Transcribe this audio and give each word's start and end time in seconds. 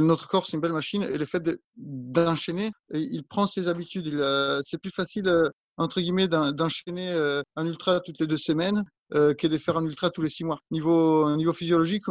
notre 0.00 0.28
corps, 0.28 0.46
c'est 0.46 0.56
une 0.56 0.60
belle 0.60 0.72
machine 0.72 1.02
et 1.02 1.18
le 1.18 1.26
fait 1.26 1.42
d'enchaîner, 1.76 2.70
il 2.90 3.22
prend 3.28 3.46
ses 3.46 3.68
habitudes. 3.68 4.12
C'est 4.62 4.78
plus 4.78 4.90
facile, 4.90 5.32
entre 5.76 6.00
guillemets, 6.00 6.28
d'enchaîner 6.28 7.12
un 7.56 7.66
ultra 7.66 8.00
toutes 8.00 8.20
les 8.20 8.26
deux 8.26 8.38
semaines 8.38 8.84
euh, 9.14 9.34
que 9.34 9.46
de 9.46 9.58
faire 9.58 9.76
un 9.76 9.84
ultra 9.84 10.10
tous 10.10 10.22
les 10.22 10.30
six 10.30 10.44
mois. 10.44 10.58
Niveau, 10.70 11.36
niveau 11.36 11.52
physiologique, 11.52 12.04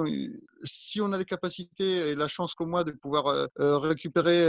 si 0.63 1.01
on 1.01 1.11
a 1.11 1.17
les 1.17 1.25
capacités 1.25 2.11
et 2.11 2.15
la 2.15 2.27
chance 2.27 2.53
comme 2.53 2.69
moi 2.69 2.83
de 2.83 2.91
pouvoir 2.91 3.27
euh, 3.27 3.45
euh, 3.59 3.77
récupérer 3.79 4.47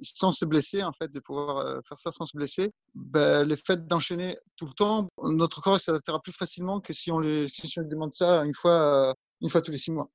sans 0.00 0.32
se 0.32 0.44
blesser, 0.44 0.82
en 0.82 0.92
fait, 0.92 1.12
de 1.12 1.20
pouvoir 1.20 1.82
faire 1.86 1.98
ça 1.98 2.12
sans 2.12 2.26
se 2.26 2.36
blesser, 2.36 2.70
ben, 2.94 3.46
le 3.46 3.56
fait 3.56 3.86
d'enchaîner 3.86 4.36
tout 4.56 4.66
le 4.66 4.72
temps, 4.72 5.08
notre 5.22 5.60
corps 5.60 5.80
s'adaptera 5.80 6.20
plus 6.20 6.32
facilement 6.32 6.80
que 6.80 6.94
si 6.94 7.10
on, 7.10 7.18
on 7.18 7.82
demande 7.82 8.12
ça 8.16 8.44
une 8.44 8.54
fois 8.54 9.14
tous 9.42 9.70
les 9.70 9.78
six 9.78 9.90
mois 9.90 10.08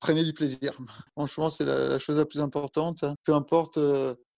prenez 0.00 0.24
du 0.24 0.32
plaisir. 0.32 0.72
Franchement, 1.16 1.50
c'est 1.50 1.64
la, 1.64 1.98
chose 1.98 2.18
la 2.18 2.26
plus 2.26 2.40
importante. 2.40 3.04
Peu 3.24 3.34
importe 3.34 3.78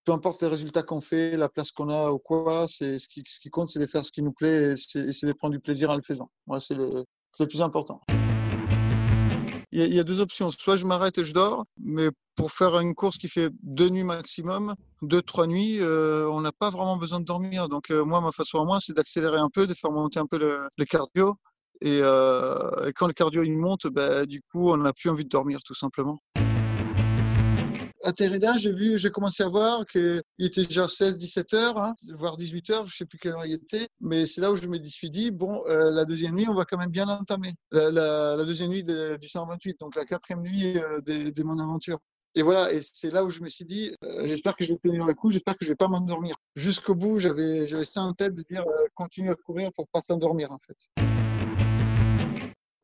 peu 0.08 0.14
importe 0.14 0.40
les 0.40 0.48
résultats 0.48 0.82
qu'on 0.82 1.02
fait, 1.02 1.36
la 1.36 1.50
place 1.50 1.70
qu'on 1.70 1.90
a 1.90 2.10
ou 2.10 2.18
quoi, 2.18 2.64
c'est 2.66 2.98
ce 2.98 3.08
qui, 3.08 3.50
compte, 3.50 3.68
c'est 3.68 3.78
de 3.78 3.84
faire 3.84 4.06
ce 4.06 4.10
qui 4.10 4.22
nous 4.22 4.32
plaît 4.32 4.72
et 4.72 4.76
c'est 4.76 5.26
de 5.26 5.32
prendre 5.34 5.52
du 5.52 5.60
plaisir 5.60 5.90
en 5.90 5.96
le 5.96 6.02
faisant. 6.02 6.30
Moi, 6.46 6.62
c'est 6.62 6.74
le, 6.74 7.04
le, 7.38 7.46
plus 7.46 7.60
important. 7.60 8.00
Il 9.70 9.94
y, 9.94 10.00
a, 10.00 10.04
deux 10.04 10.20
options. 10.20 10.50
Soit 10.50 10.78
je 10.78 10.86
m'arrête 10.86 11.18
et 11.18 11.24
je 11.26 11.34
dors, 11.34 11.66
mais 11.78 12.08
pour 12.36 12.52
faire 12.52 12.80
une 12.80 12.94
course 12.94 13.18
qui 13.18 13.28
fait 13.28 13.50
deux 13.62 13.90
nuits 13.90 14.02
maximum, 14.02 14.74
deux, 15.02 15.20
trois 15.20 15.46
nuits, 15.46 15.78
euh, 15.82 16.26
on 16.30 16.40
n'a 16.40 16.52
pas 16.52 16.70
vraiment 16.70 16.96
besoin 16.96 17.20
de 17.20 17.26
dormir. 17.26 17.68
Donc, 17.68 17.90
euh, 17.90 18.02
moi, 18.02 18.22
ma 18.22 18.32
façon 18.32 18.60
à 18.60 18.64
moi, 18.64 18.78
c'est 18.80 18.94
d'accélérer 18.94 19.36
un 19.36 19.50
peu, 19.52 19.66
de 19.66 19.74
faire 19.74 19.92
monter 19.92 20.18
un 20.18 20.26
peu 20.26 20.38
le 20.38 20.84
cardio. 20.86 21.36
Et, 21.80 22.00
euh, 22.02 22.54
et, 22.86 22.92
quand 22.92 23.06
le 23.06 23.12
cardio 23.12 23.42
il 23.42 23.56
monte, 23.56 23.86
bah, 23.86 24.26
du 24.26 24.40
coup, 24.40 24.70
on 24.70 24.76
n'a 24.78 24.92
plus 24.92 25.10
envie 25.10 25.24
de 25.24 25.28
dormir, 25.28 25.60
tout 25.64 25.74
simplement 25.74 26.20
à 28.04 28.12
Tereda, 28.12 28.56
j'ai 28.58 28.72
vu, 28.72 28.98
j'ai 28.98 29.10
commencé 29.10 29.42
à 29.42 29.48
voir 29.48 29.84
qu'il 29.86 30.22
était 30.38 30.64
déjà 30.64 30.88
16, 30.88 31.18
17 31.18 31.54
heures, 31.54 31.78
hein, 31.78 31.94
voire 32.16 32.36
18 32.36 32.70
heures, 32.70 32.86
je 32.86 32.96
sais 32.96 33.04
plus 33.04 33.18
quelle 33.18 33.32
heure 33.32 33.46
il 33.46 33.52
était. 33.52 33.88
Mais 34.00 34.26
c'est 34.26 34.40
là 34.40 34.52
où 34.52 34.56
je 34.56 34.68
me 34.68 34.82
suis 34.82 35.10
dit, 35.10 35.30
bon, 35.30 35.62
euh, 35.66 35.90
la 35.90 36.04
deuxième 36.04 36.34
nuit, 36.34 36.46
on 36.48 36.54
va 36.54 36.64
quand 36.64 36.78
même 36.78 36.90
bien 36.90 37.06
l'entamer. 37.06 37.54
La, 37.70 38.36
deuxième 38.44 38.70
nuit 38.70 38.84
du 38.84 39.28
128, 39.28 39.78
donc 39.80 39.96
la 39.96 40.04
quatrième 40.04 40.42
nuit 40.42 40.78
euh, 40.78 41.00
de, 41.00 41.42
mon 41.42 41.58
aventure. 41.58 41.98
Et 42.34 42.42
voilà, 42.42 42.72
et 42.72 42.80
c'est 42.80 43.10
là 43.10 43.24
où 43.24 43.30
je 43.30 43.42
me 43.42 43.48
suis 43.48 43.64
dit, 43.64 43.94
j'espère 44.24 44.54
que 44.54 44.64
je 44.64 44.72
vais 44.72 44.78
tenir 44.78 45.04
le 45.06 45.14
coup, 45.14 45.30
j'espère 45.30 45.56
que 45.56 45.64
je 45.64 45.70
vais 45.70 45.76
pas 45.76 45.88
m'endormir. 45.88 46.36
Jusqu'au 46.54 46.94
bout, 46.94 47.18
j'avais, 47.18 47.66
ça 47.84 48.02
en 48.02 48.14
tête 48.14 48.34
de 48.34 48.42
dire, 48.48 48.62
euh, 48.62 48.86
continue 48.94 49.30
à 49.30 49.34
courir 49.34 49.70
pour 49.74 49.88
pas 49.88 50.02
s'endormir, 50.02 50.52
en 50.52 50.58
fait. 50.66 51.17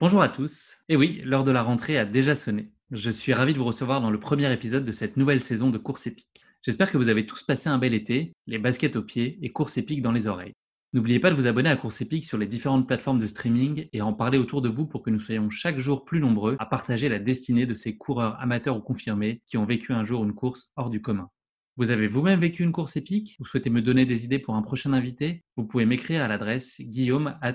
Bonjour 0.05 0.21
à 0.21 0.29
tous. 0.29 0.77
Et 0.91 0.97
oui, 0.97 1.23
l'heure 1.25 1.45
de 1.45 1.51
la 1.51 1.63
rentrée 1.63 1.97
a 1.97 2.05
déjà 2.05 2.35
sonné. 2.35 2.71
Je 2.91 3.11
suis 3.11 3.33
ravi 3.33 3.55
de 3.55 3.59
vous 3.59 3.65
recevoir 3.65 4.03
dans 4.03 4.11
le 4.11 4.21
premier 4.21 4.53
épisode 4.53 4.85
de 4.85 4.93
cette 4.93 5.17
nouvelle 5.17 5.41
saison 5.41 5.71
de 5.71 5.79
Course 5.79 6.07
épique. 6.07 6.45
J'espère 6.61 6.91
que 6.93 6.99
vous 6.99 7.09
avez 7.09 7.25
tous 7.25 7.43
passé 7.43 7.71
un 7.71 7.79
bel 7.79 7.95
été, 7.95 8.35
les 8.47 8.59
baskets 8.59 8.97
aux 8.97 9.03
pieds 9.03 9.39
et 9.41 9.51
Course 9.51 9.79
épique 9.79 10.03
dans 10.03 10.13
les 10.13 10.27
oreilles. 10.27 10.53
N'oubliez 10.93 11.21
pas 11.21 11.31
de 11.31 11.35
vous 11.35 11.47
abonner 11.47 11.71
à 11.71 11.77
Course 11.79 12.03
épique 12.03 12.27
sur 12.27 12.37
les 12.37 12.47
différentes 12.47 12.87
plateformes 12.87 13.19
de 13.19 13.27
streaming 13.27 13.89
et 13.95 14.03
en 14.03 14.13
parler 14.13 14.37
autour 14.37 14.61
de 14.61 14.69
vous 14.69 14.87
pour 14.87 15.03
que 15.03 15.09
nous 15.09 15.21
soyons 15.21 15.49
chaque 15.49 15.79
jour 15.79 16.05
plus 16.05 16.21
nombreux 16.21 16.57
à 16.59 16.67
partager 16.67 17.09
la 17.09 17.19
destinée 17.19 17.65
de 17.65 17.73
ces 17.73 17.97
coureurs 17.97 18.39
amateurs 18.43 18.77
ou 18.77 18.83
confirmés 18.83 19.41
qui 19.47 19.57
ont 19.57 19.65
vécu 19.65 19.95
un 19.95 20.05
jour 20.05 20.23
une 20.23 20.35
course 20.35 20.71
hors 20.77 20.91
du 20.91 21.01
commun. 21.01 21.31
Vous 21.79 21.91
avez 21.91 22.09
vous-même 22.09 22.41
vécu 22.41 22.63
une 22.63 22.73
course 22.73 22.97
épique? 22.97 23.37
Vous 23.39 23.47
souhaitez 23.47 23.71
me 23.71 23.81
donner 23.81 24.05
des 24.05 24.27
idées 24.27 24.39
pour 24.39 24.55
un 24.55 24.63
prochain 24.63 24.93
invité? 24.93 25.43
Vous 25.57 25.65
pouvez 25.65 25.87
m'écrire 25.87 26.23
à 26.23 26.29
l'adresse 26.29 26.83
guillaume 26.83 27.39
at 27.41 27.55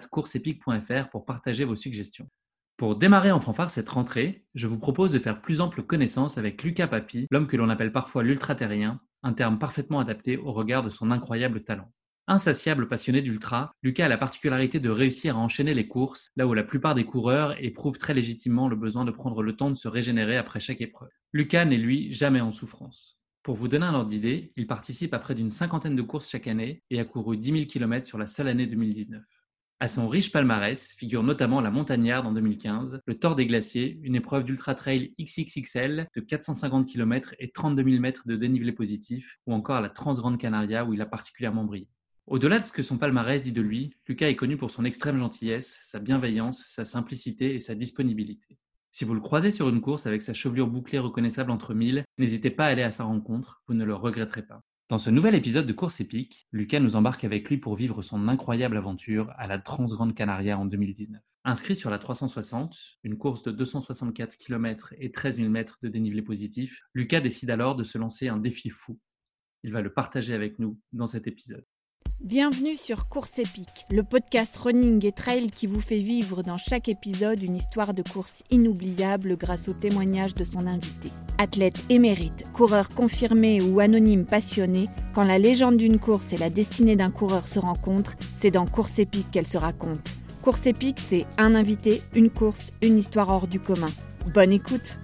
pour 1.12 1.26
partager 1.26 1.64
vos 1.64 1.76
suggestions. 1.76 2.28
Pour 2.80 2.96
démarrer 2.96 3.34
en 3.34 3.42
fanfare 3.42 3.72
cette 3.72 3.90
rentrée, 3.90 4.46
je 4.56 4.66
vous 4.66 4.80
propose 4.80 5.12
de 5.12 5.20
faire 5.20 5.42
plus 5.42 5.60
ample 5.60 5.84
connaissance 5.84 6.38
avec 6.38 6.64
Lucas 6.64 6.88
Papi, 6.88 7.28
l'homme 7.30 7.50
que 7.50 7.58
l'on 7.58 7.68
appelle 7.68 7.92
parfois 7.92 8.24
l'ultra-terrien, 8.24 9.02
un 9.22 9.34
terme 9.34 9.60
parfaitement 9.60 10.00
adapté 10.00 10.38
au 10.38 10.54
regard 10.54 10.82
de 10.82 10.90
son 10.90 11.12
incroyable 11.12 11.66
talent. 11.66 11.92
Insatiable 12.28 12.88
passionné 12.88 13.22
d'ultra, 13.22 13.74
Lucas 13.84 14.06
a 14.06 14.08
la 14.08 14.18
particularité 14.18 14.80
de 14.80 14.90
réussir 14.90 15.36
à 15.36 15.42
enchaîner 15.42 15.74
les 15.74 15.90
courses, 15.90 16.30
là 16.38 16.48
où 16.48 16.54
la 16.54 16.64
plupart 16.64 16.96
des 16.96 17.04
coureurs 17.04 17.54
éprouvent 17.62 17.98
très 17.98 18.14
légitimement 18.14 18.70
le 18.70 18.78
besoin 18.78 19.04
de 19.04 19.12
prendre 19.12 19.44
le 19.44 19.58
temps 19.58 19.72
de 19.72 19.76
se 19.76 19.90
régénérer 19.90 20.38
après 20.38 20.62
chaque 20.62 20.80
épreuve. 20.80 21.10
Lucas 21.34 21.66
n'est 21.66 21.76
lui 21.76 22.14
jamais 22.14 22.40
en 22.40 22.54
souffrance. 22.54 23.20
Pour 23.44 23.56
vous 23.56 23.68
donner 23.68 23.88
un 23.88 23.94
ordre 23.94 24.10
d'idée, 24.10 24.54
il 24.56 24.68
participe 24.68 25.14
à 25.14 25.20
près 25.20 25.36
d'une 25.36 25.50
cinquantaine 25.50 25.98
de 25.98 26.02
courses 26.02 26.30
chaque 26.30 26.48
année 26.48 26.82
et 26.90 27.02
a 27.02 27.04
couru 27.04 27.36
10 27.36 27.52
000 27.52 27.66
km 27.66 28.08
sur 28.08 28.18
la 28.18 28.28
seule 28.28 28.48
année 28.48 28.68
2019. 28.68 29.22
À 29.82 29.88
son 29.88 30.10
riche 30.10 30.34
palmarès 30.34 30.92
figure 30.92 31.24
notamment 31.24 31.62
la 31.62 31.72
Montagnarde 31.72 32.28
en 32.28 32.34
2015, 32.34 33.00
le 33.06 33.18
Tour 33.18 33.38
des 33.38 33.46
Glaciers, 33.46 33.98
une 34.04 34.16
épreuve 34.16 34.44
d'ultra-trail 34.44 35.14
XXXL 35.22 36.10
de 36.14 36.20
450 36.20 36.86
km 36.86 37.34
et 37.40 37.50
32 37.50 37.84
000 37.84 38.02
mètres 38.02 38.28
de 38.28 38.36
dénivelé 38.36 38.74
positif, 38.74 39.38
ou 39.48 39.54
encore 39.54 39.80
la 39.80 39.88
Transgrande 39.88 40.38
Canaria 40.38 40.84
où 40.84 40.94
il 40.94 41.02
a 41.02 41.06
particulièrement 41.06 41.64
brillé. 41.64 41.88
Au-delà 42.28 42.60
de 42.60 42.66
ce 42.66 42.74
que 42.74 42.84
son 42.84 42.98
palmarès 42.98 43.42
dit 43.42 43.54
de 43.54 43.62
lui, 43.62 43.96
Lucas 44.06 44.28
est 44.28 44.36
connu 44.36 44.58
pour 44.58 44.70
son 44.70 44.84
extrême 44.84 45.18
gentillesse, 45.18 45.80
sa 45.82 46.00
bienveillance, 46.00 46.66
sa 46.68 46.84
simplicité 46.84 47.56
et 47.56 47.60
sa 47.60 47.74
disponibilité. 47.74 48.58
Si 48.92 49.06
vous 49.06 49.14
le 49.14 49.22
croisez 49.22 49.52
sur 49.52 49.70
une 49.70 49.80
course 49.80 50.08
avec 50.08 50.22
sa 50.24 50.34
chevelure 50.34 50.68
bouclée 50.68 51.00
reconnaissable 51.00 51.52
entre 51.52 51.74
mille, 51.74 52.04
n'hésitez 52.18 52.50
pas 52.50 52.66
à 52.66 52.70
aller 52.72 52.84
à 52.84 52.92
sa 52.92 53.06
rencontre, 53.06 53.62
vous 53.66 53.76
ne 53.76 53.86
le 53.86 53.96
regretterez 53.96 54.44
pas. 54.44 54.62
Dans 54.90 54.98
ce 54.98 55.12
nouvel 55.12 55.36
épisode 55.36 55.68
de 55.68 55.74
Course 55.74 56.02
épique, 56.02 56.48
Lucas 56.52 56.80
nous 56.80 56.96
embarque 56.96 57.24
avec 57.24 57.48
lui 57.48 57.60
pour 57.60 57.76
vivre 57.76 58.02
son 58.02 58.28
incroyable 58.28 58.76
aventure 58.76 59.32
à 59.38 59.46
la 59.46 59.60
Transgrande 59.60 60.16
Canaria 60.16 60.58
en 60.58 60.66
2019. 60.66 61.22
Inscrit 61.44 61.76
sur 61.76 61.92
la 61.92 62.00
360, 62.00 62.76
une 63.04 63.16
course 63.16 63.44
de 63.44 63.52
264 63.52 64.38
km 64.38 64.96
et 64.98 65.12
13 65.12 65.36
000 65.36 65.50
mètres 65.50 65.78
de 65.84 65.90
dénivelé 65.90 66.24
positif, 66.24 66.82
Lucas 66.96 67.22
décide 67.22 67.52
alors 67.52 67.76
de 67.76 67.84
se 67.84 68.00
lancer 68.00 68.30
un 68.30 68.38
défi 68.38 68.72
fou. 68.72 69.00
Il 69.62 69.74
va 69.74 69.82
le 69.82 69.94
partager 69.94 70.34
avec 70.34 70.58
nous 70.58 70.80
dans 70.92 71.06
cet 71.06 71.28
épisode. 71.28 71.66
Bienvenue 72.22 72.76
sur 72.76 73.08
Course 73.08 73.40
épique, 73.40 73.86
le 73.90 74.04
podcast 74.04 74.58
running 74.58 75.06
et 75.06 75.14
trail 75.14 75.50
qui 75.50 75.68
vous 75.68 75.80
fait 75.80 75.96
vivre 75.96 76.44
dans 76.44 76.58
chaque 76.58 76.90
épisode 76.90 77.42
une 77.42 77.56
histoire 77.56 77.94
de 77.94 78.04
course 78.04 78.44
inoubliable 78.52 79.38
grâce 79.38 79.70
au 79.70 79.74
témoignage 79.74 80.36
de 80.36 80.44
son 80.44 80.68
invité. 80.68 81.12
Athlète 81.38 81.82
émérite, 81.88 82.44
coureur 82.52 82.90
confirmé 82.90 83.62
ou 83.62 83.80
anonyme 83.80 84.26
passionné, 84.26 84.90
quand 85.16 85.24
la 85.24 85.40
légende 85.40 85.78
d'une 85.78 85.98
course 85.98 86.34
et 86.34 86.38
la 86.38 86.50
destinée 86.50 86.98
d'un 86.98 87.10
coureur 87.10 87.48
se 87.48 87.58
rencontrent, 87.58 88.18
c'est 88.38 88.52
dans 88.52 88.66
Course 88.66 89.00
épique 89.00 89.32
qu'elle 89.32 89.48
se 89.48 89.58
raconte. 89.58 90.12
Course 90.42 90.68
épique, 90.68 91.00
c'est 91.00 91.26
un 91.38 91.56
invité, 91.56 92.02
une 92.16 92.30
course, 92.30 92.72
une 92.82 92.98
histoire 92.98 93.30
hors 93.30 93.48
du 93.48 93.62
commun. 93.62 93.92
Bonne 94.34 94.52
écoute 94.52 95.00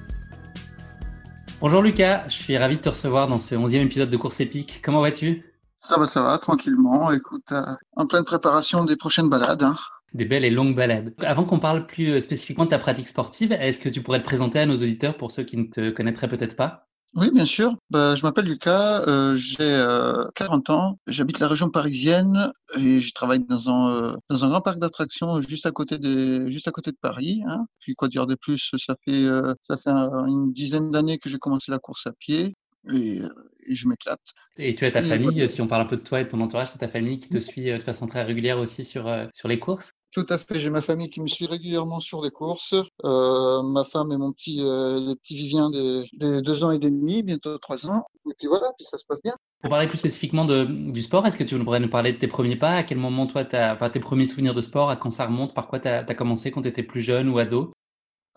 Bonjour 1.61 1.81
Lucas, 1.81 2.25
je 2.27 2.33
suis 2.33 2.57
ravi 2.57 2.75
de 2.75 2.81
te 2.81 2.89
recevoir 2.89 3.29
dans 3.29 3.39
ce 3.39 3.55
11e 3.55 3.85
épisode 3.85 4.09
de 4.09 4.17
Course 4.17 4.41
épique. 4.41 4.81
Comment 4.83 4.99
vas-tu? 4.99 5.54
Ça 5.79 5.97
va, 5.99 6.07
ça 6.07 6.21
va, 6.21 6.37
tranquillement. 6.37 7.11
Écoute, 7.11 7.51
euh, 7.51 7.63
en 7.95 8.07
pleine 8.07 8.25
préparation 8.25 8.83
des 8.83 8.95
prochaines 8.95 9.29
balades. 9.29 9.63
Hein. 9.63 9.75
Des 10.13 10.25
belles 10.25 10.45
et 10.45 10.49
longues 10.49 10.75
balades. 10.75 11.13
Avant 11.19 11.43
qu'on 11.43 11.59
parle 11.59 11.87
plus 11.87 12.11
euh, 12.11 12.19
spécifiquement 12.19 12.65
de 12.65 12.69
ta 12.69 12.79
pratique 12.79 13.07
sportive, 13.07 13.51
est-ce 13.51 13.79
que 13.79 13.89
tu 13.89 14.01
pourrais 14.01 14.19
te 14.19 14.25
présenter 14.25 14.59
à 14.59 14.65
nos 14.65 14.75
auditeurs 14.75 15.17
pour 15.17 15.31
ceux 15.31 15.43
qui 15.43 15.57
ne 15.57 15.65
te 15.65 15.89
connaîtraient 15.89 16.29
peut-être 16.29 16.55
pas? 16.55 16.85
Oui, 17.15 17.31
bien 17.31 17.45
sûr. 17.45 17.77
Bah, 17.89 18.15
je 18.17 18.23
m'appelle 18.23 18.45
Lucas, 18.45 19.01
euh, 19.07 19.37
j'ai 19.37 19.61
euh, 19.61 20.25
40 20.35 20.69
ans, 20.69 20.99
j'habite 21.07 21.39
la 21.39 21.47
région 21.47 21.69
parisienne 21.69 22.51
et 22.77 22.99
je 22.99 23.13
travaille 23.13 23.39
dans 23.39 23.69
un 23.69 24.03
euh, 24.03 24.15
dans 24.29 24.43
un 24.43 24.49
grand 24.49 24.59
parc 24.59 24.79
d'attractions 24.79 25.39
juste 25.39 25.65
à 25.65 25.71
côté 25.71 25.97
de 25.97 26.49
juste 26.49 26.67
à 26.67 26.71
côté 26.71 26.91
de 26.91 26.97
Paris. 27.01 27.41
Hein. 27.47 27.67
Puis 27.79 27.93
quoi 27.95 28.09
dire 28.09 28.27
de 28.27 28.35
plus? 28.35 28.71
Ça 28.77 28.95
fait 29.05 29.25
ça 29.65 29.77
fait 29.77 29.91
une 29.91 30.51
dizaine 30.51 30.91
d'années 30.91 31.17
que 31.17 31.29
j'ai 31.29 31.37
commencé 31.37 31.71
la 31.71 31.79
course 31.79 32.05
à 32.05 32.11
pied 32.11 32.53
et, 32.93 33.21
et 33.65 33.75
je 33.75 33.87
m'éclate. 33.87 34.21
Et 34.57 34.75
tu 34.75 34.85
as 34.85 34.91
ta 34.91 35.03
famille, 35.03 35.47
si 35.49 35.61
on 35.61 35.67
parle 35.67 35.83
un 35.83 35.85
peu 35.85 35.97
de 35.97 36.01
toi 36.01 36.21
et 36.21 36.23
de 36.23 36.29
ton 36.29 36.41
entourage, 36.41 36.69
c'est 36.69 36.79
ta 36.79 36.87
famille 36.87 37.19
qui 37.19 37.29
te 37.29 37.39
suit 37.39 37.69
euh, 37.69 37.77
de 37.77 37.83
façon 37.83 38.07
très 38.07 38.23
régulière 38.23 38.59
aussi 38.59 38.85
sur, 38.85 39.07
euh, 39.07 39.25
sur 39.33 39.47
les 39.47 39.59
courses? 39.59 39.91
Tout 40.15 40.25
à 40.29 40.37
fait, 40.37 40.57
j'ai 40.57 40.69
ma 40.69 40.81
famille 40.81 41.09
qui 41.09 41.19
me 41.19 41.27
suit 41.27 41.45
régulièrement 41.45 41.99
sur 41.99 42.23
les 42.23 42.31
courses. 42.31 42.73
Euh, 43.03 43.61
ma 43.63 43.83
femme 43.83 44.13
et 44.13 44.17
mon 44.17 44.31
petit, 44.31 44.61
euh, 44.61 44.97
les 45.09 45.15
petits 45.15 45.35
Vivien 45.35 45.69
des, 45.69 46.03
des, 46.13 46.41
deux 46.41 46.63
ans 46.63 46.71
et 46.71 46.79
demi, 46.79 47.21
bientôt 47.21 47.57
trois 47.57 47.85
ans. 47.85 48.05
Et 48.25 48.33
puis 48.39 48.47
voilà, 48.47 48.71
puis 48.77 48.85
ça 48.85 48.97
se 48.97 49.03
passe 49.05 49.21
bien. 49.21 49.33
Pour 49.61 49.71
parler 49.71 49.87
plus 49.87 49.97
spécifiquement 49.97 50.45
de, 50.45 50.63
du 50.63 51.01
sport, 51.01 51.27
est-ce 51.27 51.37
que 51.37 51.43
tu 51.43 51.61
pourrais 51.61 51.81
nous 51.81 51.89
parler 51.89 52.13
de 52.13 52.17
tes 52.17 52.29
premiers 52.29 52.55
pas? 52.55 52.75
À 52.75 52.83
quel 52.83 52.97
moment, 52.97 53.27
toi, 53.27 53.43
as, 53.51 53.73
enfin, 53.73 53.89
tes 53.89 53.99
premiers 53.99 54.25
souvenirs 54.25 54.53
de 54.53 54.61
sport? 54.61 54.89
À 54.89 54.95
quand 54.95 55.11
ça 55.11 55.25
remonte? 55.25 55.53
Par 55.53 55.67
quoi 55.67 55.81
tu 55.81 55.89
as, 55.89 56.05
as, 56.07 56.15
commencé 56.15 56.49
quand 56.49 56.61
tu 56.61 56.69
étais 56.69 56.83
plus 56.83 57.01
jeune 57.01 57.27
ou 57.27 57.37
ado? 57.37 57.73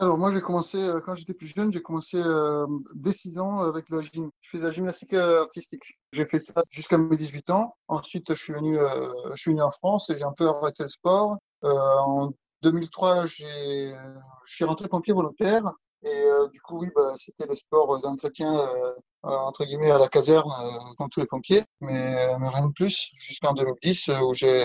Alors 0.00 0.16
moi 0.16 0.32
j'ai 0.32 0.40
commencé 0.40 0.78
euh, 0.78 1.00
quand 1.00 1.14
j'étais 1.14 1.34
plus 1.34 1.48
jeune, 1.48 1.72
j'ai 1.72 1.82
commencé 1.82 2.18
euh, 2.18 2.66
dès 2.94 3.10
6 3.10 3.40
ans 3.40 3.60
avec 3.62 3.90
la 3.90 4.00
gym. 4.00 4.30
Je 4.40 4.50
faisais 4.50 4.64
la 4.64 4.70
gymnastique 4.70 5.12
euh, 5.14 5.42
artistique. 5.42 5.98
J'ai 6.12 6.24
fait 6.24 6.38
ça 6.38 6.54
jusqu'à 6.70 6.98
mes 6.98 7.16
18 7.16 7.50
ans. 7.50 7.74
Ensuite 7.88 8.32
je 8.32 8.40
suis 8.40 8.52
venu 8.52 8.78
euh, 8.78 9.12
je 9.34 9.40
suis 9.42 9.50
venu 9.50 9.62
en 9.62 9.72
France 9.72 10.08
et 10.10 10.16
j'ai 10.16 10.24
un 10.24 10.32
peu 10.32 10.48
arrêté 10.48 10.84
le 10.84 10.88
sport. 10.88 11.38
Euh, 11.64 11.70
en 11.70 12.32
2003 12.62 13.26
j'ai 13.26 13.92
je 14.44 14.54
suis 14.54 14.64
rentré 14.64 14.88
pompier 14.88 15.12
volontaire 15.12 15.72
et 16.02 16.24
du 16.52 16.60
coup 16.60 16.80
oui 16.80 16.88
bah 16.94 17.14
c'était 17.16 17.46
le 17.46 17.54
sport 17.56 18.00
d'entretien 18.00 18.52
entre 19.22 19.64
guillemets 19.64 19.90
à 19.90 19.98
la 19.98 20.08
caserne 20.08 20.50
comme 20.96 21.08
tous 21.10 21.20
les 21.20 21.26
pompiers, 21.26 21.64
mais, 21.80 22.38
mais 22.38 22.48
rien 22.48 22.68
de 22.68 22.72
plus. 22.72 23.10
Jusqu'en 23.16 23.52
2010 23.52 24.08
où 24.22 24.34
j'ai 24.34 24.62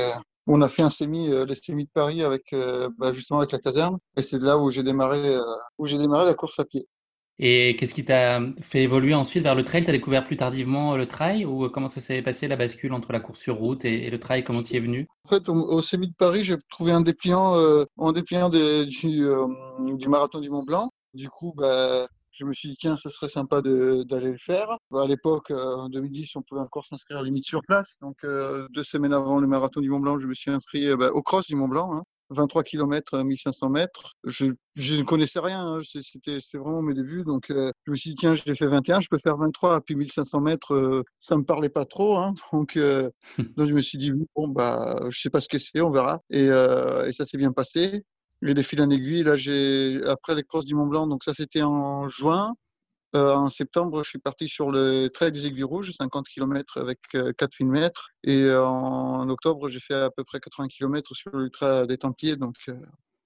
on 0.48 0.62
a 0.62 0.70
fait 0.70 0.82
un 0.82 0.90
sémi, 0.90 1.30
euh, 1.30 1.46
les 1.46 1.56
sémis 1.56 1.86
de 1.86 1.90
Paris 1.94 2.24
avec 2.24 2.54
euh, 2.54 2.90
bah, 2.98 3.14
justement 3.14 3.40
avec 3.40 3.52
la 3.52 3.60
caserne, 3.60 3.98
et 4.18 4.22
c'est 4.22 4.42
là 4.42 4.58
où 4.58 4.72
j'ai 4.72 4.84
démarré, 4.84 5.36
euh, 5.36 5.42
où 5.78 5.88
j'ai 5.88 5.98
démarré 5.98 6.26
la 6.26 6.34
course 6.34 6.60
à 6.60 6.66
pied. 6.66 6.88
Et 7.40 7.76
qu'est-ce 7.78 7.96
qui 7.96 8.06
t'a 8.06 8.40
fait 8.62 8.84
évoluer 8.84 9.16
ensuite 9.16 9.42
vers 9.42 9.56
le 9.56 9.64
trail? 9.64 9.84
Tu 9.84 9.90
as 9.90 9.94
découvert 9.94 10.24
plus 10.24 10.38
tardivement 10.38 10.96
le 10.96 11.08
trail? 11.08 11.46
Ou 11.46 11.68
comment 11.70 11.88
ça 11.88 12.00
s'est 12.00 12.22
passé 12.22 12.48
la 12.48 12.56
bascule 12.56 12.94
entre 12.94 13.12
la 13.12 13.20
course 13.20 13.40
sur 13.40 13.56
route 13.56 13.86
et, 13.86 14.10
le 14.10 14.20
trail? 14.20 14.44
Comment 14.44 14.62
tu 14.62 14.74
y 14.74 14.78
es 14.78 14.80
venu? 14.80 15.08
En 15.26 15.30
fait, 15.30 15.50
au, 15.50 15.54
au 15.54 15.82
de 15.82 16.14
Paris, 16.16 16.44
j'ai 16.44 16.58
trouvé 16.70 16.92
un 16.92 17.02
dépliant, 17.02 17.56
euh, 17.56 17.86
un 17.98 18.12
dépliant 18.12 18.50
du, 18.50 18.60
euh, 18.60 19.48
du, 19.80 20.08
marathon 20.08 20.42
du 20.42 20.52
Mont 20.52 20.64
Blanc. 20.64 20.92
Du 21.14 21.30
coup, 21.30 21.54
bah, 21.56 22.08
je 22.32 22.46
me 22.46 22.54
suis 22.54 22.70
dit, 22.70 22.78
tiens, 22.80 22.98
ce 22.98 23.10
serait 23.10 23.30
sympa 23.30 23.62
d'aller 23.62 24.32
le 24.32 24.38
faire. 24.38 24.78
À 24.94 25.08
l'époque, 25.08 25.52
euh, 25.52 25.76
en 25.76 25.90
2010, 25.90 26.36
on 26.36 26.42
pouvait 26.42 26.62
encore 26.62 26.86
s'inscrire 26.86 27.20
à 27.20 27.24
limite 27.24 27.46
sur 27.46 27.62
place. 27.68 27.96
Donc, 28.02 28.18
deux 28.72 28.84
semaines 28.84 29.14
avant 29.14 29.40
le 29.40 29.48
marathon 29.48 29.82
du 29.82 29.90
Mont 29.90 30.00
Blanc, 30.00 30.20
je 30.20 30.28
me 30.28 30.34
suis 30.34 30.52
inscrit 30.52 30.96
bah, 30.96 31.12
au 31.14 31.22
cross 31.22 31.48
du 31.48 31.56
Mont 31.56 31.68
Blanc. 31.68 31.96
Hein. 31.96 32.04
23 32.34 32.64
km, 32.64 33.24
1500 33.24 33.70
mètres. 33.70 34.14
Je, 34.24 34.48
je 34.76 34.96
ne 34.96 35.04
connaissais 35.04 35.40
rien, 35.40 35.62
hein. 35.62 35.80
c'était 35.84 36.40
vraiment 36.54 36.82
mes 36.82 36.94
débuts. 36.94 37.24
Donc, 37.24 37.50
euh, 37.50 37.72
je 37.86 37.92
me 37.92 37.96
suis 37.96 38.12
dit, 38.12 38.16
tiens, 38.16 38.36
j'ai 38.36 38.56
fait 38.56 38.68
21, 38.68 39.02
je 39.02 39.08
peux 39.10 39.20
faire 39.20 39.38
23, 39.38 39.82
puis 39.82 39.96
1500 39.96 40.42
mètres, 40.42 40.74
euh, 40.74 41.04
ça 41.20 41.38
me 41.38 41.44
parlait 41.44 41.70
pas 41.70 41.86
trop. 41.86 42.18
Hein. 42.18 42.34
donc, 42.54 42.78
euh, 42.78 43.10
donc, 43.58 43.70
je 43.70 43.74
me 43.74 43.82
suis 43.82 43.98
dit, 43.98 44.12
bon, 44.36 44.48
bah, 44.48 44.96
je 45.10 45.20
sais 45.20 45.30
pas 45.30 45.42
ce 45.42 45.48
que 45.48 45.60
c'est, 45.60 45.82
on 45.82 45.92
verra. 45.92 46.22
Et, 46.30 46.46
et 46.46 47.12
ça 47.12 47.26
s'est 47.26 47.38
bien 47.38 47.52
passé. 47.52 48.04
Les 48.44 48.54
défis 48.54 48.80
en 48.82 48.90
aiguille, 48.90 49.24
là, 49.24 49.36
j'ai, 49.36 50.02
après 50.06 50.36
les 50.36 50.44
crosses 50.44 50.66
du 50.66 50.76
Mont 50.76 50.88
Blanc, 50.88 51.08
donc 51.08 51.24
ça, 51.24 51.34
c'était 51.34 51.62
en 51.62 52.10
juin. 52.10 52.54
Euh, 53.16 53.34
en 53.34 53.50
septembre, 53.50 54.04
je 54.04 54.10
suis 54.10 54.20
parti 54.20 54.50
sur 54.50 54.72
le 54.72 55.08
trait 55.08 55.32
des 55.32 55.46
Aiguilles 55.46 55.64
Rouges, 55.64 55.92
50 55.92 56.28
km 56.28 56.80
avec 56.82 57.00
4 57.38 57.64
mètres. 57.64 58.10
Et 58.24 58.42
euh, 58.42 58.66
en 58.66 59.30
octobre, 59.30 59.70
j'ai 59.70 59.80
fait 59.80 59.94
à 59.94 60.10
peu 60.10 60.24
près 60.24 60.40
80 60.40 60.68
km 60.68 61.16
sur 61.16 61.32
l'Ultra 61.38 61.86
des 61.86 61.98
Templiers. 61.98 62.36
Donc, 62.36 62.56
euh, 62.70 62.74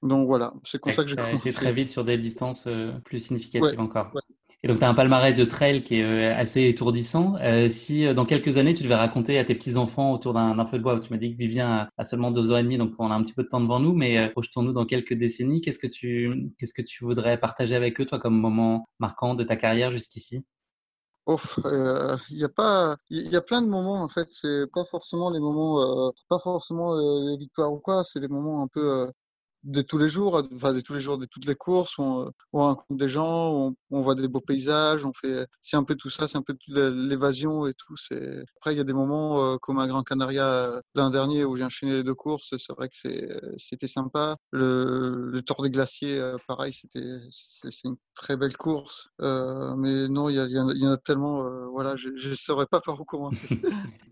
donc 0.04 0.28
voilà, 0.28 0.54
c'est 0.64 0.80
comme 0.80 0.92
ça 0.92 1.04
que 1.04 1.10
j'ai 1.10 1.16
été 1.36 1.52
très 1.54 1.74
vite 1.74 1.90
sur 1.90 2.04
des 2.04 2.18
distances 2.18 2.68
plus 3.06 3.20
significatives 3.20 3.80
encore. 3.80 4.12
Et 4.64 4.68
donc, 4.68 4.80
tu 4.80 4.84
as 4.84 4.90
un 4.90 4.96
palmarès 4.96 5.36
de 5.36 5.46
trail 5.46 5.84
qui 5.84 5.96
est 5.96 6.04
euh, 6.04 6.36
assez 6.36 6.68
étourdissant. 6.68 7.36
Euh, 7.42 7.70
si 7.70 8.06
euh, 8.06 8.16
dans 8.16 8.26
quelques 8.26 8.58
années, 8.58 8.74
tu 8.74 8.82
devais 8.82 8.96
raconter 8.96 9.38
à 9.38 9.46
tes 9.46 9.54
petits-enfants 9.54 10.12
autour 10.14 10.34
d'un 10.34 10.66
feu 10.66 10.80
de 10.80 10.84
bois, 10.84 11.00
tu 11.00 11.12
m'as 11.14 11.20
dit 11.20 11.32
que 11.34 11.38
Vivien 11.38 11.88
a, 11.96 12.04
seulement 12.04 12.32
deux 12.32 12.52
ans 12.52 12.58
et 12.58 12.64
demi, 12.64 12.78
donc 12.78 12.94
on 12.98 13.12
a 13.12 13.14
un 13.14 13.22
petit 13.22 13.34
peu 13.34 13.44
de 13.44 13.50
temps 13.50 13.62
devant 13.62 13.80
nous, 13.80 13.94
mais 13.94 14.30
projetons-nous 14.32 14.74
dans 14.74 14.86
quelques 14.86 15.14
décennies. 15.14 15.62
Qu'est-ce 15.62 15.78
que 15.78 15.88
tu, 15.88 16.52
que 16.60 16.82
tu 16.82 17.04
voudrais 17.04 17.40
partager 17.40 17.76
avec 17.76 18.02
eux, 18.02 18.06
toi, 18.06 18.20
comme 18.20 18.36
moment 18.40 18.90
marquant 19.00 19.36
de 19.36 19.44
ta 19.44 19.56
carrière 19.56 19.92
jusqu'ici? 19.92 20.44
Il 21.28 22.38
y 22.38 22.44
a 22.44 22.50
pas, 22.50 22.96
il 23.10 23.32
y 23.32 23.36
a 23.36 23.42
plein 23.42 23.62
de 23.62 23.68
moments 23.68 24.02
en 24.02 24.08
fait. 24.08 24.28
C'est 24.42 24.66
pas 24.74 24.86
forcément 24.90 25.30
les 25.30 25.40
moments, 25.40 26.12
pas 26.30 26.40
forcément 26.40 26.96
les 26.96 27.38
victoires 27.38 27.72
ou 27.74 27.80
quoi. 27.80 28.04
C'est 28.06 28.22
des 28.22 28.30
moments 28.30 28.64
un 28.64 28.68
peu 28.68 29.12
de 29.68 29.82
tous 29.82 29.98
les 29.98 30.08
jours, 30.08 30.42
enfin 30.56 30.74
de 30.74 30.80
tous 30.80 30.94
les 30.94 31.02
jours, 31.02 31.18
de 31.18 31.26
toutes 31.26 31.46
les 31.46 31.56
courses, 31.56 32.00
on, 32.00 32.32
on 32.54 32.60
rencontre 32.60 32.98
des 32.98 33.10
gens, 33.10 33.74
on, 33.92 34.02
voit 34.02 34.16
des 34.16 34.30
beaux 34.30 34.40
paysages, 34.40 35.04
on 35.04 35.12
fait, 35.12 35.46
c'est 35.60 35.76
un 35.76 35.84
peu 35.84 35.96
tout 35.96 36.10
ça, 36.10 36.28
c'est 36.30 36.38
un 36.38 36.42
peu 36.42 36.56
l'évasion 36.70 37.68
et 37.68 37.74
tout. 37.74 37.96
Après 38.58 38.74
il 38.74 38.78
y 38.78 38.80
a 38.80 38.86
des 38.86 38.94
moments 38.94 39.42
euh, 39.42 39.58
comme 39.58 39.80
à 39.80 39.88
Grand 39.88 40.04
Canaria 40.04 40.48
euh, 40.48 40.82
l'an 40.96 41.10
dernier 41.10 41.44
où 41.44 41.58
j'ai 41.58 41.66
enchaîné 41.66 41.92
les 41.92 42.04
deux 42.04 42.16
courses, 42.16 42.56
c'est 42.58 42.74
vrai 42.78 42.88
que 42.88 42.96
c'était 43.58 43.90
sympa. 43.90 44.38
Le, 44.52 45.30
le 45.32 45.42
Tour 45.42 45.62
des 45.64 45.70
Glaciers, 45.70 46.18
euh, 46.18 46.38
pareil, 46.48 46.72
c'était 46.72 47.18
c'est 47.30 47.84
une 47.84 47.98
très 48.16 48.38
belle 48.38 48.56
course, 48.56 49.10
mais 49.20 50.08
non, 50.08 50.30
il 50.30 50.36
y, 50.36 50.40
a, 50.40 50.46
il 50.46 50.82
y 50.82 50.88
en 50.88 50.92
a 50.92 50.98
tellement, 50.98 51.44
voilà, 51.72 51.98
je 51.98 52.08
ne 52.08 52.36
saurais 52.36 52.68
pas 52.68 52.80
par 52.86 53.00
où 53.02 53.04
commencer. 53.04 53.60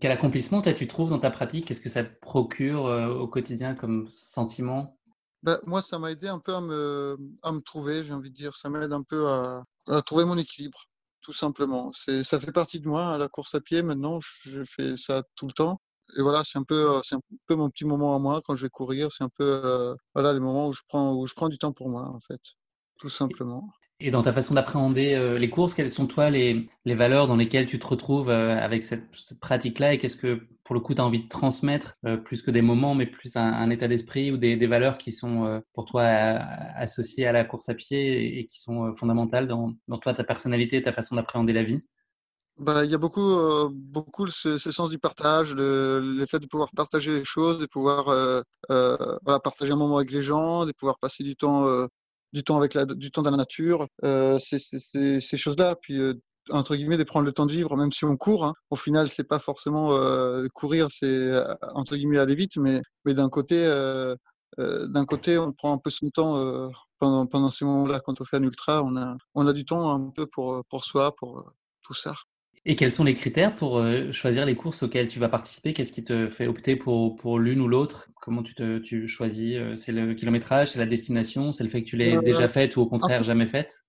Quel 0.00 0.12
accomplissement 0.12 0.60
tu 0.60 0.86
trouves 0.86 1.08
dans 1.08 1.18
ta 1.18 1.30
pratique? 1.30 1.66
Qu'est-ce 1.66 1.80
que 1.80 1.88
ça 1.88 2.04
te 2.04 2.20
procure 2.20 2.84
au 2.84 3.26
quotidien 3.26 3.74
comme 3.74 4.06
sentiment? 4.10 4.98
Bah, 5.42 5.60
moi, 5.66 5.82
ça 5.82 5.98
m'a 5.98 6.10
aidé 6.10 6.28
un 6.28 6.38
peu 6.38 6.54
à 6.54 6.60
me, 6.60 7.16
à 7.42 7.52
me 7.52 7.60
trouver, 7.60 8.04
j'ai 8.04 8.12
envie 8.12 8.30
de 8.30 8.36
dire. 8.36 8.56
Ça 8.56 8.68
m'aide 8.70 8.92
un 8.92 9.02
peu 9.02 9.28
à, 9.28 9.64
à, 9.88 10.02
trouver 10.02 10.24
mon 10.24 10.38
équilibre, 10.38 10.88
tout 11.20 11.32
simplement. 11.32 11.92
C'est, 11.92 12.24
ça 12.24 12.40
fait 12.40 12.52
partie 12.52 12.80
de 12.80 12.88
moi, 12.88 13.14
à 13.14 13.18
la 13.18 13.28
course 13.28 13.54
à 13.54 13.60
pied. 13.60 13.82
Maintenant, 13.82 14.18
je, 14.20 14.64
fais 14.64 14.96
ça 14.96 15.22
tout 15.36 15.46
le 15.46 15.52
temps. 15.52 15.80
Et 16.16 16.22
voilà, 16.22 16.44
c'est 16.44 16.58
un 16.58 16.64
peu, 16.64 17.00
c'est 17.02 17.16
un 17.16 17.20
peu 17.46 17.56
mon 17.56 17.70
petit 17.70 17.84
moment 17.84 18.14
à 18.14 18.18
moi 18.18 18.40
quand 18.44 18.54
je 18.54 18.66
vais 18.66 18.70
courir. 18.70 19.12
C'est 19.12 19.24
un 19.24 19.28
peu, 19.28 19.44
euh, 19.64 19.94
voilà, 20.14 20.32
les 20.32 20.40
moments 20.40 20.68
où 20.68 20.72
je 20.72 20.82
prends, 20.88 21.14
où 21.14 21.26
je 21.26 21.34
prends 21.34 21.48
du 21.48 21.58
temps 21.58 21.72
pour 21.72 21.88
moi, 21.88 22.08
en 22.08 22.20
fait, 22.20 22.40
tout 22.98 23.08
simplement. 23.08 23.68
Et 23.98 24.10
dans 24.10 24.20
ta 24.20 24.32
façon 24.32 24.52
d'appréhender 24.52 25.14
euh, 25.14 25.38
les 25.38 25.48
courses, 25.48 25.72
quelles 25.72 25.90
sont 25.90 26.06
toi 26.06 26.28
les, 26.28 26.68
les, 26.84 26.94
valeurs 26.94 27.26
dans 27.26 27.36
lesquelles 27.36 27.64
tu 27.64 27.78
te 27.78 27.86
retrouves 27.86 28.28
euh, 28.28 28.54
avec 28.54 28.84
cette, 28.84 29.04
cette 29.14 29.40
pratique-là? 29.40 29.94
Et 29.94 29.98
qu'est-ce 29.98 30.16
que 30.16 30.42
pour 30.64 30.74
le 30.74 30.82
coup 30.82 30.94
tu 30.94 31.00
as 31.00 31.04
envie 31.04 31.24
de 31.24 31.28
transmettre 31.28 31.94
euh, 32.04 32.18
plus 32.18 32.42
que 32.42 32.50
des 32.50 32.60
moments, 32.60 32.94
mais 32.94 33.06
plus 33.06 33.36
un, 33.36 33.70
état 33.70 33.88
d'esprit 33.88 34.30
ou 34.30 34.36
des, 34.36 34.56
des, 34.56 34.66
valeurs 34.66 34.98
qui 34.98 35.12
sont 35.12 35.62
pour 35.72 35.86
toi 35.86 36.02
associées 36.04 37.26
à 37.26 37.32
la 37.32 37.44
course 37.44 37.70
à 37.70 37.74
pied 37.74 38.38
et, 38.38 38.44
qui 38.44 38.60
sont 38.60 38.94
fondamentales 38.94 39.48
dans, 39.48 39.72
dans, 39.88 39.98
toi, 39.98 40.12
ta 40.12 40.24
personnalité, 40.24 40.82
ta 40.82 40.92
façon 40.92 41.14
d'appréhender 41.14 41.54
la 41.54 41.62
vie? 41.62 41.80
Bah, 42.58 42.84
il 42.84 42.90
y 42.90 42.94
a 42.94 42.98
beaucoup, 42.98 43.38
beaucoup 43.72 44.26
ce, 44.26 44.58
sens 44.58 44.90
du 44.90 44.98
partage, 44.98 45.54
le, 45.54 46.24
fait 46.28 46.38
de 46.38 46.46
pouvoir 46.46 46.70
partager 46.72 47.12
les 47.12 47.24
choses, 47.24 47.58
de 47.58 47.66
pouvoir 47.66 48.08
euh, 48.08 48.42
partager 49.24 49.72
un 49.72 49.76
moment 49.76 49.96
avec 49.96 50.10
les 50.10 50.22
gens, 50.22 50.66
de 50.66 50.72
pouvoir 50.72 50.98
passer 50.98 51.24
du 51.24 51.34
temps 51.34 51.66
du 52.36 52.44
temps 52.44 52.58
avec 52.58 52.74
la, 52.74 52.84
du 52.84 53.10
temps 53.10 53.22
dans 53.22 53.30
la 53.30 53.38
nature, 53.38 53.88
euh, 54.04 54.38
ces 54.38 55.36
choses-là. 55.38 55.74
Puis 55.80 55.98
euh, 55.98 56.12
entre 56.50 56.76
guillemets 56.76 56.98
de 56.98 57.04
prendre 57.04 57.24
le 57.24 57.32
temps 57.32 57.46
de 57.46 57.52
vivre, 57.52 57.74
même 57.76 57.92
si 57.92 58.04
on 58.04 58.16
court. 58.16 58.44
Hein. 58.44 58.52
Au 58.70 58.76
final, 58.76 59.08
c'est 59.08 59.26
pas 59.26 59.38
forcément 59.38 59.94
euh, 59.94 60.46
courir, 60.54 60.88
c'est 60.90 61.06
euh, 61.06 61.42
entre 61.74 61.96
guillemets 61.96 62.18
aller 62.18 62.34
vite, 62.34 62.58
mais 62.58 62.80
mais 63.06 63.14
d'un 63.14 63.30
côté, 63.30 63.58
d'un 64.58 65.04
côté, 65.06 65.38
on 65.38 65.52
prend 65.52 65.72
un 65.74 65.78
peu 65.78 65.90
son 65.90 66.10
temps 66.10 66.70
pendant 66.98 67.26
pendant 67.26 67.50
ces 67.50 67.64
moments-là. 67.64 68.00
Quand 68.00 68.20
on 68.20 68.24
fait 68.24 68.36
un 68.36 68.42
ultra, 68.42 68.82
on 68.84 68.96
a 68.96 69.16
on 69.34 69.46
a 69.46 69.52
du 69.54 69.64
temps 69.64 69.90
un 69.90 70.10
peu 70.10 70.26
pour 70.26 70.62
pour 70.68 70.84
soi, 70.84 71.14
pour 71.16 71.52
tout 71.82 71.94
ça. 71.94 72.14
Et 72.68 72.74
quels 72.74 72.90
sont 72.90 73.04
les 73.04 73.14
critères 73.14 73.54
pour 73.54 73.78
euh, 73.78 74.10
choisir 74.10 74.44
les 74.44 74.56
courses 74.56 74.82
auxquelles 74.82 75.06
tu 75.06 75.20
vas 75.20 75.28
participer? 75.28 75.72
Qu'est-ce 75.72 75.92
qui 75.92 76.02
te 76.02 76.28
fait 76.28 76.48
opter 76.48 76.74
pour, 76.74 77.14
pour 77.14 77.38
l'une 77.38 77.60
ou 77.60 77.68
l'autre? 77.68 78.08
Comment 78.20 78.42
tu, 78.42 78.56
te, 78.56 78.78
tu 78.78 79.06
choisis 79.06 79.54
euh, 79.54 79.76
C'est 79.76 79.92
le 79.92 80.14
kilométrage, 80.14 80.72
c'est 80.72 80.80
la 80.80 80.86
destination, 80.86 81.52
c'est 81.52 81.62
le 81.62 81.70
fait 81.70 81.84
que 81.84 81.88
tu 81.88 81.96
l'aies 81.96 82.16
euh, 82.16 82.22
déjà 82.22 82.48
faite 82.48 82.76
ou 82.76 82.80
au 82.80 82.86
contraire 82.86 83.22
jamais 83.22 83.46
faite? 83.46 83.84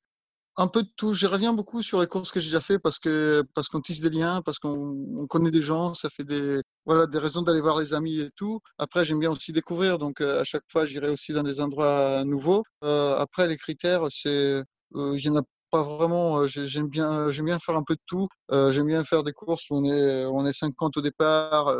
un 0.59 0.68
peu 0.68 0.83
de 0.83 0.89
tout. 0.95 1.13
Je 1.13 1.25
reviens 1.25 1.53
beaucoup 1.53 1.81
sur 1.81 2.01
les 2.01 2.07
courses 2.07 2.31
que 2.31 2.39
j'ai 2.39 2.50
déjà 2.50 2.62
fait 2.62 2.79
parce 2.79 2.97
que 3.00 3.44
parce 3.53 3.68
qu'on 3.68 3.81
tisse 3.81 4.01
des 4.01 4.09
liens, 4.09 4.41
parce 4.44 4.57
qu'on 4.57 5.27
connaît 5.27 5.51
des 5.51 5.62
gens, 5.62 5.94
ça 5.94 6.09
fait 6.09 6.23
des 6.23 6.62
voilà 6.85 7.06
des 7.06 7.19
raisons 7.19 7.44
d'aller 7.44 7.62
voir 7.62 7.80
les 7.80 7.94
amis 7.94 8.19
et 8.21 8.30
tout. 8.35 8.59
Après, 8.80 9.06
j'aime 9.06 9.19
bien 9.19 9.30
aussi 9.31 9.53
découvrir, 9.53 10.00
donc 10.00 10.19
à 10.21 10.44
chaque 10.45 10.63
fois, 10.71 10.88
j'irai 10.88 11.09
aussi 11.09 11.31
dans 11.31 11.44
des 11.44 11.59
endroits 11.59 12.23
nouveaux. 12.25 12.63
Euh, 12.83 13.15
après, 13.18 13.47
les 13.47 13.57
critères, 13.57 14.01
c'est 14.09 14.63
il 14.95 15.19
y 15.19 15.30
en 15.30 15.38
a 15.38 15.44
pas 15.77 15.95
vraiment. 15.97 16.47
J'aime 16.47 16.88
bien, 16.88 17.31
j'aime 17.31 17.45
bien 17.45 17.59
faire 17.59 17.75
un 17.75 17.83
peu 17.83 17.95
de 17.95 18.01
tout. 18.07 18.28
J'aime 18.49 18.87
bien 18.87 19.04
faire 19.04 19.23
des 19.23 19.33
courses 19.33 19.69
où 19.69 19.75
on 19.78 19.85
est, 19.85 20.25
on 20.25 20.45
est 20.45 20.54
50 20.54 20.97
au 20.97 21.01
départ 21.01 21.75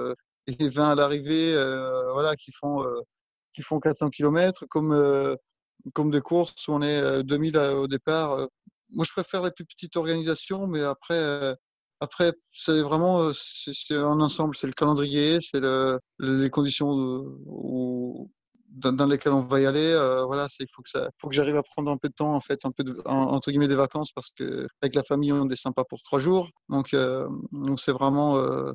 et 0.48 0.70
20 0.70 0.92
à 0.92 0.96
l'arrivée, 0.96 1.54
voilà, 2.14 2.36
qui 2.36 2.52
font, 2.52 2.84
qui 3.54 3.64
font 3.64 3.80
400 3.80 4.10
km, 4.10 4.66
comme, 4.70 5.38
comme 5.94 6.12
des 6.12 6.22
courses 6.22 6.68
où 6.68 6.74
on 6.74 6.82
est 6.82 7.24
2000 7.24 7.58
au 7.58 7.88
départ. 7.88 8.48
Moi, 8.92 9.06
je 9.06 9.12
préfère 9.12 9.44
les 9.44 9.52
plus 9.52 9.66
petites 9.66 9.98
organisations, 9.98 10.68
mais 10.68 10.82
après, 10.84 11.56
après, 12.00 12.34
c'est 12.52 12.82
vraiment, 12.82 13.32
c'est 13.34 13.96
un 13.96 14.20
ensemble. 14.20 14.56
C'est 14.56 14.68
le 14.68 14.74
calendrier, 14.74 15.40
c'est 15.42 15.60
le, 15.60 16.00
les 16.20 16.50
conditions 16.50 16.90
où, 17.46 18.32
dans, 18.78 18.94
dans, 18.94 19.06
lesquels 19.06 19.34
on 19.34 19.46
va 19.48 19.60
y 19.60 19.66
aller, 19.66 19.92
euh, 19.94 20.24
voilà, 20.26 20.48
c'est 20.50 20.64
il 20.64 20.70
faut 20.74 20.82
que 20.82 20.90
ça, 20.90 21.10
faut 21.18 21.28
que 21.28 21.36
j'arrive 21.36 21.58
à 21.58 21.64
prendre 21.64 21.92
un 21.92 21.98
peu 21.98 22.10
de 22.10 22.14
temps 22.14 22.34
en 22.34 22.42
fait, 22.42 22.60
un 22.66 22.72
peu 22.72 22.84
de, 22.84 22.96
entre 23.06 23.52
guillemets 23.52 23.68
des 23.68 23.76
vacances 23.76 24.12
parce 24.12 24.30
que 24.32 24.68
avec 24.82 24.96
la 24.96 25.04
famille 25.04 25.32
on 25.34 25.46
descend 25.46 25.74
pas 25.74 25.84
pour 25.86 26.02
trois 26.04 26.20
jours, 26.20 26.50
donc 26.70 26.94
euh, 26.94 27.28
c'est 27.78 27.92
vraiment, 27.92 28.38
euh, 28.38 28.72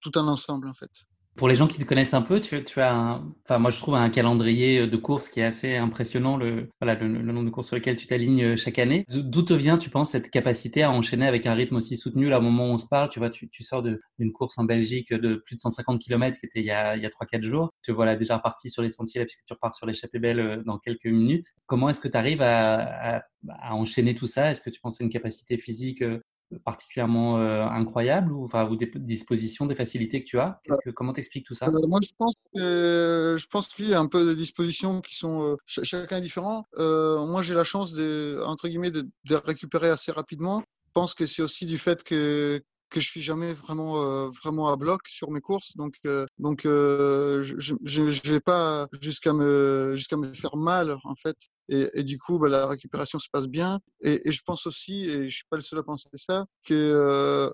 tout 0.00 0.12
un 0.16 0.28
ensemble 0.28 0.68
en 0.68 0.74
fait. 0.74 0.90
Pour 1.36 1.48
les 1.48 1.54
gens 1.54 1.68
qui 1.68 1.78
te 1.78 1.84
connaissent 1.84 2.12
un 2.12 2.22
peu, 2.22 2.40
tu, 2.40 2.56
as, 2.80 2.92
un, 2.92 3.32
enfin 3.44 3.58
moi 3.58 3.70
je 3.70 3.78
trouve 3.78 3.94
un 3.94 4.10
calendrier 4.10 4.86
de 4.86 4.96
courses 4.96 5.28
qui 5.28 5.40
est 5.40 5.44
assez 5.44 5.76
impressionnant, 5.76 6.36
le, 6.36 6.68
voilà, 6.80 7.00
le, 7.00 7.08
nombre 7.08 7.44
de 7.46 7.50
courses 7.50 7.68
sur 7.68 7.76
lesquelles 7.76 7.96
tu 7.96 8.06
t'alignes 8.06 8.42
euh, 8.42 8.56
chaque 8.56 8.78
année. 8.78 9.04
D'où 9.08 9.42
te 9.42 9.54
vient, 9.54 9.78
tu 9.78 9.90
penses, 9.90 10.10
cette 10.10 10.30
capacité 10.30 10.82
à 10.82 10.90
enchaîner 10.90 11.26
avec 11.26 11.46
un 11.46 11.54
rythme 11.54 11.76
aussi 11.76 11.96
soutenu? 11.96 12.28
Là, 12.28 12.38
au 12.38 12.42
moment 12.42 12.68
où 12.68 12.72
on 12.72 12.76
se 12.76 12.86
parle, 12.86 13.08
tu 13.10 13.20
vois, 13.20 13.30
tu, 13.30 13.48
sors 13.62 13.82
d'une 13.82 14.32
course 14.32 14.58
en 14.58 14.64
Belgique 14.64 15.12
de 15.12 15.36
plus 15.36 15.54
de 15.54 15.60
150 15.60 16.00
km 16.00 16.38
qui 16.38 16.46
était 16.46 16.60
il 16.60 16.66
y 16.66 16.70
a, 16.70 16.96
il 16.96 17.02
y 17.02 17.06
a 17.06 17.10
3-4 17.10 17.42
jours. 17.42 17.72
Tu 17.82 17.92
vois, 17.92 18.06
là, 18.06 18.16
déjà 18.16 18.36
reparti 18.36 18.68
sur 18.68 18.82
les 18.82 18.90
sentiers 18.90 19.20
là, 19.20 19.24
puisque 19.24 19.44
tu 19.46 19.52
repars 19.52 19.74
sur 19.74 19.86
l'échappée 19.86 20.18
belle 20.18 20.40
euh, 20.40 20.62
dans 20.64 20.78
quelques 20.78 21.06
minutes. 21.06 21.46
Comment 21.66 21.88
est-ce 21.88 22.00
que 22.00 22.08
tu 22.08 22.18
arrives 22.18 22.42
à, 22.42 23.16
à, 23.16 23.22
à, 23.48 23.74
enchaîner 23.74 24.14
tout 24.14 24.26
ça? 24.26 24.50
Est-ce 24.50 24.60
que 24.60 24.70
tu 24.70 24.80
penses 24.80 25.00
à 25.00 25.04
une 25.04 25.10
capacité 25.10 25.56
physique 25.56 26.02
euh, 26.02 26.20
particulièrement 26.64 27.38
euh, 27.38 27.64
incroyable 27.64 28.32
ou, 28.32 28.44
enfin, 28.44 28.68
ou 28.68 28.76
des 28.76 28.90
dispositions, 28.96 29.66
des 29.66 29.74
facilités 29.74 30.22
que 30.22 30.28
tu 30.28 30.38
as? 30.38 30.60
Que, 30.84 30.90
Comment 30.90 31.12
t'expliques 31.12 31.46
tout 31.46 31.54
ça? 31.54 31.66
Euh, 31.66 31.86
Moi, 31.86 32.00
je 32.02 32.12
pense 32.18 32.34
que 32.54 33.36
je 33.38 33.46
pense 33.46 33.68
qu'il 33.68 33.88
y 33.88 33.94
a 33.94 34.00
un 34.00 34.08
peu 34.08 34.24
des 34.24 34.36
dispositions 34.36 35.00
qui 35.00 35.14
sont 35.16 35.52
euh, 35.52 35.56
chacun 35.66 36.20
différent. 36.20 36.66
Moi, 36.76 37.42
j'ai 37.42 37.54
la 37.54 37.64
chance 37.64 37.92
de 37.92 38.40
entre 38.44 38.68
guillemets 38.68 38.90
de, 38.90 39.08
de, 39.28 39.36
récupérer 39.36 39.88
assez 39.88 40.12
rapidement. 40.12 40.62
Je 40.86 40.92
pense 40.92 41.14
que 41.14 41.26
c'est 41.26 41.42
aussi 41.42 41.66
du 41.66 41.78
fait 41.78 42.02
que 42.02 42.60
que 42.90 42.98
je 42.98 43.08
suis 43.08 43.20
jamais 43.20 43.54
vraiment 43.54 43.94
vraiment 44.42 44.66
à 44.68 44.76
bloc 44.76 45.06
sur 45.06 45.30
mes 45.30 45.40
courses. 45.40 45.76
Donc 45.76 45.94
donc 46.38 46.62
je, 46.64 47.54
je 47.58 48.10
je 48.10 48.32
vais 48.32 48.40
pas 48.40 48.88
jusqu'à 49.00 49.32
me 49.32 49.94
jusqu'à 49.96 50.16
me 50.16 50.32
faire 50.34 50.56
mal 50.56 50.96
en 51.04 51.14
fait 51.14 51.36
et, 51.70 52.02
du 52.02 52.18
coup, 52.18 52.38
bah, 52.38 52.48
la 52.48 52.66
récupération 52.66 53.18
se 53.20 53.28
passe 53.30 53.46
bien. 53.46 53.78
Et, 54.00 54.30
je 54.30 54.42
pense 54.44 54.66
aussi, 54.66 55.04
et 55.04 55.30
je 55.30 55.34
suis 55.34 55.44
pas 55.48 55.56
le 55.56 55.62
seul 55.62 55.78
à 55.78 55.82
penser 55.84 56.08
ça, 56.14 56.44
que 56.64 56.74
euh, 56.74 57.48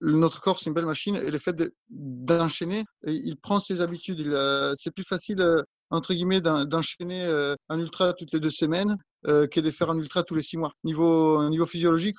notre 0.00 0.40
corps, 0.40 0.58
c'est 0.58 0.70
une 0.70 0.74
belle 0.74 0.86
machine 0.86 1.16
et 1.16 1.30
le 1.30 1.38
fait 1.38 1.54
d'enchaîner, 1.90 2.84
il 3.04 3.36
prend 3.36 3.60
ses 3.60 3.82
habitudes. 3.82 4.34
C'est 4.74 4.90
plus 4.90 5.04
facile, 5.04 5.42
euh, 5.42 5.62
entre 5.90 6.14
guillemets, 6.14 6.40
d'enchaîner 6.40 7.22
euh, 7.26 7.54
un 7.68 7.78
ultra 7.78 8.14
toutes 8.14 8.32
les 8.32 8.40
deux 8.40 8.50
semaines 8.50 8.96
que 9.24 9.60
de 9.60 9.70
faire 9.70 9.90
un 9.90 9.98
ultra 9.98 10.22
tous 10.22 10.34
les 10.34 10.42
six 10.42 10.56
mois. 10.56 10.72
Niveau, 10.82 11.46
niveau 11.50 11.66
physiologique, 11.66 12.16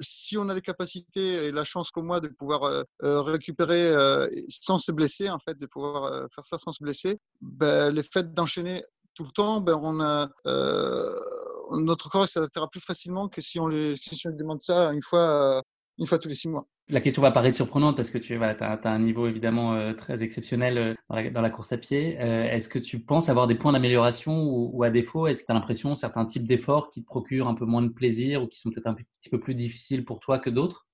si 0.00 0.36
on 0.36 0.48
a 0.48 0.54
les 0.54 0.60
capacités 0.60 1.46
et 1.46 1.52
la 1.52 1.62
chance 1.62 1.92
comme 1.92 2.06
moi 2.06 2.18
de 2.18 2.26
pouvoir 2.26 2.84
récupérer 3.00 3.92
sans 4.48 4.80
se 4.80 4.90
blesser, 4.90 5.30
en 5.30 5.38
fait, 5.38 5.56
de 5.56 5.66
pouvoir 5.66 6.10
faire 6.34 6.44
ça 6.44 6.58
sans 6.58 6.72
se 6.72 6.82
blesser, 6.82 7.20
ben, 7.40 7.94
le 7.94 8.02
fait 8.02 8.34
d'enchaîner 8.34 8.82
tout 9.18 9.24
le 9.24 9.32
temps, 9.32 9.60
ben, 9.60 9.74
on 9.82 10.00
a, 10.00 10.28
notre 11.72 12.08
corps 12.08 12.28
s'adaptera 12.28 12.68
plus 12.70 12.80
facilement 12.80 13.28
que 13.28 13.42
si 13.42 13.58
on, 13.58 13.68
si 13.68 14.26
on 14.26 14.30
lui 14.30 14.36
demande 14.36 14.62
ça 14.62 14.92
une 14.92 15.02
fois, 15.02 15.60
une 15.98 16.06
fois 16.06 16.18
tous 16.18 16.28
les 16.28 16.36
six 16.36 16.48
mois. 16.48 16.68
La 16.90 17.00
question 17.02 17.20
va 17.20 17.32
paraître 17.32 17.56
surprenante 17.56 17.96
parce 17.96 18.10
que 18.10 18.16
tu 18.16 18.36
voilà, 18.36 18.56
as, 18.60 18.88
un 18.88 18.98
niveau 19.00 19.26
évidemment 19.26 19.74
euh, 19.74 19.92
très 19.92 20.22
exceptionnel 20.22 20.78
euh, 20.78 21.30
dans 21.30 21.40
la, 21.40 21.50
course 21.50 21.72
à 21.72 21.78
pied. 21.78 22.16
Euh, 22.20 22.44
est-ce 22.44 22.68
que 22.68 22.78
tu 22.78 23.00
penses 23.00 23.28
avoir 23.28 23.48
des 23.48 23.56
points 23.56 23.72
d'amélioration 23.72 24.44
ou, 24.44 24.82
à 24.84 24.90
défaut, 24.90 25.26
est-ce 25.26 25.42
que 25.42 25.46
tu 25.46 25.52
as 25.52 25.54
l'impression 25.54 25.94
certains 25.96 26.24
types 26.24 26.46
d'efforts 26.46 26.88
qui 26.88 27.02
te 27.02 27.06
procurent 27.06 27.48
un 27.48 27.54
peu 27.54 27.66
moins 27.66 27.82
de 27.82 27.88
plaisir 27.88 28.42
ou 28.42 28.46
qui 28.46 28.58
sont 28.58 28.70
peut-être 28.70 28.86
un 28.86 28.94
petit 28.94 29.28
peu 29.28 29.40
plus 29.40 29.54
difficiles 29.54 30.04
pour 30.04 30.20
toi 30.20 30.38
que 30.38 30.48
d'autres? 30.48 30.86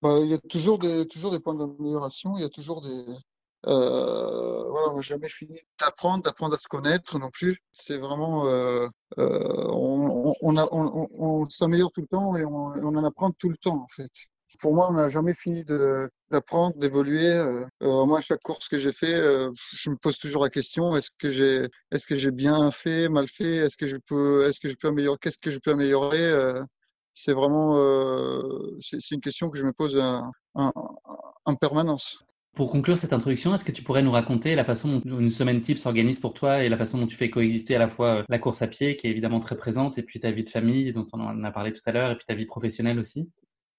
Bah, 0.00 0.18
Il 0.22 0.28
y 0.28 0.34
a 0.34 0.38
toujours 0.38 0.78
des, 0.78 1.06
toujours 1.06 1.30
des 1.30 1.38
points 1.38 1.54
d'amélioration, 1.54 2.36
il 2.36 2.40
y 2.40 2.46
a 2.46 2.50
toujours 2.50 2.80
des... 2.80 3.04
voilà, 3.64 4.90
on 4.92 4.96
n'a 4.96 5.00
jamais 5.02 5.28
fini 5.28 5.60
d'apprendre, 5.78 6.22
d'apprendre 6.24 6.54
à 6.54 6.58
se 6.58 6.68
connaître 6.68 7.18
non 7.18 7.30
plus. 7.30 7.58
C'est 7.72 7.98
vraiment, 7.98 8.44
on, 9.16 10.34
on, 10.42 11.08
on 11.18 11.48
s'améliore 11.48 11.92
tout 11.92 12.02
le 12.02 12.08
temps 12.08 12.36
et 12.36 12.44
on, 12.44 12.72
on 12.72 12.96
en 12.96 13.04
apprend 13.04 13.30
tout 13.32 13.48
le 13.48 13.56
temps 13.56 13.82
en 13.82 13.88
fait 13.88 14.10
pour 14.60 14.74
moi, 14.74 14.88
on 14.90 14.94
n'a 14.94 15.08
jamais 15.08 15.34
fini 15.34 15.64
d'apprendre, 16.30 16.76
d'évoluer. 16.76 17.32
Euh, 17.32 17.64
euh, 17.82 18.04
moi, 18.04 18.18
à 18.18 18.22
chaque 18.22 18.42
course 18.42 18.68
que 18.68 18.78
j'ai 18.78 18.92
fait, 18.92 19.14
euh, 19.14 19.50
je 19.72 19.90
me 19.90 19.96
pose 19.96 20.18
toujours 20.18 20.42
la 20.42 20.50
question 20.50 20.96
est-ce 20.96 21.10
que 21.18 21.30
j'ai, 21.30 21.62
est-ce 21.90 22.06
que 22.06 22.16
j'ai 22.16 22.30
bien 22.30 22.70
fait, 22.70 23.08
mal 23.08 23.28
fait 23.28 23.56
Est-ce 23.56 23.76
que 23.76 23.86
je 23.86 23.96
peux, 23.96 24.46
est-ce 24.46 24.60
que 24.60 24.68
je 24.68 24.74
peux 24.74 24.88
améliorer 24.88 25.18
Qu'est-ce 25.20 25.38
que 25.38 25.50
je 25.50 25.58
peux 25.58 25.72
améliorer 25.72 26.54
C'est 27.14 27.32
vraiment, 27.32 27.74
c'est 28.80 29.10
une 29.10 29.20
question 29.20 29.50
que 29.50 29.58
je 29.58 29.64
me 29.64 29.72
pose 29.72 30.00
en 30.54 31.54
permanence. 31.56 32.22
Pour 32.54 32.70
conclure 32.70 32.98
cette 32.98 33.14
introduction, 33.14 33.54
est-ce 33.54 33.64
que 33.64 33.72
tu 33.72 33.82
pourrais 33.82 34.02
nous 34.02 34.10
raconter 34.10 34.54
la 34.54 34.64
façon 34.64 35.00
dont 35.04 35.18
une 35.18 35.30
semaine 35.30 35.62
type 35.62 35.78
s'organise 35.78 36.20
pour 36.20 36.34
toi 36.34 36.62
et 36.62 36.68
la 36.68 36.76
façon 36.76 36.98
dont 36.98 37.06
tu 37.06 37.16
fais 37.16 37.30
coexister 37.30 37.76
à 37.76 37.78
la 37.78 37.88
fois 37.88 38.24
la 38.28 38.38
course 38.38 38.60
à 38.60 38.66
pied, 38.66 38.96
qui 38.96 39.06
est 39.06 39.10
évidemment 39.10 39.40
très 39.40 39.56
présente, 39.56 39.96
et 39.96 40.02
puis 40.02 40.20
ta 40.20 40.30
vie 40.30 40.44
de 40.44 40.50
famille, 40.50 40.92
dont 40.92 41.06
on 41.14 41.20
en 41.20 41.44
a 41.44 41.50
parlé 41.50 41.72
tout 41.72 41.80
à 41.86 41.92
l'heure, 41.92 42.10
et 42.10 42.16
puis 42.16 42.26
ta 42.26 42.34
vie 42.34 42.44
professionnelle 42.44 42.98
aussi? 42.98 43.30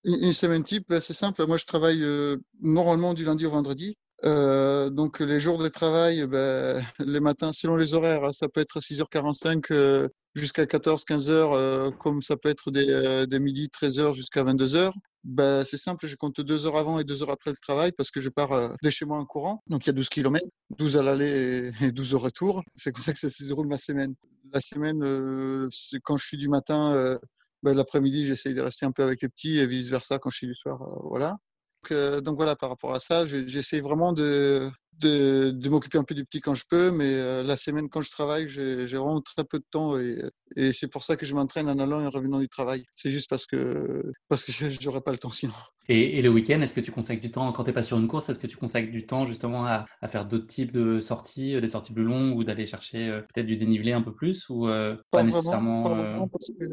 Une 0.05 0.33
semaine 0.33 0.63
type, 0.63 0.91
c'est 1.01 1.13
simple. 1.13 1.45
Moi, 1.45 1.57
je 1.57 1.65
travaille 1.65 2.03
euh, 2.03 2.37
normalement 2.61 3.13
du 3.13 3.23
lundi 3.23 3.45
au 3.45 3.51
vendredi. 3.51 3.95
Euh, 4.25 4.89
donc, 4.89 5.19
les 5.19 5.39
jours 5.39 5.57
de 5.57 5.67
travail, 5.67 6.25
ben, 6.25 6.83
les 7.05 7.19
matins, 7.19 7.51
selon 7.53 7.75
les 7.75 7.93
horaires, 7.93 8.33
ça 8.33 8.49
peut 8.49 8.61
être 8.61 8.79
6h45 8.79 9.65
euh, 9.71 10.07
jusqu'à 10.35 10.65
14-15h, 10.65 11.29
euh, 11.29 11.91
comme 11.91 12.21
ça 12.21 12.37
peut 12.37 12.49
être 12.49 12.71
des, 12.71 12.89
euh, 12.89 13.25
des 13.25 13.39
midi 13.39 13.69
13h 13.69 14.13
jusqu'à 14.15 14.43
22h. 14.43 14.91
Ben, 15.23 15.63
c'est 15.63 15.77
simple, 15.77 16.05
je 16.05 16.15
compte 16.17 16.41
deux 16.41 16.65
heures 16.65 16.75
avant 16.75 16.99
et 16.99 17.05
deux 17.05 17.23
heures 17.23 17.31
après 17.31 17.51
le 17.51 17.57
travail 17.57 17.91
parce 17.93 18.11
que 18.11 18.19
je 18.19 18.29
pars 18.29 18.75
de 18.81 18.89
chez 18.89 19.05
moi 19.05 19.17
en 19.17 19.25
courant. 19.25 19.63
Donc, 19.67 19.85
il 19.85 19.87
y 19.87 19.89
a 19.91 19.93
12 19.93 20.09
km, 20.09 20.45
12 20.77 20.97
à 20.97 21.03
l'aller 21.03 21.71
et 21.81 21.91
12 21.91 22.13
au 22.13 22.19
retour. 22.19 22.61
C'est 22.75 22.91
comme 22.91 23.03
ça 23.03 23.13
que 23.13 23.19
ça 23.19 23.29
se 23.29 23.43
déroule 23.43 23.67
ma 23.67 23.77
semaine. 23.77 24.15
La 24.53 24.59
semaine, 24.59 25.01
c'est 25.71 25.99
quand 26.01 26.17
je 26.17 26.25
suis 26.25 26.37
du 26.37 26.49
matin 26.49 27.17
ben, 27.63 27.75
l'après-midi, 27.75 28.25
j'essaye 28.27 28.53
de 28.53 28.61
rester 28.61 28.85
un 28.85 28.91
peu 28.91 29.03
avec 29.03 29.21
les 29.21 29.29
petits 29.29 29.57
et 29.57 29.65
vice-versa 29.65 30.19
quand 30.19 30.29
je 30.29 30.37
suis 30.37 30.47
du 30.47 30.55
soir. 30.55 30.81
Euh, 30.81 31.07
voilà. 31.09 31.29
Donc, 31.29 31.91
euh, 31.91 32.19
donc, 32.19 32.35
voilà, 32.35 32.55
par 32.57 32.69
rapport 32.69 32.93
à 32.93 32.99
ça, 32.99 33.25
j'essaye 33.25 33.79
vraiment 33.79 34.11
de, 34.11 34.69
de, 34.99 35.51
de 35.51 35.69
m'occuper 35.69 35.97
un 35.97 36.03
peu 36.03 36.15
du 36.15 36.25
petit 36.25 36.41
quand 36.41 36.55
je 36.55 36.65
peux, 36.69 36.91
mais 36.91 37.13
euh, 37.13 37.43
la 37.43 37.57
semaine 37.57 37.89
quand 37.89 38.01
je 38.01 38.11
travaille, 38.11 38.47
j'ai 38.47 38.85
vraiment 38.85 39.21
très 39.21 39.43
peu 39.43 39.59
de 39.59 39.65
temps 39.69 39.97
et, 39.97 40.17
et 40.55 40.71
c'est 40.71 40.87
pour 40.87 41.03
ça 41.03 41.15
que 41.15 41.25
je 41.25 41.33
m'entraîne 41.33 41.69
en 41.69 41.79
allant 41.79 42.01
et 42.01 42.05
en 42.05 42.09
revenant 42.09 42.39
du 42.39 42.49
travail. 42.49 42.85
C'est 42.95 43.09
juste 43.09 43.29
parce 43.29 43.45
que 43.45 44.03
parce 44.27 44.43
que 44.45 44.51
j'aurais 44.81 45.01
pas 45.01 45.11
le 45.11 45.17
temps 45.17 45.31
sinon. 45.31 45.53
Et, 45.89 46.17
et 46.17 46.21
le 46.21 46.29
week-end, 46.29 46.61
est-ce 46.61 46.73
que 46.73 46.79
tu 46.79 46.91
consacres 46.91 47.21
du 47.21 47.31
temps 47.31 47.51
quand 47.51 47.63
tu 47.63 47.69
n'es 47.69 47.73
pas 47.73 47.83
sur 47.83 47.97
une 47.97 48.07
course 48.07 48.29
Est-ce 48.29 48.39
que 48.39 48.47
tu 48.47 48.55
consacres 48.55 48.89
du 48.89 49.05
temps 49.05 49.25
justement 49.25 49.65
à, 49.65 49.83
à 50.01 50.07
faire 50.07 50.25
d'autres 50.25 50.47
types 50.47 50.71
de 50.71 51.01
sorties, 51.01 51.59
des 51.59 51.67
sorties 51.67 51.91
plus 51.91 52.05
longues 52.05 52.37
ou 52.37 52.45
d'aller 52.45 52.65
chercher 52.65 53.09
euh, 53.09 53.21
peut-être 53.21 53.47
du 53.47 53.57
dénivelé 53.57 53.91
un 53.91 54.01
peu 54.01 54.13
plus 54.13 54.47
ou 54.49 54.67
euh, 54.67 54.95
pas, 55.11 55.23
nécessairement 55.23 55.83
parce, 56.31 56.51
que, 56.57 56.65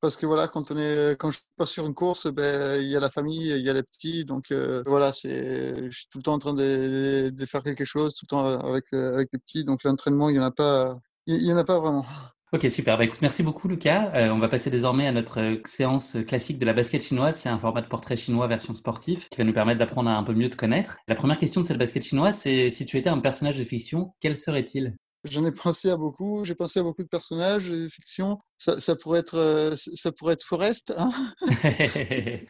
parce, 0.00 0.16
que, 0.16 0.26
voilà, 0.26 0.48
quand 0.48 0.70
on 0.70 0.76
est 0.76 1.16
quand 1.18 1.30
je 1.30 1.38
suis 1.38 1.46
pas 1.56 1.66
sur 1.66 1.86
une 1.86 1.94
course, 1.94 2.26
ben 2.26 2.78
il 2.80 2.88
y 2.88 2.96
a 2.96 3.00
la 3.00 3.10
famille, 3.10 3.50
il 3.50 3.66
y 3.66 3.70
a 3.70 3.72
les 3.72 3.82
petits, 3.82 4.24
donc 4.24 4.52
voilà, 4.86 5.12
c'est 5.12 5.90
je 5.90 5.96
suis 5.96 6.08
tout 6.10 6.18
le 6.18 6.22
temps 6.22 6.34
en 6.34 6.38
train 6.38 6.54
de, 6.54 7.30
de 7.30 7.46
faire 7.46 7.62
quelque 7.74 7.86
chose 7.86 8.14
tout 8.14 8.24
le 8.24 8.28
temps 8.28 8.44
avec, 8.44 8.84
euh, 8.92 9.14
avec 9.14 9.28
les 9.32 9.38
petits. 9.38 9.64
Donc 9.64 9.84
l'entraînement, 9.84 10.28
il 10.28 10.34
n'y 10.34 10.38
en 10.38 10.46
a 10.46 10.50
pas, 10.50 10.98
il 11.26 11.46
y 11.46 11.52
en 11.52 11.56
a 11.56 11.64
pas 11.64 11.80
vraiment. 11.80 12.04
Ok, 12.50 12.66
super. 12.70 12.96
Bah, 12.96 13.04
écoute, 13.04 13.20
merci 13.20 13.42
beaucoup, 13.42 13.68
Lucas. 13.68 14.10
Euh, 14.14 14.30
on 14.30 14.38
va 14.38 14.48
passer 14.48 14.70
désormais 14.70 15.06
à 15.06 15.12
notre 15.12 15.38
euh, 15.38 15.60
séance 15.66 16.16
classique 16.26 16.58
de 16.58 16.64
la 16.64 16.72
basket 16.72 17.02
chinoise. 17.02 17.36
C'est 17.36 17.50
un 17.50 17.58
format 17.58 17.82
de 17.82 17.88
portrait 17.88 18.16
chinois 18.16 18.46
version 18.46 18.74
sportif 18.74 19.28
qui 19.28 19.36
va 19.36 19.44
nous 19.44 19.52
permettre 19.52 19.78
d'apprendre 19.78 20.08
à 20.08 20.16
un 20.16 20.22
peu 20.22 20.32
mieux 20.32 20.48
te 20.48 20.56
connaître. 20.56 20.96
La 21.08 21.14
première 21.14 21.36
question 21.36 21.60
de 21.60 21.66
cette 21.66 21.76
basket 21.76 22.02
chinoise, 22.02 22.38
c'est 22.38 22.70
si 22.70 22.86
tu 22.86 22.96
étais 22.96 23.10
un 23.10 23.18
personnage 23.18 23.58
de 23.58 23.64
fiction, 23.64 24.14
quel 24.20 24.38
serait-il? 24.38 24.96
J'en 25.24 25.44
ai 25.44 25.52
pensé 25.52 25.90
à 25.90 25.96
beaucoup. 25.96 26.44
J'ai 26.44 26.54
pensé 26.54 26.80
à 26.80 26.82
beaucoup 26.82 27.02
de 27.02 27.08
personnages 27.08 27.68
de 27.68 27.88
fiction. 27.88 28.38
Ça, 28.58 28.78
ça 28.78 28.96
pourrait 28.96 29.20
être, 29.20 29.36
euh, 29.36 29.74
ça 29.76 30.12
pourrait 30.12 30.34
être 30.34 30.44
Forrest. 30.44 30.92
Hein 30.96 31.10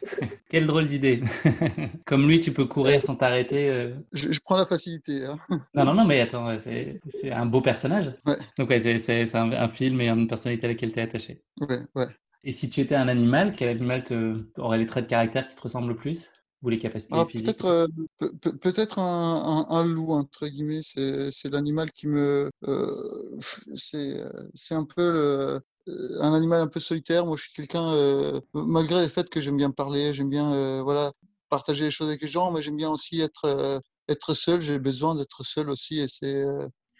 Quelle 0.49 0.65
drôle 0.65 0.87
d'idée. 0.87 1.21
Comme 2.05 2.27
lui, 2.27 2.39
tu 2.39 2.51
peux 2.51 2.65
courir 2.65 3.01
sans 3.01 3.15
t'arrêter. 3.15 3.69
Euh. 3.69 3.95
Je, 4.11 4.31
je, 4.31 4.39
prends 4.39 4.57
la 4.57 4.65
facilité. 4.65 5.25
Hein. 5.25 5.37
Non, 5.75 5.85
non, 5.85 5.93
non, 5.93 6.05
mais 6.05 6.21
attends, 6.21 6.57
c'est 6.59 7.31
un 7.31 7.45
beau 7.45 7.61
personnage. 7.61 8.13
Ouais. 8.25 8.37
Donc, 8.57 8.69
ouais, 8.69 8.99
c'est 8.99 9.35
un, 9.35 9.51
un, 9.51 9.69
film 9.69 10.01
et 10.01 10.09
une 10.09 10.27
personnalité 10.27 10.67
à 10.67 10.69
laquelle 10.69 10.91
tu 10.91 10.99
es 10.99 11.03
attaché. 11.03 11.43
Ouais, 11.61 11.79
ouais. 11.95 12.07
Et 12.43 12.51
si 12.51 12.69
tu 12.69 12.79
étais 12.79 12.95
un 12.95 13.07
animal, 13.07 13.53
quel 13.53 13.69
animal 13.69 14.03
te, 14.03 14.45
aurait 14.57 14.77
les 14.77 14.85
traits 14.85 15.05
de 15.05 15.09
caractère 15.09 15.47
qui 15.47 15.55
te 15.55 15.61
ressemblent 15.61 15.89
le 15.89 15.95
plus? 15.95 16.29
Ou 16.61 16.69
les 16.69 16.79
capacités 16.79 17.13
ah, 17.15 17.25
physiques 17.25 17.57
Peut-être 17.57 18.99
euh, 18.99 19.01
un, 19.01 19.65
un, 19.69 19.75
un, 19.75 19.85
loup, 19.85 20.11
entre 20.11 20.47
guillemets. 20.47 20.81
C'est 20.83 21.49
l'animal 21.51 21.91
qui 21.91 22.07
me. 22.07 22.49
Euh, 22.67 23.39
c'est 23.75 24.75
un 24.75 24.83
peu 24.83 25.09
le, 25.11 25.61
euh, 25.87 26.21
un 26.21 26.33
animal 26.33 26.61
un 26.61 26.67
peu 26.67 26.79
solitaire. 26.79 27.25
Moi, 27.25 27.37
je 27.37 27.43
suis 27.43 27.53
quelqu'un, 27.53 27.93
euh, 27.93 28.39
malgré 28.53 29.01
le 29.01 29.07
fait 29.07 29.29
que 29.29 29.39
j'aime 29.39 29.57
bien 29.57 29.71
parler, 29.71 30.13
j'aime 30.13 30.29
bien 30.29 30.83
voilà, 30.83 31.11
partager 31.49 31.85
les 31.85 31.91
choses 31.91 32.09
avec 32.09 32.21
les 32.21 32.27
gens, 32.27 32.51
mais 32.51 32.61
j'aime 32.61 32.77
bien 32.77 32.89
aussi 32.89 33.21
être, 33.21 33.81
être 34.09 34.33
seul. 34.33 34.59
J'ai 34.59 34.79
besoin 34.79 35.15
d'être 35.15 35.43
seul 35.45 35.69
aussi 35.69 35.99
et 35.99 36.07
c'est. 36.07 36.43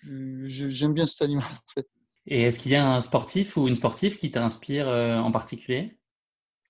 J'aime 0.03 0.93
bien 0.93 1.07
cet 1.07 1.21
animal, 1.21 1.47
en 1.51 1.73
fait. 1.73 1.87
Et 2.27 2.43
est-ce 2.43 2.59
qu'il 2.59 2.71
y 2.71 2.75
a 2.75 2.95
un 2.95 3.01
sportif 3.01 3.57
ou 3.57 3.67
une 3.67 3.75
sportive 3.75 4.17
qui 4.17 4.31
t'inspire 4.31 4.87
en 4.87 5.31
particulier? 5.31 5.99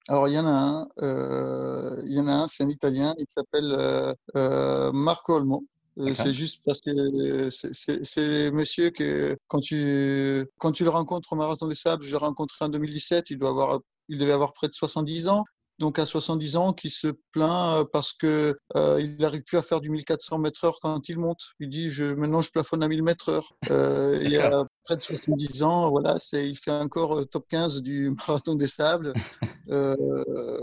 Alors, 0.07 0.27
il 0.27 0.33
y 0.33 0.39
en 0.39 0.45
a 0.47 0.49
un, 0.49 0.87
euh, 1.03 2.01
il 2.05 2.13
y 2.13 2.19
en 2.19 2.27
a 2.27 2.31
un, 2.31 2.47
c'est 2.47 2.63
un 2.63 2.69
Italien, 2.69 3.13
il 3.19 3.25
s'appelle 3.27 3.75
euh, 3.77 4.13
euh, 4.35 4.91
Marco 4.91 5.35
Olmo. 5.35 5.63
Euh, 5.99 6.15
c'est 6.15 6.31
juste 6.33 6.61
parce 6.65 6.79
que 6.79 7.49
c'est 7.51 8.51
monsieur 8.51 8.89
que 8.89 9.37
quand 9.47 9.59
tu 9.59 10.45
quand 10.57 10.71
tu 10.71 10.83
le 10.83 10.89
rencontres 10.89 11.33
au 11.33 11.35
marathon 11.35 11.67
des 11.67 11.75
sables, 11.75 12.03
je 12.03 12.11
l'ai 12.11 12.17
rencontré 12.17 12.65
en 12.65 12.69
2017, 12.69 13.31
il 13.31 13.37
doit 13.37 13.49
avoir 13.49 13.79
il 14.07 14.17
devait 14.17 14.31
avoir 14.31 14.53
près 14.53 14.67
de 14.67 14.73
70 14.73 15.27
ans 15.27 15.43
donc 15.79 15.97
à 15.97 16.05
70 16.05 16.57
ans, 16.57 16.73
qui 16.73 16.89
se 16.89 17.07
plaint 17.31 17.81
euh, 17.81 17.85
parce 17.91 18.13
que 18.13 18.55
euh, 18.75 18.99
il 18.99 19.17
n'arrive 19.17 19.43
plus 19.43 19.57
à 19.57 19.61
faire 19.61 19.79
du 19.81 19.89
1400 19.89 20.37
mètres 20.37 20.65
heure 20.65 20.79
quand 20.81 21.07
il 21.09 21.17
monte. 21.17 21.41
Il 21.59 21.69
dit 21.69 21.89
je 21.89 22.13
maintenant 22.13 22.41
je 22.41 22.51
plafonne 22.51 22.83
à 22.83 22.87
1000 22.87 23.01
mètres 23.01 23.29
heure. 23.29 23.53
Euh, 23.71 24.19
il 24.21 24.37
a 24.37 24.65
près 24.83 24.97
de 24.97 25.01
70 25.01 25.63
ans, 25.63 25.89
voilà, 25.89 26.17
c'est 26.19 26.47
il 26.49 26.55
fait 26.55 26.71
encore 26.71 27.19
euh, 27.19 27.25
top 27.25 27.45
15 27.49 27.81
du 27.81 28.09
marathon 28.27 28.55
des 28.55 28.67
sables. 28.67 29.13
Euh, 29.71 29.93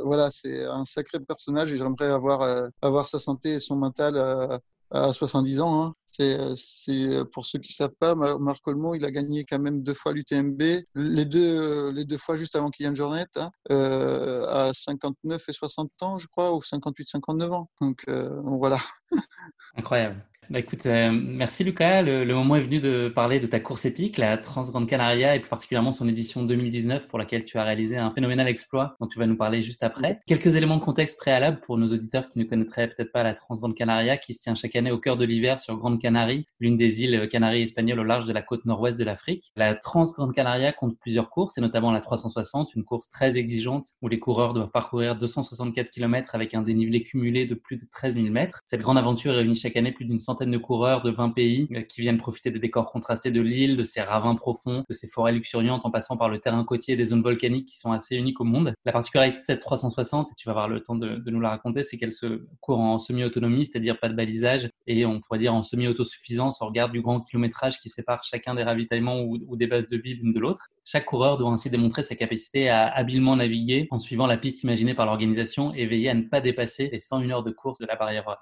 voilà, 0.03 0.31
c'est 0.33 0.65
un 0.65 0.85
sacré 0.85 1.21
personnage 1.21 1.71
et 1.71 1.79
j'aimerais 1.79 2.09
avoir 2.09 2.69
avoir 2.83 3.07
sa 3.07 3.21
santé 3.21 3.51
et 3.51 3.61
son 3.61 3.77
mental 3.77 4.19
à 4.91 5.13
70 5.13 5.61
ans. 5.61 5.85
Hein. 5.85 5.95
C'est, 6.17 7.25
pour 7.33 7.47
ceux 7.47 7.59
qui 7.59 7.73
savent 7.73 7.95
pas, 7.99 8.15
Marc 8.15 8.67
Olmo, 8.67 8.95
il 8.95 9.05
a 9.05 9.11
gagné 9.11 9.45
quand 9.45 9.59
même 9.59 9.83
deux 9.83 9.95
fois 9.95 10.13
l'UTMB, 10.13 10.63
les 10.95 11.25
deux, 11.25 11.91
les 11.93 12.05
deux 12.05 12.19
fois 12.19 12.37
juste 12.37 12.57
avant 12.57 12.71
Kylian 12.71 12.95
Jornet, 12.95 13.27
hein, 13.37 13.51
euh, 13.71 14.47
à 14.49 14.73
59 14.73 15.49
et 15.49 15.53
60 15.53 15.91
ans, 16.03 16.19
je 16.19 16.27
crois, 16.27 16.55
ou 16.55 16.63
58, 16.63 17.09
59 17.09 17.53
ans. 17.53 17.71
Euh, 17.83 18.43
donc 18.43 18.59
voilà. 18.59 18.79
Incroyable. 19.77 20.25
Bah 20.49 20.61
écoute, 20.61 20.87
euh, 20.87 21.11
merci 21.12 21.65
Lucas. 21.65 22.03
Le, 22.03 22.25
moment 22.33 22.55
est 22.55 22.61
venu 22.61 22.79
de 22.79 23.09
parler 23.09 23.41
de 23.41 23.49
ta 23.49 23.59
course 23.59 23.85
épique, 23.85 24.17
la 24.17 24.38
Transgrande 24.38 24.87
Canaria, 24.87 25.35
et 25.35 25.41
plus 25.41 25.49
particulièrement 25.49 25.91
son 25.91 26.07
édition 26.07 26.45
2019 26.45 27.09
pour 27.09 27.19
laquelle 27.19 27.45
tu 27.45 27.59
as 27.59 27.65
réalisé 27.65 27.97
un 27.97 28.12
phénoménal 28.12 28.47
exploit 28.47 28.95
dont 29.00 29.09
tu 29.09 29.19
vas 29.19 29.26
nous 29.26 29.37
parler 29.37 29.65
juste 29.65 29.83
après. 29.83 30.21
Quelques 30.25 30.55
éléments 30.55 30.76
de 30.76 30.83
contexte 30.83 31.19
préalables 31.19 31.59
pour 31.59 31.79
nos 31.79 31.88
auditeurs 31.88 32.29
qui 32.29 32.38
ne 32.38 32.45
connaîtraient 32.45 32.87
peut-être 32.87 33.11
pas 33.11 33.25
la 33.25 33.35
Transgrande 33.35 33.75
Canaria, 33.75 34.19
qui 34.19 34.35
se 34.35 34.43
tient 34.43 34.55
chaque 34.55 34.76
année 34.76 34.93
au 34.93 34.99
cœur 34.99 35.17
de 35.17 35.25
l'hiver 35.25 35.59
sur 35.59 35.76
Grande 35.79 36.00
Canarie, 36.00 36.47
l'une 36.61 36.76
des 36.76 37.03
îles 37.03 37.29
Canaries 37.29 37.62
espagnoles 37.62 37.99
au 37.99 38.05
large 38.05 38.26
de 38.26 38.33
la 38.33 38.43
côte 38.43 38.67
nord-ouest 38.67 38.97
de 38.97 39.05
l'Afrique. 39.05 39.50
La 39.57 39.75
Transgrande 39.75 40.33
Canaria 40.33 40.73
compte 40.73 40.97
plusieurs 41.00 41.29
courses, 41.29 41.59
et 41.59 41.61
notamment 41.61 41.91
la 41.91 42.00
360, 42.00 42.73
une 42.76 42.85
course 42.85 43.11
très 43.11 43.37
exigeante 43.37 43.87
où 44.00 44.07
les 44.07 44.21
coureurs 44.21 44.55
doivent 44.55 44.71
parcourir 44.71 45.17
264 45.17 45.91
km 45.91 46.37
avec 46.37 46.55
un 46.55 46.62
dénivelé 46.62 47.03
cumulé 47.03 47.47
de 47.47 47.57
plus 47.57 47.79
de 47.79 47.85
13 47.91 48.15
000 48.15 48.29
mètres. 48.29 48.61
Cette 48.65 48.83
grande 48.83 48.99
aventure 48.99 49.35
réunit 49.35 49.57
chaque 49.57 49.75
année 49.75 49.91
plus 49.91 50.05
d'une 50.05 50.21
centaine 50.21 50.36
de 50.45 50.59
coureurs 50.59 51.02
de 51.02 51.11
20 51.11 51.31
pays 51.31 51.69
euh, 51.73 51.81
qui 51.83 52.02
viennent 52.02 52.19
profiter 52.19 52.50
des 52.50 52.59
décors 52.59 52.90
contrastés 52.90 53.31
de 53.31 53.40
l'île, 53.40 53.76
de 53.76 53.83
ses 53.83 54.02
ravins 54.02 54.35
profonds, 54.35 54.85
de 54.88 54.95
ses 54.95 55.09
forêts 55.09 55.33
luxuriantes 55.33 55.83
en 55.85 55.90
passant 55.90 56.16
par 56.16 56.28
le 56.28 56.38
terrain 56.38 56.62
côtier 56.64 56.95
et 56.95 56.97
des 56.97 57.07
zones 57.07 57.23
volcaniques 57.23 57.66
qui 57.66 57.78
sont 57.78 57.93
assez 57.93 58.16
uniques 58.16 58.40
au 58.40 58.45
monde. 58.45 58.75
La 58.85 58.93
particularité 58.93 59.38
de 59.38 59.43
cette 59.43 59.61
360, 59.61 60.31
et 60.31 60.35
tu 60.37 60.47
vas 60.47 60.52
avoir 60.52 60.69
le 60.69 60.81
temps 60.83 60.95
de, 60.95 61.23
nous 61.31 61.40
la 61.40 61.50
raconter, 61.50 61.83
c'est 61.83 61.97
qu'elle 61.97 62.12
se 62.12 62.47
court 62.61 62.81
en 62.81 62.99
semi-autonomie, 62.99 63.64
c'est-à-dire 63.64 63.99
pas 63.99 64.09
de 64.09 64.14
balisage, 64.14 64.69
et 64.87 65.07
on 65.07 65.21
pourrait 65.21 65.38
dire 65.38 65.55
en 65.55 65.62
semi-autosuffisance 65.62 66.61
au 66.61 66.66
regard 66.66 66.90
du 66.90 67.00
grand 67.00 67.21
kilométrage 67.21 67.81
qui 67.81 67.88
sépare 67.88 68.23
chacun 68.25 68.55
des 68.55 68.62
ravitaillements 68.62 69.23
ou, 69.23 69.38
ou 69.47 69.57
des 69.57 69.66
bases 69.66 69.88
de 69.88 69.97
vie 69.97 70.14
l'une 70.14 70.33
de 70.33 70.40
l'autre. 70.40 70.69
Chaque 70.85 71.05
coureur 71.05 71.37
doit 71.37 71.50
ainsi 71.50 71.71
démontrer 71.71 72.02
sa 72.02 72.14
capacité 72.14 72.69
à 72.69 72.87
habilement 72.87 73.37
naviguer 73.37 73.88
en 73.90 73.99
suivant 73.99 74.26
la 74.26 74.37
piste 74.37 74.62
imaginée 74.62 74.95
par 74.95 75.07
l'organisation 75.07 75.73
et 75.75 75.87
veiller 75.87 76.11
à 76.11 76.14
ne 76.14 76.23
pas 76.23 76.40
dépasser 76.40 76.88
les 76.93 76.99
101 76.99 77.31
heures 77.31 77.43
de 77.43 77.50
course 77.50 77.81
de 77.81 77.87
la 77.87 77.97
barrière 77.97 78.37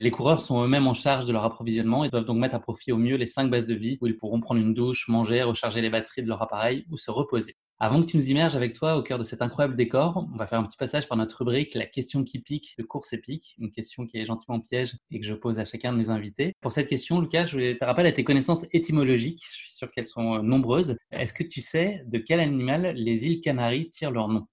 les 0.00 0.10
coureurs 0.10 0.40
sont 0.40 0.64
eux-mêmes 0.64 0.86
en 0.86 0.94
charge 0.94 1.26
de 1.26 1.32
leur 1.32 1.44
approvisionnement 1.44 2.04
et 2.04 2.08
doivent 2.08 2.24
donc 2.24 2.38
mettre 2.38 2.54
à 2.54 2.58
profit 2.58 2.90
au 2.90 2.96
mieux 2.96 3.16
les 3.16 3.26
cinq 3.26 3.50
bases 3.50 3.66
de 3.66 3.74
vie 3.74 3.98
où 4.00 4.06
ils 4.06 4.16
pourront 4.16 4.40
prendre 4.40 4.60
une 4.60 4.72
douche, 4.72 5.08
manger, 5.08 5.42
recharger 5.42 5.82
les 5.82 5.90
batteries 5.90 6.22
de 6.22 6.28
leur 6.28 6.40
appareil 6.40 6.86
ou 6.90 6.96
se 6.96 7.10
reposer. 7.10 7.54
Avant 7.78 8.00
que 8.00 8.06
tu 8.06 8.16
nous 8.16 8.30
immerges 8.30 8.56
avec 8.56 8.74
toi 8.74 8.96
au 8.96 9.02
cœur 9.02 9.18
de 9.18 9.24
cet 9.24 9.42
incroyable 9.42 9.76
décor, 9.76 10.26
on 10.32 10.36
va 10.36 10.46
faire 10.46 10.58
un 10.58 10.64
petit 10.64 10.78
passage 10.78 11.06
par 11.06 11.18
notre 11.18 11.38
rubrique 11.38 11.74
La 11.74 11.84
question 11.84 12.24
qui 12.24 12.38
pique 12.38 12.74
de 12.78 12.82
course 12.82 13.12
épique, 13.12 13.54
une 13.58 13.70
question 13.70 14.06
qui 14.06 14.16
est 14.16 14.24
gentiment 14.24 14.58
piège 14.58 14.96
et 15.10 15.20
que 15.20 15.26
je 15.26 15.34
pose 15.34 15.58
à 15.58 15.66
chacun 15.66 15.92
de 15.92 15.98
mes 15.98 16.08
invités. 16.08 16.54
Pour 16.62 16.72
cette 16.72 16.88
question, 16.88 17.20
Lucas, 17.20 17.46
je 17.46 17.52
voulais 17.52 17.76
te 17.76 17.84
rappeler 17.84 18.08
à 18.08 18.12
tes 18.12 18.24
connaissances 18.24 18.64
étymologiques, 18.72 19.42
je 19.50 19.54
suis 19.54 19.70
sûr 19.70 19.90
qu'elles 19.90 20.06
sont 20.06 20.36
euh, 20.36 20.42
nombreuses. 20.42 20.96
Est-ce 21.10 21.34
que 21.34 21.44
tu 21.44 21.60
sais 21.60 22.02
de 22.06 22.16
quel 22.16 22.40
animal 22.40 22.94
les 22.96 23.26
îles 23.26 23.42
Canaries 23.42 23.90
tirent 23.90 24.12
leur 24.12 24.28
nom? 24.28 24.46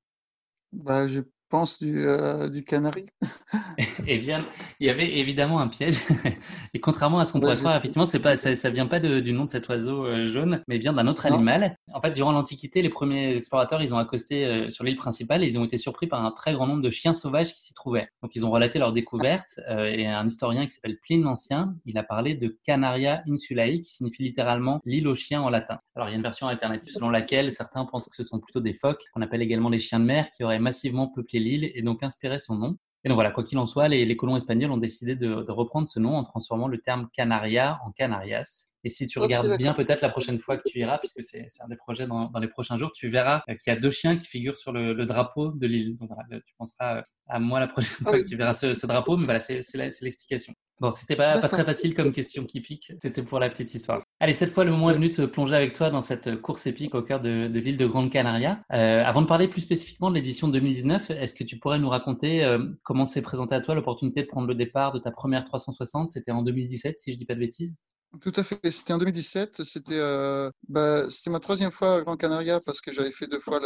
Bah, 0.74 1.08
pense, 1.50 1.80
du, 1.80 2.06
euh, 2.06 2.50
du 2.50 2.64
canari. 2.64 3.08
et 4.08 4.18
bien, 4.18 4.46
il 4.80 4.88
y 4.88 4.90
avait 4.90 5.18
évidemment 5.18 5.60
un 5.60 5.68
piège. 5.68 6.00
et 6.74 6.80
contrairement 6.80 7.20
à 7.20 7.26
ce 7.26 7.34
qu'on 7.34 7.40
pourrait 7.40 7.58
croire, 7.58 7.76
effectivement, 7.78 8.06
c'est 8.06 8.20
pas, 8.20 8.36
ça, 8.36 8.52
ne 8.52 8.74
vient 8.74 8.88
pas 8.88 9.00
du 9.00 9.32
nom 9.34 9.46
de 9.46 9.50
cet 9.50 9.68
oiseau 9.70 10.06
euh, 10.06 10.28
jaune, 10.28 10.64
mais 10.68 10.80
bien 10.80 10.94
d'un 10.94 11.08
autre 11.08 11.26
animal. 11.26 11.78
En 11.94 12.02
fait, 12.02 12.12
durant 12.12 12.32
l'Antiquité, 12.32 12.82
les 12.82 12.90
premiers 12.90 13.36
explorateurs, 13.36 13.82
ils 13.82 13.94
ont 13.94 13.98
accosté 13.98 14.46
euh, 14.46 14.70
sur 14.70 14.84
l'île 14.84 14.98
principale 14.98 15.44
et 15.44 15.48
ils 15.48 15.58
ont 15.60 15.66
été 15.66 15.78
surpris 15.78 16.08
par 16.08 16.24
un 16.24 16.32
très 16.32 16.54
grand 16.54 16.68
nombre 16.68 16.82
de 16.82 16.90
chiens 16.90 17.14
sauvages 17.14 17.54
qui 17.54 17.62
s'y 17.62 17.74
trouvaient. 17.74 18.08
Donc, 18.22 18.36
ils 18.36 18.46
ont 18.46 18.52
relaté 18.52 18.80
leur 18.80 18.92
découverte 18.94 19.60
et 19.70 20.08
un 20.08 20.26
historien 20.26 20.66
qui 20.66 20.72
s'appelle 20.72 20.98
Pline 21.00 21.24
l'Ancien, 21.24 21.76
il 21.86 21.98
a 21.98 22.04
parlé 22.04 22.36
de 22.36 22.58
Canaria 22.64 23.22
insulae, 23.30 23.82
qui 23.82 23.92
signifie 23.92 24.24
littéralement 24.24 24.82
l'île 24.86 25.08
aux 25.08 25.16
chiens 25.16 25.42
en 25.42 25.50
latin. 25.50 25.80
Alors, 25.96 26.10
il 26.10 26.12
y 26.12 26.14
a 26.14 26.18
une 26.18 26.24
version 26.24 26.48
alternative 26.48 26.94
selon 26.94 27.10
laquelle 27.10 27.52
certains 27.52 27.86
pensent 27.86 28.08
que 28.08 28.16
ce 28.16 28.24
sont 28.24 28.40
plutôt 28.40 28.60
des 28.60 28.74
phoques, 28.74 29.04
qu'on 29.14 29.22
appelle 29.22 29.42
également 29.42 29.70
les 29.70 29.80
chiens 29.80 30.00
de 30.00 30.06
mer, 30.06 30.30
qui 30.32 30.44
auraient 30.44 30.60
massivement 30.60 31.08
peuplé 31.08 31.37
l'île 31.40 31.72
et 31.74 31.82
donc 31.82 32.04
inspiré 32.04 32.40
son 32.40 32.56
nom. 32.56 32.78
Et 33.04 33.10
donc 33.10 33.16
voilà, 33.16 33.32
quoi 33.32 33.44
qu'il 33.44 33.58
en 33.58 33.66
soit, 33.66 33.88
les, 33.88 34.18
colons 34.18 34.36
espagnols 34.36 34.72
ont 34.72 34.78
décidé 34.78 35.16
de, 35.16 35.46
reprendre 35.50 35.88
ce 35.88 36.00
nom 36.00 36.16
en 36.16 36.24
transformant 36.24 36.68
le 36.68 36.80
terme 36.80 37.08
Canaria 37.14 37.80
en 37.86 37.92
Canarias. 37.92 38.68
Et 38.84 38.90
si 38.90 39.08
tu 39.08 39.20
regardes 39.20 39.58
bien, 39.58 39.74
peut-être 39.74 40.02
la 40.02 40.10
prochaine 40.10 40.40
fois 40.40 40.58
que 40.58 40.64
tu 40.68 40.80
iras, 40.80 40.98
puisque 40.98 41.22
c'est 41.22 41.46
un 41.62 41.68
des 41.68 41.76
projets 41.76 42.08
dans, 42.08 42.32
les 42.40 42.48
prochains 42.48 42.78
jours, 42.78 42.92
tu 42.94 43.10
verras 43.10 43.44
euh, 43.50 43.56
qu'il 43.56 43.72
y 43.74 43.76
a 43.76 43.80
deux 43.80 43.92
chiens 43.92 44.18
qui 44.18 44.28
figurent 44.28 44.58
sur 44.58 44.72
le, 44.72 44.94
drapeau 45.06 45.52
de 45.52 45.68
l'île. 45.68 45.98
Donc 45.98 46.10
voilà, 46.10 46.42
tu 46.46 46.56
penseras 46.58 47.04
à 47.28 47.40
moi 47.40 47.60
la 47.60 47.68
prochaine 47.68 47.98
ah 48.02 48.10
fois 48.10 48.20
que 48.20 48.28
tu 48.28 48.36
verras 48.36 48.54
ce, 48.54 48.86
drapeau, 48.86 49.18
mais 49.18 49.26
voilà, 49.26 49.40
c'est 49.40 49.62
l'explication. 49.76 50.54
Bon, 50.80 50.92
c'était 50.92 51.16
pas, 51.16 51.40
pas 51.42 51.50
très 51.50 51.66
facile 51.66 51.94
comme 51.94 52.12
question 52.12 52.46
qui 52.46 52.62
pique, 52.62 52.94
c'était 53.02 53.24
pour 53.24 53.40
la 53.40 53.50
petite 53.50 53.74
histoire. 53.74 54.04
Allez, 54.20 54.34
cette 54.34 54.52
fois, 54.52 54.64
le 54.64 54.72
moment 54.72 54.90
est 54.90 54.96
venu 54.96 55.10
de 55.10 55.14
se 55.14 55.22
plonger 55.22 55.56
avec 55.56 55.74
toi 55.74 55.92
dans 55.92 56.02
cette 56.02 56.42
course 56.42 56.66
épique 56.66 56.96
au 56.96 57.04
cœur 57.04 57.22
de, 57.22 57.46
l'île 57.54 57.78
de 57.78 57.86
Grande 57.86 58.12
Canaria. 58.12 58.64
Euh, 58.74 59.04
avant 59.06 59.22
de 59.22 59.28
parler 59.28 59.48
plus 59.48 59.62
spécifiquement 59.62 60.10
de 60.10 60.16
l'édition 60.16 60.48
2019, 60.48 61.12
est-ce 61.12 61.36
que 61.36 61.44
tu 61.44 61.60
pourrais 61.60 61.78
nous 61.78 61.90
raconter 61.90 62.44
euh, 62.44 62.66
comment 62.82 63.06
s'est 63.06 63.22
présentée 63.22 63.54
à 63.54 63.62
toi 63.62 63.76
l'opportunité 63.76 64.24
de 64.24 64.28
prendre 64.28 64.48
le 64.48 64.56
départ 64.56 64.92
de 64.92 64.98
ta 64.98 65.12
première 65.12 65.46
360 65.46 66.10
C'était 66.10 66.32
en 66.32 66.42
2017, 66.42 66.98
si 66.98 67.12
je 67.12 67.18
dis 67.18 67.26
pas 67.26 67.36
de 67.36 67.42
bêtises 67.42 67.76
tout 68.22 68.32
à 68.38 68.44
fait. 68.44 68.72
C'était 68.72 68.94
en 68.94 69.00
2017. 69.00 69.64
C'était 69.66 70.00
euh, 70.00 70.50
bah, 70.70 71.08
c'était 71.12 71.30
ma 71.30 71.42
troisième 71.42 71.72
fois 71.72 71.96
à 71.96 72.02
Grand 72.02 72.16
Canaria 72.16 72.62
parce 72.62 72.80
que 72.80 72.94
j'avais 72.94 73.12
fait 73.12 73.28
deux 73.28 73.40
fois 73.40 73.60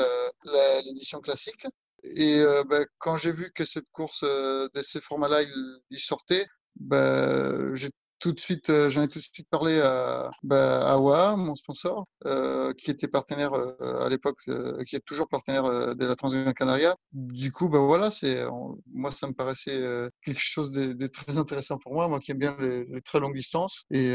l'édition 0.83 1.21
classique. 1.21 1.67
Et 2.03 2.43
bah, 2.67 2.79
quand 2.97 3.17
j'ai 3.17 3.31
vu 3.31 3.51
que 3.53 3.63
cette 3.63 3.89
course 3.91 4.23
de 4.23 4.81
ces 4.81 4.99
formats-là, 4.99 5.43
il, 5.43 5.99
sortait, 5.99 6.47
bah, 6.75 7.75
j'ai 7.75 7.91
tout 8.21 8.31
de 8.31 8.39
suite, 8.39 8.69
euh, 8.69 8.89
j'en 8.89 9.01
ai 9.01 9.07
tout 9.07 9.17
de 9.17 9.23
suite 9.23 9.47
parlé 9.49 9.81
à, 9.81 10.29
bah, 10.43 11.35
mon 11.35 11.55
sponsor, 11.55 12.05
euh, 12.27 12.71
qui 12.73 12.91
était 12.91 13.07
partenaire 13.07 13.53
euh, 13.53 14.05
à 14.05 14.09
l'époque, 14.09 14.37
euh, 14.47 14.83
qui 14.83 14.95
est 14.95 15.03
toujours 15.05 15.27
partenaire 15.27 15.95
de 15.95 16.05
la 16.05 16.15
Transgran 16.15 16.53
Canaria. 16.53 16.95
Du 17.11 17.51
coup, 17.51 17.67
bah 17.67 17.79
voilà, 17.79 18.11
c'est, 18.11 18.45
moi, 18.93 19.11
ça 19.11 19.27
me 19.27 19.33
paraissait 19.33 19.81
quelque 20.21 20.39
chose 20.39 20.71
de, 20.71 20.93
de, 20.93 21.07
très 21.07 21.37
intéressant 21.37 21.79
pour 21.79 21.93
moi, 21.93 22.07
moi 22.07 22.19
qui 22.19 22.31
aime 22.31 22.37
bien 22.37 22.55
les, 22.59 22.85
les 22.85 23.01
très 23.01 23.19
longues 23.19 23.33
distances. 23.33 23.85
Et, 23.89 24.13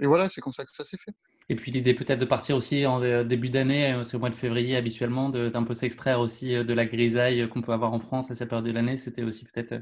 et 0.00 0.06
voilà, 0.06 0.28
c'est 0.28 0.40
comme 0.40 0.52
ça 0.52 0.64
que 0.64 0.72
ça 0.72 0.84
s'est 0.84 0.98
fait. 0.98 1.12
Et 1.48 1.54
puis 1.54 1.70
l'idée 1.70 1.94
peut-être 1.94 2.18
de 2.18 2.24
partir 2.24 2.56
aussi 2.56 2.86
en 2.86 2.98
début 3.24 3.50
d'année, 3.50 4.00
c'est 4.02 4.16
au 4.16 4.18
mois 4.18 4.30
de 4.30 4.34
février 4.34 4.74
habituellement, 4.74 5.28
d'un 5.30 5.62
peu 5.62 5.74
s'extraire 5.74 6.18
aussi 6.18 6.52
de 6.52 6.74
la 6.74 6.86
grisaille 6.86 7.48
qu'on 7.48 7.62
peut 7.62 7.72
avoir 7.72 7.92
en 7.92 8.00
France 8.00 8.32
à 8.32 8.34
cette 8.34 8.48
période 8.48 8.66
de 8.66 8.72
l'année. 8.72 8.96
C'était 8.96 9.22
aussi 9.22 9.44
peut-être 9.44 9.74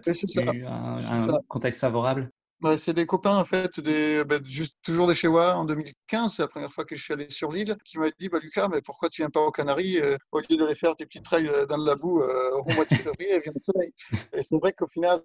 un, 0.67 0.99
un 0.99 1.41
contexte 1.49 1.81
favorable. 1.81 2.31
C'est 2.79 2.95
des 2.95 3.07
copains 3.07 3.37
en 3.37 3.45
fait, 3.45 3.81
bah, 4.25 4.37
toujours 4.83 5.07
des 5.07 5.15
moi 5.29 5.55
en 5.55 5.65
2015, 5.65 6.35
c'est 6.35 6.43
la 6.43 6.49
première 6.49 6.73
fois 6.73 6.85
que 6.85 6.97
je 6.97 7.03
suis 7.03 7.13
allé 7.13 7.29
sur 7.29 7.53
l'île, 7.53 7.77
qui 7.85 7.99
m'a 7.99 8.07
dit 8.19 8.29
bah, 8.29 8.39
Lucas, 8.41 8.69
mais 8.69 8.81
pourquoi 8.81 9.09
tu 9.09 9.23
viens 9.23 9.31
pas 9.31 9.41
aux 9.41 9.51
Canaries 9.51 10.01
euh, 10.01 10.17
au 10.33 10.41
lieu 10.41 10.57
de 10.57 10.65
les 10.67 10.75
faire 10.75 10.97
tes 10.97 11.05
petits 11.07 11.21
trails 11.21 11.49
euh, 11.49 11.67
dans 11.67 11.77
le 11.77 11.85
labou 11.85 12.23
euh, 12.23 12.51
au 12.53 12.73
mois 12.73 12.85
de 12.85 12.95
février, 12.95 13.41
viens 13.41 13.53
au 13.55 13.73
soleil. 13.73 13.93
Et 14.33 14.43
c'est 14.43 14.57
vrai 14.59 14.73
qu'au 14.73 14.87
final, 14.87 15.21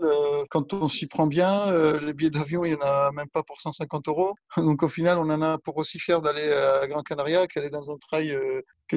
quand 0.49 0.73
on 0.73 0.89
s'y 0.89 1.07
prend 1.07 1.27
bien, 1.27 1.71
les 1.99 2.13
billets 2.13 2.29
d'avion, 2.29 2.65
il 2.65 2.71
y 2.71 2.75
en 2.75 2.81
a 2.81 3.11
même 3.11 3.29
pas 3.29 3.43
pour 3.43 3.61
150 3.61 4.07
euros. 4.07 4.35
Donc 4.57 4.83
au 4.83 4.89
final, 4.89 5.17
on 5.17 5.29
en 5.29 5.41
a 5.41 5.57
pour 5.57 5.77
aussi 5.77 5.99
cher 5.99 6.21
d'aller 6.21 6.51
à 6.51 6.85
Grand 6.87 7.03
Canaria 7.03 7.47
qu'aller 7.47 7.69
dans 7.69 7.91
un 7.91 7.97
trail 7.97 8.37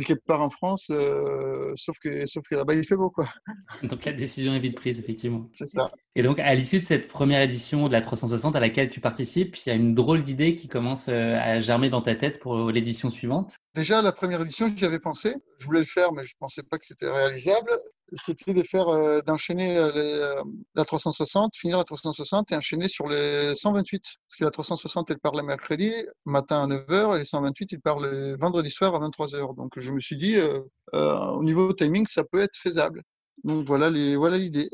quelque 0.00 0.24
part 0.24 0.40
en 0.40 0.50
France, 0.50 0.90
euh, 0.90 1.72
sauf 1.76 1.98
que, 1.98 2.26
sauf 2.26 2.42
que 2.48 2.57
là-bas, 2.57 2.74
il 2.74 2.85
fait 2.85 2.96
beau. 2.96 3.11
Quoi. 3.11 3.28
Donc 3.83 4.05
la 4.05 4.12
décision 4.12 4.55
est 4.55 4.59
vite 4.59 4.76
prise, 4.76 4.98
effectivement. 4.98 5.48
C'est 5.52 5.68
ça. 5.68 5.90
Et 6.14 6.22
donc, 6.22 6.38
à 6.38 6.55
l'issue 6.55 6.81
de 6.81 6.85
cette 6.85 7.09
première 7.09 7.42
édition 7.42 7.88
de 7.88 7.92
la 7.92 8.00
360 8.00 8.57
à 8.57 8.61
laquelle 8.61 8.90
tu 8.90 9.00
participes, 9.00 9.57
il 9.57 9.68
y 9.68 9.72
a 9.72 9.74
une 9.74 9.94
drôle 9.94 10.24
d'idée 10.24 10.55
qui 10.57 10.68
commence 10.68 11.07
euh, 11.09 11.38
à 11.40 11.61
germer 11.61 11.90
dans 11.90 12.02
ta 12.02 12.14
tête 12.14 12.40
pour 12.40 12.70
l'édition 12.70 13.11
suivante? 13.11 13.57
Déjà, 13.74 14.02
la 14.02 14.12
première 14.12 14.40
édition, 14.42 14.68
j'y 14.74 14.85
avais 14.85 15.00
pensé. 15.00 15.35
Je 15.59 15.66
voulais 15.66 15.81
le 15.81 15.87
faire, 15.87 16.12
mais 16.12 16.22
je 16.24 16.35
ne 16.35 16.38
pensais 16.40 16.62
pas 16.62 16.78
que 16.78 16.87
c'était 16.87 17.11
réalisable. 17.11 17.70
C'était 18.14 18.53
de 18.53 18.62
faire, 18.62 18.88
euh, 18.88 19.20
d'enchaîner 19.20 19.77
euh, 19.77 20.42
la 20.75 20.85
360, 20.85 21.57
finir 21.57 21.79
la 21.79 21.85
360 21.85 22.53
et 22.53 22.57
enchaîner 22.57 22.88
sur 22.88 23.09
les 23.09 23.55
128. 23.55 24.03
Parce 24.03 24.38
que 24.38 24.44
la 24.44 24.51
360, 24.51 25.11
elle 25.11 25.18
part 25.18 25.35
le 25.35 25.42
mercredi 25.42 25.92
matin 26.25 26.64
à 26.64 26.66
9h 26.66 27.14
et 27.14 27.18
les 27.18 27.25
128, 27.25 27.72
ils 27.72 27.81
partent 27.81 28.03
le 28.03 28.37
vendredi 28.38 28.70
soir 28.70 28.94
à 28.94 28.98
23h. 28.98 29.57
Donc, 29.57 29.72
je 29.77 29.92
me 29.92 30.01
suis 30.01 30.16
dit, 30.16 30.37
euh, 30.37 30.62
au 30.92 31.42
niveau 31.42 31.72
timing, 31.72 32.07
ça 32.07 32.25
peut 32.25 32.40
être 32.40 32.57
faisable. 32.57 33.03
Donc, 33.44 33.66
voilà 33.66 33.90
les, 33.90 34.16
voilà 34.16 34.37
l'idée. 34.37 34.70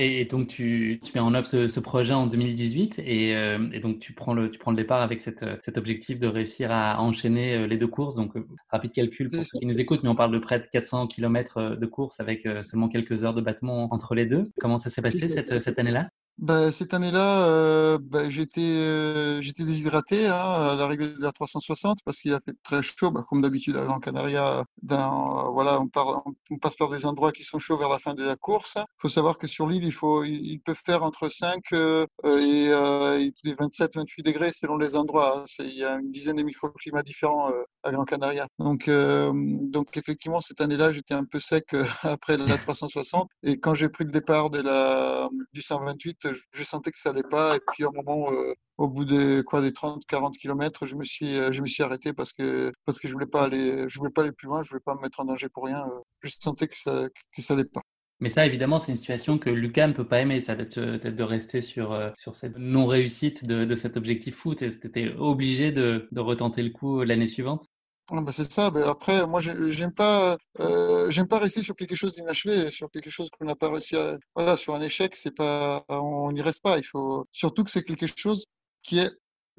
Et 0.00 0.24
donc, 0.26 0.46
tu, 0.46 1.00
tu 1.02 1.12
mets 1.14 1.20
en 1.20 1.34
œuvre 1.34 1.46
ce, 1.46 1.80
projet 1.80 2.14
en 2.14 2.28
2018 2.28 3.00
euh, 3.00 3.68
et, 3.72 3.80
donc 3.80 3.98
tu 3.98 4.12
prends, 4.12 4.32
le, 4.32 4.48
tu 4.48 4.58
prends 4.58 4.70
le 4.70 4.76
départ 4.76 5.02
avec 5.02 5.20
cette, 5.20 5.44
cet 5.60 5.76
objectif 5.76 6.20
de 6.20 6.28
réussir 6.28 6.70
à 6.70 7.02
enchaîner 7.02 7.56
euh, 7.56 7.66
les 7.66 7.78
deux 7.78 7.88
courses. 7.88 8.14
Donc, 8.14 8.36
euh, 8.36 8.46
rapide 8.70 8.92
calcul 8.92 9.28
pour 9.28 9.44
ceux 9.44 9.58
qui 9.58 9.66
nous 9.66 9.80
écoutent, 9.80 10.04
mais 10.04 10.08
on 10.08 10.14
parle 10.14 10.32
de 10.32 10.38
près 10.38 10.60
de 10.60 10.66
400 10.66 11.08
km 11.08 11.76
de 11.76 11.86
course 11.86 12.20
avec 12.20 12.46
seulement 12.62 12.88
quelques 12.88 13.24
heures 13.24 13.34
de 13.34 13.40
battement 13.40 13.92
entre 13.92 14.14
les 14.14 14.26
deux. 14.26 14.44
Comment 14.60 14.78
ça 14.78 14.88
s'est 14.88 15.02
passé 15.02 15.28
cette, 15.28 15.58
cette 15.58 15.78
année-là? 15.80 16.08
Bah, 16.38 16.70
cette 16.70 16.94
année-là, 16.94 17.46
euh, 17.46 17.98
bah, 18.00 18.30
j'étais 18.30 18.60
euh, 18.60 19.40
j'étais 19.40 19.64
déshydraté 19.64 20.28
hein, 20.28 20.36
à 20.36 20.76
la 20.76 20.88
la 21.18 21.32
360 21.32 21.98
parce 22.04 22.18
qu'il 22.18 22.32
a 22.32 22.40
fait 22.44 22.54
très 22.62 22.80
chaud, 22.80 23.10
bah, 23.10 23.24
comme 23.28 23.42
d'habitude 23.42 23.76
à 23.76 23.84
Gran 23.84 23.98
Canaria. 23.98 24.64
Dans, 24.82 25.52
voilà, 25.52 25.80
on, 25.80 25.88
part, 25.88 26.22
on, 26.50 26.58
passe 26.58 26.76
par 26.76 26.90
des 26.90 27.06
endroits 27.06 27.32
qui 27.32 27.42
sont 27.42 27.58
chauds 27.58 27.76
vers 27.76 27.88
la 27.88 27.98
fin 27.98 28.14
de 28.14 28.24
la 28.24 28.36
course. 28.36 28.74
Il 28.76 29.00
faut 29.00 29.08
savoir 29.08 29.36
que 29.36 29.48
sur 29.48 29.66
l'île, 29.66 29.84
il 29.84 29.92
faut 29.92 30.22
ils 30.22 30.60
peuvent 30.60 30.80
faire 30.84 31.02
entre 31.02 31.28
5 31.28 31.60
euh, 31.72 32.06
et, 32.24 32.68
euh, 32.70 33.18
et 33.18 33.32
27-28 33.44 34.22
degrés 34.22 34.52
selon 34.52 34.76
les 34.76 34.94
endroits. 34.94 35.40
Hein. 35.40 35.44
Il 35.58 35.74
y 35.74 35.84
a 35.84 35.96
une 35.96 36.12
dizaine 36.12 36.36
de 36.36 36.44
microclimats 36.44 37.02
différents 37.02 37.50
euh, 37.50 37.64
à 37.82 37.90
Gran 37.90 38.04
Canaria. 38.04 38.46
Donc 38.60 38.88
donc 38.88 39.96
effectivement 39.96 40.40
cette 40.40 40.60
année-là, 40.60 40.92
j'étais 40.92 41.14
un 41.14 41.24
peu 41.24 41.40
sec 41.40 41.74
après 42.02 42.36
la 42.36 42.56
360 42.58 43.28
et 43.42 43.58
quand 43.58 43.74
j'ai 43.74 43.88
pris 43.88 44.04
le 44.04 44.12
départ 44.12 44.50
de 44.50 44.60
la 44.60 45.28
du 45.52 45.62
128 45.62 46.27
je 46.52 46.64
sentais 46.64 46.90
que 46.90 46.98
ça 46.98 47.10
allait 47.10 47.22
pas. 47.22 47.56
Et 47.56 47.60
puis, 47.72 47.84
à 47.84 47.90
moment, 47.90 48.32
euh, 48.32 48.52
au 48.76 48.88
bout 48.88 49.04
des, 49.04 49.42
quoi, 49.44 49.60
des 49.60 49.72
30, 49.72 50.04
40 50.06 50.36
kilomètres, 50.36 50.86
je 50.86 50.96
me 50.96 51.04
suis, 51.04 51.36
euh, 51.36 51.52
je 51.52 51.62
me 51.62 51.66
suis 51.66 51.82
arrêté 51.82 52.12
parce 52.12 52.32
que, 52.32 52.72
parce 52.84 52.98
que 52.98 53.08
je 53.08 53.12
voulais 53.12 53.26
pas 53.26 53.44
aller, 53.44 53.88
je 53.88 53.98
voulais 53.98 54.10
pas 54.10 54.22
aller 54.22 54.32
plus 54.32 54.46
loin, 54.46 54.62
je 54.62 54.70
voulais 54.70 54.82
pas 54.84 54.94
me 54.94 55.00
mettre 55.00 55.20
en 55.20 55.24
danger 55.24 55.48
pour 55.48 55.64
rien. 55.64 55.84
Je 56.22 56.30
sentais 56.40 56.68
que 56.68 56.76
ça, 56.76 57.08
que 57.34 57.42
ça 57.42 57.54
allait 57.54 57.64
pas. 57.64 57.82
Mais 58.20 58.30
ça, 58.30 58.44
évidemment, 58.46 58.78
c'est 58.80 58.90
une 58.90 58.98
situation 58.98 59.38
que 59.38 59.50
Lucas 59.50 59.86
ne 59.86 59.92
peut 59.92 60.08
pas 60.08 60.20
aimer, 60.20 60.40
ça, 60.40 60.56
d'être 60.56 60.78
de 60.78 61.22
rester 61.22 61.60
sur, 61.60 61.96
sur 62.16 62.34
cette 62.34 62.58
non-réussite 62.58 63.46
de, 63.46 63.74
cet 63.76 63.96
objectif 63.96 64.34
foot. 64.34 64.60
Et 64.62 64.72
c'était 64.72 65.14
obligé 65.18 65.70
de, 65.70 66.08
de 66.10 66.20
retenter 66.20 66.62
le 66.64 66.70
coup 66.70 67.02
l'année 67.04 67.28
suivante 67.28 67.68
ah, 68.10 68.20
bah 68.22 68.32
c'est 68.32 68.50
ça. 68.50 68.70
Ben 68.70 68.82
après, 68.84 69.26
moi, 69.26 69.40
j'aime 69.40 69.92
pas, 69.92 70.38
euh, 70.60 71.10
j'aime 71.10 71.28
pas 71.28 71.38
rester 71.38 71.62
sur 71.62 71.76
quelque 71.76 71.94
chose 71.94 72.14
d'inachevé, 72.14 72.70
sur 72.70 72.90
quelque 72.90 73.10
chose 73.10 73.28
qu'on 73.30 73.44
n'a 73.44 73.54
pas 73.54 73.70
réussi 73.70 73.96
à. 73.96 74.16
Voilà, 74.34 74.56
sur 74.56 74.74
un 74.74 74.80
échec, 74.80 75.14
c'est 75.14 75.34
pas, 75.34 75.84
on 75.88 76.32
n'y 76.32 76.40
reste 76.40 76.62
pas. 76.62 76.78
Il 76.78 76.84
faut 76.84 77.26
surtout 77.32 77.64
que 77.64 77.70
c'est 77.70 77.82
quelque 77.82 78.06
chose 78.16 78.46
qui 78.82 78.98
est 78.98 79.10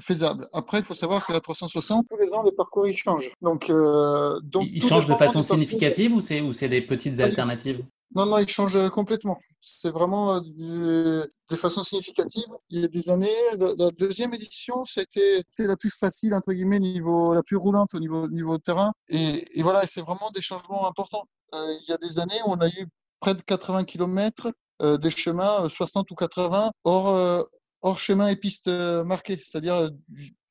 faisable. 0.02 0.48
Après, 0.54 0.80
il 0.80 0.84
faut 0.84 0.96
savoir 0.96 1.26
que 1.26 1.34
la 1.34 1.42
360, 1.42 2.08
tous 2.10 2.18
les 2.18 2.34
ans, 2.34 2.42
les 2.44 2.52
parcours 2.52 2.88
ils 2.88 2.98
changent. 2.98 3.32
Donc, 3.42 3.70
euh, 3.70 4.40
donc 4.44 4.68
ils 4.72 4.84
changent 4.84 5.08
de 5.08 5.16
façon 5.16 5.44
significative 5.44 6.14
ou 6.14 6.22
c'est 6.22 6.42
ou 6.42 6.52
c'est 6.52 6.70
des 6.70 6.82
petites 6.82 7.20
alternatives? 7.20 7.84
Non, 8.16 8.26
non, 8.26 8.40
il 8.40 8.50
change 8.50 8.90
complètement. 8.90 9.40
C'est 9.60 9.92
vraiment 9.92 10.42
euh, 10.60 11.26
de 11.50 11.56
façon 11.56 11.84
significative. 11.84 12.48
Il 12.70 12.82
y 12.82 12.84
a 12.84 12.88
des 12.88 13.10
années, 13.10 13.36
la, 13.58 13.92
deuxième 13.92 14.34
édition, 14.34 14.84
c'était 14.86 15.44
la 15.60 15.78
plus 15.78 15.92
facile, 15.92 16.34
entre 16.34 16.54
guillemets, 16.54 16.80
niveau, 16.80 17.36
la 17.36 17.44
plus 17.44 17.58
roulante 17.58 17.94
au 17.94 18.00
niveau, 18.00 18.28
niveau 18.30 18.58
terrain. 18.58 18.94
Et, 19.10 19.44
voilà, 19.62 19.86
c'est 19.86 20.02
vraiment 20.02 20.32
des 20.32 20.42
changements 20.42 20.88
importants. 20.88 21.26
Euh, 21.54 21.76
il 21.82 21.90
y 21.90 21.94
a 21.94 21.98
des 21.98 22.20
années 22.20 22.40
on 22.46 22.60
a 22.62 22.68
eu 22.68 22.88
près 23.20 23.34
de 23.34 23.42
80 23.42 23.84
km 23.84 24.52
euh, 24.82 24.98
des 24.98 25.12
chemins, 25.12 25.68
60 25.68 26.10
ou 26.12 26.16
80, 26.16 26.72
hors, 26.86 27.46
hors 27.82 28.00
chemin 28.00 28.30
et 28.30 28.36
pistes 28.36 28.70
marquées, 28.70 29.36
c'est-à-dire 29.36 29.90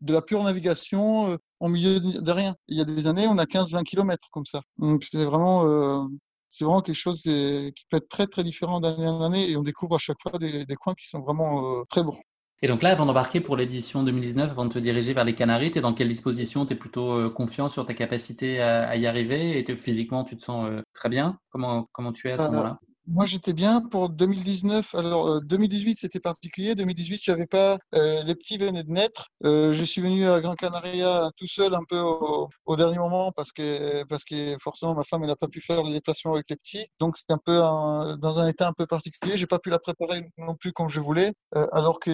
de 0.00 0.12
la 0.12 0.22
pure 0.22 0.44
navigation 0.44 1.36
en 1.60 1.68
milieu 1.68 1.98
de 1.98 2.30
rien. 2.30 2.54
Il 2.68 2.76
y 2.76 2.80
a 2.80 2.84
des 2.84 3.06
années, 3.06 3.26
on 3.26 3.38
a 3.38 3.46
15-20 3.46 3.84
km 3.84 4.28
comme 4.32 4.46
ça. 4.46 4.60
Donc 4.78 5.02
c'était 5.02 5.24
vraiment 5.24 6.08
c'est 6.48 6.64
vraiment 6.64 6.80
quelque 6.80 6.96
chose 6.96 7.22
qui 7.22 7.84
peut 7.90 7.98
être 7.98 8.08
très 8.08 8.26
très 8.26 8.42
différent 8.42 8.80
d'année 8.80 9.06
en 9.06 9.22
année 9.22 9.50
et 9.50 9.56
on 9.56 9.62
découvre 9.62 9.96
à 9.96 9.98
chaque 9.98 10.20
fois 10.22 10.38
des, 10.38 10.64
coins 10.80 10.94
qui 10.94 11.08
sont 11.08 11.20
vraiment 11.20 11.80
euh, 11.80 11.82
très 11.88 12.02
beaux. 12.02 12.16
Et 12.60 12.66
donc 12.66 12.82
là, 12.82 12.90
avant 12.90 13.06
d'embarquer 13.06 13.40
pour 13.40 13.56
l'édition 13.56 14.02
2019, 14.02 14.50
avant 14.50 14.64
de 14.64 14.72
te 14.72 14.78
diriger 14.80 15.12
vers 15.12 15.24
les 15.24 15.34
Canaries, 15.34 15.70
tu 15.70 15.78
es 15.78 15.80
dans 15.80 15.94
quelle 15.94 16.08
disposition? 16.08 16.66
Tu 16.66 16.72
es 16.72 16.76
plutôt 16.76 17.12
euh, 17.12 17.30
confiant 17.30 17.68
sur 17.68 17.86
ta 17.86 17.94
capacité 17.94 18.60
à, 18.60 18.96
y 18.96 19.06
arriver? 19.06 19.58
Et 19.58 19.76
physiquement, 19.76 20.24
tu 20.24 20.36
te 20.36 20.42
sens 20.42 20.66
euh, 20.68 20.82
très 20.92 21.08
bien? 21.08 21.38
Comment, 21.50 21.88
comment 21.92 22.12
tu 22.12 22.28
es 22.28 22.32
à 22.32 22.38
ce 22.38 22.50
moment-là? 22.50 22.78
Moi, 23.10 23.24
j'étais 23.24 23.54
bien 23.54 23.80
pour 23.80 24.10
2019. 24.10 24.94
Alors, 24.94 25.40
2018, 25.42 25.90
euh, 25.90 25.94
c'était 26.02 26.20
particulier. 26.20 26.74
2018, 26.74 27.20
j'avais 27.24 27.46
pas. 27.46 27.78
Euh, 27.94 28.22
les 28.24 28.34
petits 28.34 28.58
venaient 28.58 28.84
de 28.84 28.90
naître. 28.90 29.28
Euh, 29.44 29.72
je 29.72 29.82
suis 29.82 30.02
venu 30.02 30.26
à 30.26 30.40
Gran 30.40 30.54
Canaria 30.54 31.30
tout 31.36 31.46
seul, 31.46 31.74
un 31.74 31.84
peu 31.88 31.98
au, 31.98 32.48
au, 32.66 32.76
dernier 32.76 32.98
moment, 32.98 33.32
parce 33.34 33.52
que 33.52 34.04
parce 34.04 34.24
que 34.24 34.56
forcément 34.60 34.94
ma 34.94 35.04
femme, 35.04 35.22
elle 35.22 35.28
n'a 35.28 35.36
pas 35.36 35.48
pu 35.48 35.62
faire 35.62 35.82
les 35.84 35.92
déplacements 35.92 36.34
avec 36.34 36.50
les 36.50 36.56
petits. 36.56 36.86
Donc, 37.00 37.16
c'était 37.16 37.32
un 37.32 37.40
peu 37.42 37.56
dans 37.56 38.38
un 38.38 38.46
état 38.46 38.68
un 38.68 38.74
peu 38.74 38.86
particulier. 38.86 39.38
J'ai 39.38 39.46
pas 39.46 39.58
pu 39.58 39.70
la 39.70 39.78
préparer 39.78 40.30
non 40.36 40.54
plus 40.54 40.72
comme 40.72 40.90
je 40.90 41.00
voulais. 41.00 41.32
Euh, 41.56 41.66
alors 41.72 42.00
que 42.00 42.10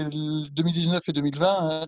2019 0.51 1.03
et 1.09 1.13
2020, 1.13 1.47
hein, 1.49 1.87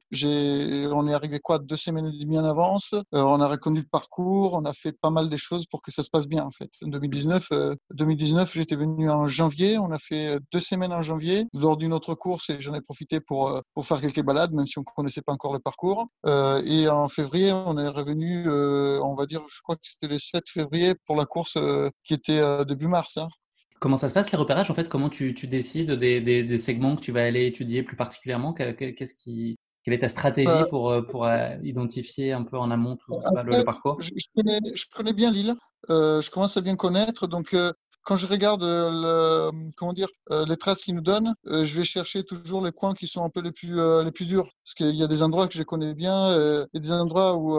on 0.92 1.08
est 1.08 1.14
arrivé 1.14 1.38
quoi 1.38 1.60
deux 1.60 1.76
semaines 1.76 2.06
et 2.06 2.18
demie 2.18 2.38
en 2.38 2.44
avance. 2.44 2.92
on 3.12 3.40
a 3.40 3.46
reconnu 3.46 3.80
le 3.80 3.86
parcours. 3.86 4.54
On 4.54 4.64
a 4.64 4.72
fait 4.72 4.98
pas 5.00 5.10
mal 5.10 5.28
des 5.28 5.38
choses 5.38 5.66
pour 5.66 5.80
que 5.80 5.92
ça 5.92 6.02
se 6.02 6.10
passe 6.10 6.26
bien 6.26 6.44
en 6.44 6.50
fait. 6.50 6.70
2019, 6.82 7.48
2019, 7.92 8.52
j'étais 8.52 8.74
venu 8.74 8.95
en 9.04 9.26
janvier. 9.26 9.78
On 9.78 9.90
a 9.90 9.98
fait 9.98 10.34
euh, 10.34 10.38
deux 10.52 10.60
semaines 10.60 10.92
en 10.92 11.02
janvier 11.02 11.46
lors 11.54 11.76
d'une 11.76 11.92
autre 11.92 12.14
course 12.14 12.50
et 12.50 12.60
j'en 12.60 12.74
ai 12.74 12.80
profité 12.80 13.20
pour, 13.20 13.48
euh, 13.48 13.60
pour 13.74 13.86
faire 13.86 14.00
quelques 14.00 14.22
balades, 14.22 14.52
même 14.52 14.66
si 14.66 14.78
on 14.78 14.82
ne 14.82 14.94
connaissait 14.94 15.22
pas 15.22 15.32
encore 15.32 15.52
le 15.52 15.58
parcours. 15.58 16.06
Euh, 16.26 16.62
et 16.64 16.88
en 16.88 17.08
février, 17.08 17.52
on 17.52 17.78
est 17.78 17.88
revenu, 17.88 18.48
on 18.48 19.14
va 19.14 19.26
dire, 19.26 19.42
je 19.50 19.60
crois 19.62 19.76
que 19.76 19.82
c'était 19.84 20.08
le 20.08 20.18
7 20.18 20.48
février 20.48 20.94
pour 21.06 21.16
la 21.16 21.24
course 21.24 21.56
qui 22.04 22.14
était 22.14 22.64
début 22.64 22.88
mars. 22.88 23.16
Hein. 23.16 23.28
Comment 23.80 23.96
ça 23.96 24.08
se 24.08 24.14
passe 24.14 24.32
les 24.32 24.38
repérages 24.38 24.70
en 24.70 24.74
fait? 24.74 24.88
Comment 24.88 25.10
tu, 25.10 25.34
tu 25.34 25.46
décides 25.46 25.92
des, 25.92 26.20
des, 26.20 26.42
des, 26.42 26.58
segments 26.58 26.96
que 26.96 27.02
tu 27.02 27.12
vas 27.12 27.24
aller 27.24 27.46
étudier 27.46 27.82
plus 27.82 27.96
particulièrement? 27.96 28.52
Qu'est-ce 28.52 29.14
qui, 29.14 29.56
quelle 29.84 29.94
est 29.94 30.00
ta 30.00 30.08
stratégie 30.08 30.64
pour, 30.70 30.94
pour 31.08 31.28
identifier 31.62 32.32
un 32.32 32.42
peu 32.42 32.58
en 32.58 32.70
amont 32.70 32.96
tout, 32.96 33.12
le, 33.12 33.64
parcours? 33.64 34.00
je, 34.00 34.10
connais, 34.34 34.60
je, 34.74 34.84
connais, 34.90 35.12
bien 35.12 35.30
l'île, 35.30 35.54
je 35.88 36.30
commence 36.30 36.56
à 36.56 36.60
bien 36.62 36.76
connaître, 36.76 37.26
donc 37.26 37.54
quand 38.06 38.16
je 38.16 38.26
regarde 38.28 38.62
euh, 38.62 39.50
le, 39.50 39.70
comment 39.76 39.92
dire, 39.92 40.06
euh, 40.30 40.44
les 40.46 40.56
traces 40.56 40.82
qu'ils 40.82 40.94
nous 40.94 41.00
donnent, 41.02 41.34
euh, 41.48 41.64
je 41.64 41.76
vais 41.76 41.84
chercher 41.84 42.22
toujours 42.22 42.64
les 42.64 42.70
coins 42.70 42.94
qui 42.94 43.08
sont 43.08 43.24
un 43.24 43.30
peu 43.30 43.42
les 43.42 43.50
plus, 43.52 43.76
les 44.04 44.12
plus 44.12 44.26
durs. 44.26 44.48
Parce 44.64 44.74
qu'il 44.74 44.94
y 44.94 45.02
a 45.02 45.08
des 45.08 45.22
endroits 45.22 45.48
que 45.48 45.54
je 45.54 45.62
connais 45.64 45.94
bien 45.94 46.66
et 46.72 46.80
des 46.80 46.92
endroits 46.92 47.36
où 47.36 47.58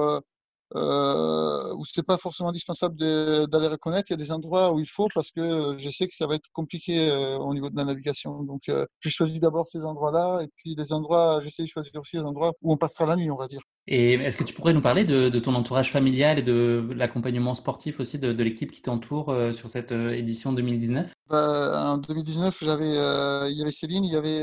euh, 0.76 1.74
où 1.76 1.86
c'est 1.86 2.06
pas 2.06 2.18
forcément 2.18 2.50
indispensable 2.50 2.96
d'aller 2.98 3.68
reconnaître. 3.68 4.10
Il 4.10 4.14
y 4.14 4.22
a 4.22 4.26
des 4.26 4.32
endroits 4.32 4.74
où 4.74 4.80
il 4.80 4.90
faut 4.90 5.08
parce 5.14 5.32
que 5.32 5.78
je 5.78 5.90
sais 5.90 6.08
que 6.08 6.16
ça 6.16 6.28
va 6.28 6.36
être 6.36 6.50
compliqué 6.54 7.12
au 7.40 7.54
niveau 7.54 7.70
de 7.70 7.76
la 7.78 7.86
navigation. 7.86 8.44
Donc, 8.44 8.64
j'ai 9.02 9.10
choisi 9.10 9.40
d'abord 9.40 9.68
ces 9.68 9.80
endroits-là 9.80 10.42
et 10.44 10.48
puis 10.58 10.76
les 10.78 10.94
endroits, 10.94 11.40
j'essaie 11.42 11.64
de 11.64 11.68
choisir 11.70 11.92
aussi 12.02 12.18
les 12.18 12.24
endroits 12.24 12.54
où 12.62 12.74
on 12.74 12.78
passera 12.78 13.06
la 13.06 13.16
nuit, 13.16 13.32
on 13.32 13.38
va 13.38 13.48
dire. 13.48 13.62
Et 13.90 14.16
est-ce 14.16 14.36
que 14.36 14.44
tu 14.44 14.54
pourrais 14.54 14.74
nous 14.74 14.82
parler 14.82 15.06
de, 15.06 15.30
ton 15.40 15.56
entourage 15.56 15.92
familial 15.92 16.40
et 16.40 16.42
de 16.42 16.86
l'accompagnement 16.94 17.56
sportif 17.56 18.02
aussi 18.02 18.20
de, 18.20 18.44
l'équipe 18.44 18.72
qui 18.72 18.82
t'entoure 18.82 19.30
euh, 19.30 19.54
sur 19.54 19.70
cette 19.70 19.94
euh, 19.94 20.12
édition 20.12 20.52
2019 20.52 21.10
bah, 21.30 21.94
En 21.94 21.98
2019, 21.98 22.58
j'avais, 22.62 22.98
euh, 22.98 23.48
il 23.50 23.58
y 23.58 23.62
avait 23.62 23.72
Céline, 23.72 24.04
il 24.04 24.12
y 24.12 24.18
avait, 24.18 24.40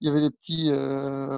il 0.00 0.06
y 0.06 0.10
avait 0.10 0.20
les 0.20 0.30
petits, 0.30 0.70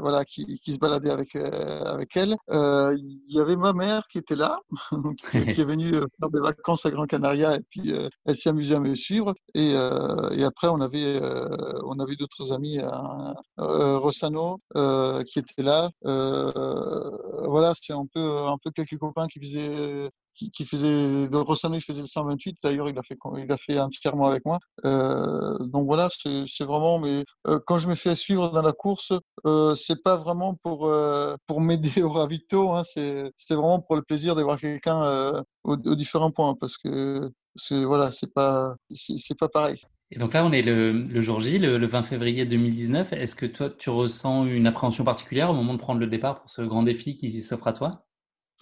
voilà, 0.00 0.24
qui, 0.24 0.60
qui, 0.60 0.72
se 0.72 0.78
baladaient 0.78 1.10
avec 1.10 1.34
avec 1.34 2.16
elle. 2.16 2.36
il 2.50 3.24
y 3.28 3.40
avait 3.40 3.56
ma 3.56 3.72
mère 3.72 4.06
qui 4.10 4.18
était 4.18 4.36
là, 4.36 4.60
qui, 5.32 5.60
est 5.60 5.64
venue 5.64 5.90
faire 5.90 6.30
des 6.32 6.40
vacances 6.40 6.86
à 6.86 6.90
Gran 6.90 7.06
Canaria 7.06 7.56
et 7.56 7.60
puis 7.68 7.92
elle 8.26 8.36
s'est 8.36 8.50
amusée 8.50 8.76
à 8.76 8.80
me 8.80 8.94
suivre. 8.94 9.34
Et, 9.54 9.72
et 9.72 10.44
après, 10.44 10.68
on 10.68 10.80
avait, 10.80 11.20
on 11.84 11.98
avait 11.98 12.16
d'autres 12.16 12.52
amis, 12.52 12.80
Rossano, 13.58 14.60
qui 15.26 15.38
était 15.38 15.62
là 15.62 15.90
voilà, 17.46 17.74
c'était 17.74 17.92
un 17.92 18.06
peu, 18.12 18.38
un 18.46 18.56
peu 18.62 18.70
quelques 18.70 18.98
copains 18.98 19.26
qui 19.28 19.40
faisaient, 19.40 20.10
qui, 20.34 20.50
qui 20.50 20.64
faisaient, 20.64 21.28
de 21.28 21.36
Rossano, 21.36 21.76
il 21.76 21.80
faisait 21.80 22.02
le 22.02 22.08
128. 22.08 22.58
D'ailleurs, 22.62 22.88
il 22.88 22.98
a 22.98 23.02
fait, 23.02 23.16
il 23.38 23.50
a 23.52 23.56
fait 23.56 23.78
entièrement 23.78 24.26
avec 24.26 24.44
moi. 24.44 24.58
Euh, 24.84 25.56
donc 25.60 25.86
voilà, 25.86 26.08
c'est 26.22 26.64
vraiment, 26.64 26.98
mais 26.98 27.24
euh, 27.46 27.58
quand 27.66 27.78
je 27.78 27.88
me 27.88 27.94
fais 27.94 28.16
suivre 28.16 28.50
dans 28.50 28.62
la 28.62 28.72
course, 28.72 29.12
euh, 29.46 29.74
c'est 29.74 30.02
pas 30.02 30.16
vraiment 30.16 30.54
pour, 30.62 30.86
euh, 30.86 31.36
pour 31.46 31.60
m'aider 31.60 32.02
au 32.02 32.10
ravito, 32.10 32.72
hein, 32.72 32.82
c'est 32.84 33.32
vraiment 33.50 33.80
pour 33.80 33.96
le 33.96 34.02
plaisir 34.02 34.34
d'avoir 34.34 34.58
quelqu'un 34.58 35.02
euh, 35.04 35.42
aux, 35.64 35.74
aux, 35.74 35.94
différents 35.94 36.30
points 36.30 36.54
parce 36.58 36.78
que 36.78 37.30
c'est, 37.56 37.84
voilà, 37.84 38.10
c'est 38.10 38.32
pas, 38.32 38.74
c'est 38.90 39.38
pas 39.38 39.48
pareil. 39.48 39.80
Et 40.10 40.18
donc 40.18 40.34
là, 40.34 40.44
on 40.44 40.52
est 40.52 40.62
le, 40.62 41.20
jour 41.22 41.40
J, 41.40 41.58
le, 41.58 41.86
20 41.86 42.02
février 42.02 42.44
2019. 42.44 43.12
Est-ce 43.12 43.34
que 43.34 43.46
toi, 43.46 43.70
tu 43.70 43.90
ressens 43.90 44.46
une 44.46 44.66
appréhension 44.66 45.04
particulière 45.04 45.50
au 45.50 45.54
moment 45.54 45.74
de 45.74 45.78
prendre 45.78 46.00
le 46.00 46.06
départ 46.06 46.40
pour 46.40 46.50
ce 46.50 46.62
grand 46.62 46.82
défi 46.82 47.14
qui 47.16 47.42
s'offre 47.42 47.66
à 47.66 47.72
toi? 47.72 48.06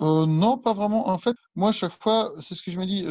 Euh, 0.01 0.27
Non, 0.27 0.57
pas 0.59 0.73
vraiment. 0.73 1.09
En 1.09 1.19
fait, 1.19 1.35
moi, 1.55 1.71
à 1.71 1.73
chaque 1.73 1.93
fois, 2.03 2.33
c'est 2.41 2.55
ce 2.55 2.63
que 2.63 2.71
je 2.71 2.81
me 2.81 2.87
dis. 2.87 3.05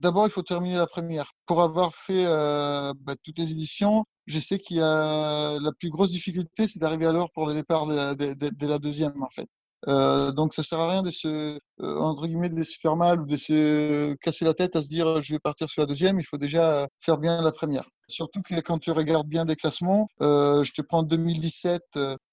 D'abord, 0.00 0.26
il 0.26 0.30
faut 0.30 0.42
terminer 0.42 0.76
la 0.76 0.86
première. 0.86 1.32
Pour 1.46 1.62
avoir 1.62 1.92
fait 1.94 2.24
euh, 2.26 2.92
bah, 3.00 3.14
toutes 3.24 3.38
les 3.38 3.50
éditions, 3.52 4.04
je 4.26 4.38
sais 4.38 4.58
qu'il 4.58 4.76
y 4.78 4.80
a 4.80 5.58
la 5.60 5.72
plus 5.78 5.90
grosse 5.90 6.10
difficulté, 6.10 6.68
c'est 6.68 6.78
d'arriver 6.78 7.06
à 7.06 7.12
l'heure 7.12 7.30
pour 7.34 7.46
le 7.46 7.54
départ 7.54 7.86
de 7.86 8.66
la 8.66 8.78
deuxième, 8.78 9.20
en 9.22 9.30
fait. 9.30 9.48
Euh, 9.86 10.32
donc 10.32 10.54
ça 10.54 10.62
sert 10.62 10.80
à 10.80 10.90
rien 10.90 11.02
de 11.02 11.10
se 11.10 11.58
euh, 11.80 11.98
entre 12.00 12.26
guillemets 12.26 12.48
de 12.48 12.64
se 12.64 12.76
faire 12.80 12.96
mal 12.96 13.20
ou 13.20 13.26
de 13.26 13.36
se 13.36 14.14
casser 14.14 14.44
la 14.44 14.54
tête 14.54 14.74
à 14.74 14.82
se 14.82 14.88
dire 14.88 15.22
je 15.22 15.34
vais 15.34 15.38
partir 15.38 15.68
sur 15.68 15.82
la 15.82 15.86
deuxième. 15.86 16.18
Il 16.18 16.24
faut 16.24 16.36
déjà 16.36 16.88
faire 17.00 17.18
bien 17.18 17.40
la 17.42 17.52
première. 17.52 17.88
Surtout 18.08 18.42
que 18.42 18.58
quand 18.60 18.78
tu 18.78 18.90
regardes 18.90 19.28
bien 19.28 19.44
des 19.44 19.56
classements, 19.56 20.08
euh, 20.20 20.64
je 20.64 20.72
te 20.72 20.82
prends 20.82 21.02
2017, 21.02 21.82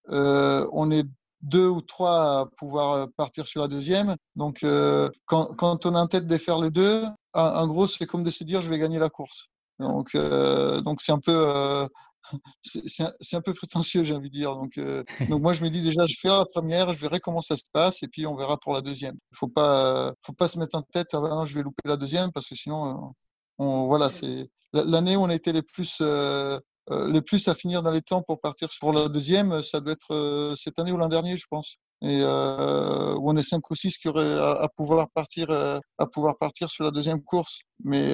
euh, 0.09 0.67
on 0.71 0.89
est 0.89 1.05
deux 1.41 1.67
ou 1.67 1.81
trois 1.81 2.39
à 2.39 2.45
pouvoir 2.57 3.07
partir 3.17 3.45
sur 3.45 3.61
la 3.61 3.67
deuxième. 3.67 4.15
Donc 4.35 4.65
quand, 5.25 5.53
quand 5.55 5.85
on 5.85 5.95
a 5.95 5.99
en 5.99 6.07
tête 6.07 6.25
de 6.25 6.37
faire 6.37 6.59
les 6.59 6.71
deux, 6.71 7.03
en, 7.33 7.67
gros 7.67 7.87
c'est 7.87 8.07
comme 8.07 8.23
de 8.23 8.31
se 8.31 8.43
dire 8.43 8.61
je 8.61 8.69
vais 8.69 8.79
gagner 8.79 8.97
la 8.97 9.09
course. 9.09 9.45
Donc 9.79 10.17
donc 10.83 11.01
c'est 11.01 11.11
un 11.11 11.19
peu 11.19 11.87
c'est 12.61 13.35
un 13.35 13.41
peu 13.41 13.53
prétentieux, 13.53 14.03
j'ai 14.03 14.13
envie 14.13 14.29
de 14.29 14.35
dire. 14.35 14.55
Donc, 14.55 14.77
euh, 14.77 15.03
donc 15.29 15.41
moi, 15.41 15.53
je 15.53 15.63
me 15.63 15.69
dis 15.69 15.81
déjà, 15.81 16.05
je 16.05 16.15
fais 16.19 16.27
la 16.27 16.45
première, 16.45 16.93
je 16.93 16.99
verrai 16.99 17.19
comment 17.19 17.41
ça 17.41 17.55
se 17.55 17.63
passe, 17.71 18.03
et 18.03 18.07
puis 18.07 18.25
on 18.27 18.35
verra 18.35 18.57
pour 18.57 18.73
la 18.73 18.81
deuxième. 18.81 19.15
Il 19.31 19.37
faut 19.37 19.47
pas, 19.47 20.13
faut 20.25 20.33
pas 20.33 20.47
se 20.47 20.59
mettre 20.59 20.77
en 20.77 20.81
tête, 20.81 21.07
ah 21.13 21.19
ben 21.21 21.43
je 21.45 21.55
vais 21.55 21.63
louper 21.63 21.87
la 21.87 21.97
deuxième, 21.97 22.31
parce 22.31 22.49
que 22.49 22.55
sinon, 22.55 22.87
euh, 22.87 23.07
on, 23.59 23.87
voilà, 23.87 24.09
c'est 24.09 24.47
l'année 24.73 25.15
où 25.15 25.21
on 25.21 25.29
a 25.29 25.35
été 25.35 25.53
les 25.53 25.61
plus, 25.61 25.99
euh, 26.01 26.59
les 27.07 27.21
plus 27.21 27.47
à 27.47 27.55
finir 27.55 27.81
dans 27.81 27.91
les 27.91 28.01
temps 28.01 28.21
pour 28.21 28.41
partir 28.41 28.67
pour 28.79 28.93
la 28.93 29.09
deuxième. 29.09 29.63
Ça 29.63 29.79
doit 29.79 29.93
être 29.93 30.55
cette 30.57 30.77
année 30.79 30.91
ou 30.91 30.97
l'an 30.97 31.07
dernier, 31.07 31.37
je 31.37 31.45
pense. 31.49 31.77
Et 32.01 32.21
où 32.23 33.29
on 33.29 33.37
est 33.37 33.43
cinq 33.43 33.71
ou 33.71 33.75
six 33.75 33.97
qui 33.97 34.09
auraient 34.09 34.37
à, 34.37 34.67
pouvoir 34.75 35.09
partir, 35.11 35.49
à 35.49 36.07
pouvoir 36.07 36.37
partir 36.37 36.69
sur 36.69 36.83
la 36.83 36.91
deuxième 36.91 37.23
course. 37.23 37.61
Mais, 37.85 38.13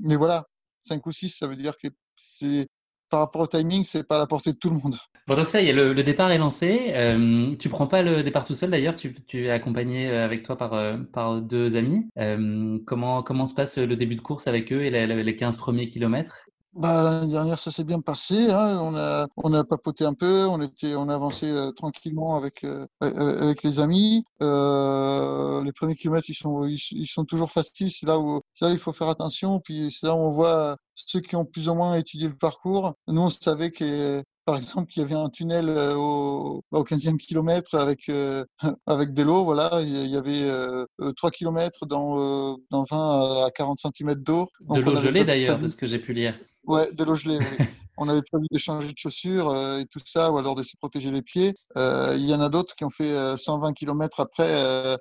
mais 0.00 0.14
voilà, 0.14 0.44
cinq 0.84 1.04
ou 1.06 1.12
six, 1.12 1.30
ça 1.30 1.48
veut 1.48 1.56
dire 1.56 1.74
que 1.82 1.88
c'est 2.16 2.68
par 3.08 3.20
rapport 3.20 3.42
au 3.42 3.46
timing, 3.46 3.84
c'est 3.84 4.06
pas 4.06 4.16
à 4.16 4.18
la 4.18 4.26
portée 4.26 4.52
de 4.52 4.58
tout 4.58 4.70
le 4.70 4.76
monde. 4.76 4.96
Bon, 5.26 5.34
donc 5.34 5.48
ça 5.48 5.60
y 5.60 5.68
est, 5.68 5.72
le, 5.72 5.94
départ 6.02 6.30
est 6.30 6.38
lancé. 6.38 6.92
Euh, 6.94 7.54
tu 7.56 7.68
prends 7.68 7.86
pas 7.86 8.02
le 8.02 8.22
départ 8.22 8.44
tout 8.44 8.54
seul 8.54 8.70
d'ailleurs, 8.70 8.94
tu, 8.94 9.14
tu, 9.26 9.46
es 9.46 9.50
accompagné 9.50 10.08
euh, 10.08 10.24
avec 10.24 10.42
toi 10.42 10.56
par, 10.56 10.72
euh, 10.72 10.96
par 11.12 11.42
deux 11.42 11.76
amis. 11.76 12.08
Euh, 12.18 12.78
comment, 12.86 13.22
comment 13.22 13.46
se 13.46 13.54
passe 13.54 13.76
le 13.76 13.94
début 13.96 14.16
de 14.16 14.22
course 14.22 14.46
avec 14.46 14.72
eux 14.72 14.82
et 14.84 14.90
les 15.06 15.36
15 15.36 15.56
premiers 15.58 15.88
kilomètres? 15.88 16.48
Bah, 16.78 17.02
L'année 17.02 17.32
dernière, 17.32 17.58
ça 17.58 17.72
s'est 17.72 17.82
bien 17.82 18.00
passé. 18.00 18.50
Hein. 18.50 18.78
On, 18.80 18.94
a, 18.94 19.26
on 19.38 19.52
a 19.52 19.64
papoté 19.64 20.04
un 20.04 20.14
peu, 20.14 20.46
on, 20.46 20.60
était, 20.60 20.94
on 20.94 21.08
a 21.08 21.14
avancé 21.14 21.50
euh, 21.50 21.72
tranquillement 21.72 22.36
avec, 22.36 22.62
euh, 22.62 22.86
avec 23.00 23.64
les 23.64 23.80
amis. 23.80 24.24
Euh, 24.42 25.64
les 25.64 25.72
premiers 25.72 25.96
kilomètres, 25.96 26.30
ils 26.30 26.34
sont, 26.34 26.64
ils, 26.66 27.06
sont 27.06 27.24
toujours 27.24 27.50
faciles. 27.50 27.90
C'est 27.90 28.06
là 28.06 28.20
où 28.20 28.42
ça, 28.58 28.70
il 28.70 28.78
faut 28.78 28.92
faire 28.92 29.08
attention. 29.08 29.60
Puis 29.60 29.90
c'est 29.90 30.06
là 30.06 30.14
où 30.14 30.18
on 30.18 30.30
voit 30.30 30.76
ceux 30.94 31.20
qui 31.20 31.36
ont 31.36 31.44
plus 31.44 31.68
ou 31.68 31.74
moins 31.74 31.94
étudié 31.94 32.28
le 32.28 32.36
parcours. 32.36 32.94
Nous, 33.06 33.20
on 33.20 33.30
savait 33.30 33.70
que 33.70 34.22
par 34.44 34.56
exemple, 34.56 34.90
qu'il 34.90 35.02
y 35.02 35.04
avait 35.04 35.14
un 35.14 35.28
tunnel 35.28 35.68
euh, 35.68 35.94
au, 35.94 36.64
au 36.70 36.82
15e 36.82 37.18
kilomètre 37.18 37.74
avec, 37.74 38.08
euh, 38.08 38.44
avec 38.86 39.12
des 39.12 39.22
lots. 39.22 39.44
Voilà, 39.44 39.82
il 39.82 40.06
y 40.06 40.16
avait 40.16 40.42
euh, 40.42 40.86
3 41.18 41.30
kilomètres 41.30 41.84
dans, 41.84 42.56
dans 42.70 42.84
20 42.90 43.44
à 43.44 43.50
40 43.50 43.78
cm 43.78 44.14
d'eau. 44.14 44.48
De 44.60 44.80
l'eau 44.80 44.96
gelée 44.96 45.24
d'ailleurs, 45.24 45.58
de 45.58 45.68
ce 45.68 45.76
que 45.76 45.86
j'ai 45.86 45.98
pu 45.98 46.14
lire. 46.14 46.34
Ouais, 46.64 46.90
de 46.92 47.04
l'eau 47.04 47.14
gelée. 47.14 47.38
Oui. 47.38 47.66
on 47.98 48.08
avait 48.08 48.22
prévu 48.22 48.46
d'échanger 48.50 48.92
de 48.92 48.96
chaussures 48.96 49.50
euh, 49.50 49.78
et 49.78 49.86
tout 49.86 50.00
ça, 50.04 50.32
ou 50.32 50.38
alors 50.38 50.54
de 50.54 50.62
se 50.62 50.76
protéger 50.76 51.10
les 51.10 51.22
pieds. 51.22 51.54
Euh, 51.76 52.14
il 52.16 52.26
y 52.26 52.34
en 52.34 52.40
a 52.40 52.48
d'autres 52.48 52.74
qui 52.74 52.84
ont 52.84 52.90
fait 52.90 53.36
120 53.36 53.68
euh, 53.68 53.72
km 53.72 54.20
après 54.20 54.48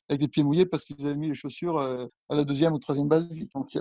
avec 0.09 0.19
des 0.19 0.27
pieds 0.27 0.43
mouillés 0.43 0.65
parce 0.65 0.83
qu'ils 0.83 1.05
avaient 1.05 1.15
mis 1.15 1.29
les 1.29 1.35
chaussures 1.35 1.79
à 1.79 2.35
la 2.35 2.43
deuxième 2.43 2.73
ou 2.73 2.79
troisième 2.79 3.07
base. 3.07 3.27
Donc, 3.53 3.77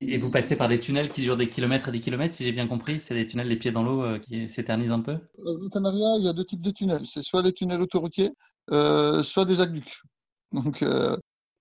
et 0.00 0.18
vous 0.18 0.30
passez 0.30 0.56
par 0.56 0.68
des 0.68 0.80
tunnels 0.80 1.08
qui 1.08 1.22
durent 1.22 1.36
des 1.36 1.48
kilomètres 1.48 1.88
et 1.88 1.92
des 1.92 2.00
kilomètres, 2.00 2.34
si 2.34 2.44
j'ai 2.44 2.52
bien 2.52 2.68
compris. 2.68 3.00
C'est 3.00 3.14
des 3.14 3.26
tunnels 3.26 3.48
les 3.48 3.56
pieds 3.56 3.72
dans 3.72 3.82
l'eau 3.82 4.18
qui 4.20 4.48
s'éternisent 4.48 4.92
un 4.92 5.00
peu? 5.00 5.16
Au 5.44 5.68
Canaria, 5.68 6.16
il 6.18 6.24
y 6.24 6.28
a 6.28 6.32
deux 6.32 6.44
types 6.44 6.62
de 6.62 6.70
tunnels. 6.70 7.06
C'est 7.06 7.22
soit 7.22 7.42
les 7.42 7.52
tunnels 7.52 7.80
autoroutiers, 7.80 8.30
soit 8.70 9.44
des 9.44 9.60
aqueducs. 9.60 10.00
Donc, 10.52 10.84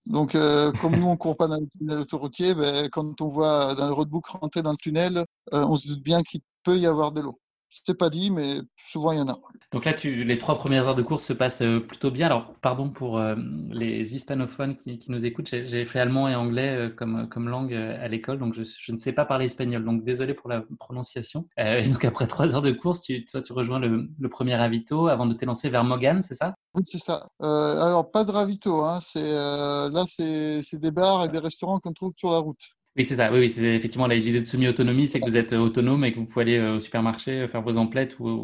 donc, 0.05 0.35
comme 0.81 0.95
nous, 0.95 1.07
on 1.07 1.17
court 1.17 1.37
pas 1.37 1.47
dans 1.47 1.59
le 1.59 1.67
tunnel 1.67 1.99
autoroutier, 1.99 2.53
ben, 2.53 2.89
quand 2.89 3.21
on 3.21 3.27
voit 3.27 3.75
dans 3.75 3.87
le 3.87 3.93
roadbook 3.93 4.27
rentrer 4.27 4.61
dans 4.61 4.71
le 4.71 4.77
tunnel, 4.77 5.25
on 5.51 5.75
se 5.77 5.87
doute 5.87 6.03
bien 6.03 6.21
qu'il 6.21 6.41
peut 6.63 6.77
y 6.77 6.85
avoir 6.85 7.11
de 7.11 7.21
l'eau. 7.21 7.39
C'est 7.73 7.97
pas 7.97 8.09
dit, 8.09 8.31
mais 8.31 8.57
souvent 8.75 9.13
il 9.13 9.19
y 9.19 9.21
en 9.21 9.29
a. 9.29 9.39
Donc 9.71 9.85
là, 9.85 9.93
tu, 9.93 10.25
les 10.25 10.37
trois 10.37 10.57
premières 10.57 10.89
heures 10.89 10.95
de 10.95 11.01
course 11.01 11.23
se 11.23 11.31
passent 11.31 11.61
euh, 11.61 11.79
plutôt 11.79 12.11
bien. 12.11 12.25
Alors, 12.25 12.53
pardon 12.61 12.89
pour 12.89 13.17
euh, 13.17 13.35
les 13.69 14.13
hispanophones 14.13 14.75
qui, 14.75 14.99
nous 15.07 15.23
écoutent. 15.23 15.47
J'ai 15.47 15.85
fait 15.85 15.99
allemand 15.99 16.27
et 16.27 16.35
anglais 16.35 16.75
euh, 16.75 16.89
comme, 16.89 17.29
comme 17.29 17.47
langue 17.47 17.73
à 17.73 18.09
l'école, 18.09 18.39
donc 18.39 18.53
je, 18.53 18.63
je, 18.63 18.91
ne 18.91 18.97
sais 18.97 19.13
pas 19.13 19.23
parler 19.23 19.45
espagnol. 19.45 19.85
Donc 19.85 20.03
désolé 20.03 20.33
pour 20.33 20.49
la 20.49 20.63
prononciation. 20.79 21.47
et 21.57 21.87
donc 21.87 22.03
après 22.03 22.27
trois 22.27 22.53
heures 22.53 22.61
de 22.61 22.71
course, 22.71 23.03
tu, 23.03 23.23
toi, 23.23 23.41
tu 23.41 23.53
rejoins 23.53 23.79
le, 23.79 24.09
le 24.19 24.29
premier 24.29 24.55
ravito 24.55 25.07
avant 25.07 25.25
de 25.25 25.33
t'élancer 25.33 25.69
vers 25.69 25.85
Mogan, 25.85 26.21
c'est 26.21 26.35
ça? 26.35 26.53
Oui, 26.73 26.81
c'est 26.83 26.99
ça. 26.99 27.29
alors 27.39 28.11
pas 28.11 28.25
de 28.25 28.31
ravito. 28.31 28.83
Hein. 28.83 28.99
C'est 29.01 29.31
là, 29.31 30.03
c'est 30.05 30.79
des 30.79 30.91
bars 30.91 31.23
et 31.23 31.29
des 31.29 31.39
restaurants 31.39 31.79
qu'on 31.79 31.93
trouve 31.93 32.13
sur 32.13 32.31
la 32.31 32.39
route. 32.39 32.75
Oui, 32.97 33.05
c'est 33.05 33.15
ça. 33.15 33.31
Oui, 33.31 33.39
oui 33.39 33.49
c'est 33.49 33.75
effectivement 33.75 34.05
l'idée 34.07 34.41
de 34.41 34.45
semi-autonomie, 34.45 35.07
c'est 35.07 35.21
que 35.21 35.29
vous 35.29 35.37
êtes 35.37 35.53
euh, 35.53 35.59
autonome 35.59 36.03
et 36.03 36.11
que 36.11 36.19
vous 36.19 36.25
pouvez 36.25 36.41
aller 36.41 36.57
euh, 36.57 36.75
au 36.75 36.79
supermarché 36.81 37.41
euh, 37.41 37.47
faire 37.47 37.61
vos 37.61 37.77
emplettes 37.77 38.19
ou, 38.19 38.43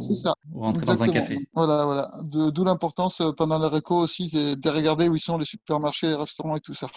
rentrer 0.54 0.86
dans 0.86 1.04
un 1.04 1.10
café. 1.10 1.38
Voilà, 1.54 1.86
voilà. 1.86 2.12
D'où 2.24 2.64
l'importance 2.64 3.22
pendant 3.36 3.60
le 3.60 3.68
réco 3.68 3.98
aussi 3.98 4.32
de 4.32 4.70
regarder 4.70 5.10
où 5.10 5.16
ils 5.16 5.20
sont 5.20 5.38
les 5.38 5.46
supermarchés, 5.46 6.08
les 6.08 6.16
restaurants 6.16 6.56
et 6.56 6.62
tout 6.62 6.74
ça. 6.74 6.88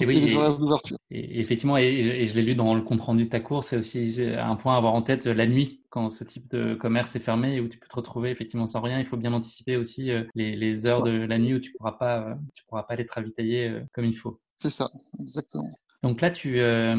Et, 0.00 0.06
oui, 0.06 0.16
et 0.16 0.20
les 0.20 0.34
horaires 0.34 0.58
d'ouverture. 0.58 0.96
Et, 1.10 1.38
effectivement, 1.38 1.76
et, 1.76 2.26
je 2.26 2.34
l'ai 2.34 2.42
lu 2.42 2.54
dans 2.54 2.74
le 2.74 2.80
compte 2.80 3.02
rendu 3.02 3.24
de 3.24 3.28
ta 3.28 3.40
course, 3.40 3.68
c'est 3.68 3.76
aussi 3.76 4.22
un 4.22 4.56
point 4.56 4.74
à 4.74 4.78
avoir 4.78 4.94
en 4.94 5.02
tête 5.02 5.26
la 5.26 5.46
nuit 5.46 5.82
quand 5.90 6.08
ce 6.08 6.24
type 6.24 6.50
de 6.50 6.74
commerce 6.74 7.14
est 7.14 7.20
fermé 7.20 7.56
et 7.56 7.60
où 7.60 7.68
tu 7.68 7.78
peux 7.78 7.88
te 7.88 7.96
retrouver 7.96 8.30
effectivement 8.30 8.66
sans 8.66 8.80
rien. 8.80 8.98
Il 9.00 9.06
faut 9.06 9.18
bien 9.18 9.34
anticiper 9.34 9.76
aussi 9.76 10.10
les, 10.34 10.56
les 10.56 10.86
heures 10.86 11.02
de 11.02 11.10
la 11.10 11.38
nuit 11.38 11.54
où 11.54 11.60
tu 11.60 11.72
pourras 11.72 11.92
pas, 11.92 12.38
tu 12.54 12.64
pourras 12.64 12.84
pas 12.84 12.94
aller 12.94 13.06
te 13.06 13.12
ravitailler 13.12 13.82
comme 13.92 14.06
il 14.06 14.16
faut. 14.16 14.40
C'est 14.56 14.70
ça, 14.70 14.88
exactement. 15.20 15.68
Donc 16.06 16.20
là, 16.20 16.30
tu, 16.30 16.60
euh, 16.60 16.94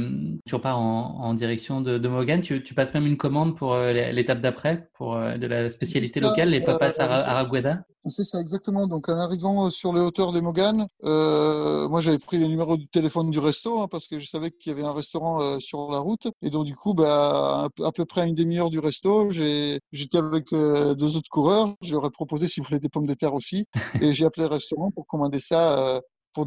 tu 0.45 0.55
repars 0.55 0.77
en, 0.77 1.33
direction 1.33 1.79
de, 1.79 1.97
de 1.97 2.07
Mogan. 2.09 2.41
Tu, 2.41 2.61
passes 2.73 2.93
même 2.93 3.05
une 3.05 3.15
commande 3.15 3.55
pour 3.55 3.73
euh, 3.73 3.93
l'étape 3.93 4.41
d'après, 4.41 4.89
pour 4.95 5.15
euh, 5.15 5.37
de 5.37 5.47
la 5.47 5.69
spécialité 5.69 6.19
locale, 6.19 6.49
les 6.49 6.59
papas 6.59 6.99
Aragueda 6.99 7.85
C'est 8.03 8.25
ça, 8.25 8.41
exactement. 8.41 8.85
Donc 8.85 9.07
en 9.07 9.17
arrivant 9.17 9.69
sur 9.69 9.93
les 9.93 10.01
hauteurs 10.01 10.33
de 10.33 10.41
Mogan, 10.41 10.87
moi 11.03 12.01
j'avais 12.01 12.19
pris 12.19 12.37
le 12.37 12.47
numéro 12.47 12.75
de 12.75 12.83
téléphone 12.83 13.31
du 13.31 13.39
resto 13.39 13.79
hein, 13.79 13.87
parce 13.89 14.09
que 14.09 14.19
je 14.19 14.27
savais 14.27 14.51
qu'il 14.51 14.73
y 14.73 14.75
avait 14.75 14.85
un 14.85 14.93
restaurant 14.93 15.57
sur 15.59 15.89
la 15.89 15.99
route. 15.99 16.27
Et 16.41 16.49
donc 16.49 16.65
du 16.65 16.75
coup, 16.75 16.93
bah, 16.93 17.69
à, 17.81 17.91
peu 17.93 18.03
près 18.03 18.21
à 18.21 18.25
une 18.25 18.35
demi-heure 18.35 18.69
du 18.69 18.79
resto, 18.79 19.31
j'étais 19.31 20.17
avec 20.17 20.47
deux 20.51 21.15
autres 21.15 21.29
coureurs. 21.31 21.69
Je 21.81 21.93
leur 21.93 22.05
ai 22.05 22.11
proposé 22.11 22.49
s'ils 22.49 22.63
voulaient 22.63 22.81
des 22.81 22.89
pommes 22.89 23.07
de 23.07 23.13
terre 23.13 23.33
aussi. 23.33 23.67
et 24.01 24.13
j'ai 24.13 24.25
appelé 24.25 24.47
le 24.47 24.53
restaurant 24.53 24.91
pour 24.91 25.07
commander 25.07 25.39
ça 25.39 26.01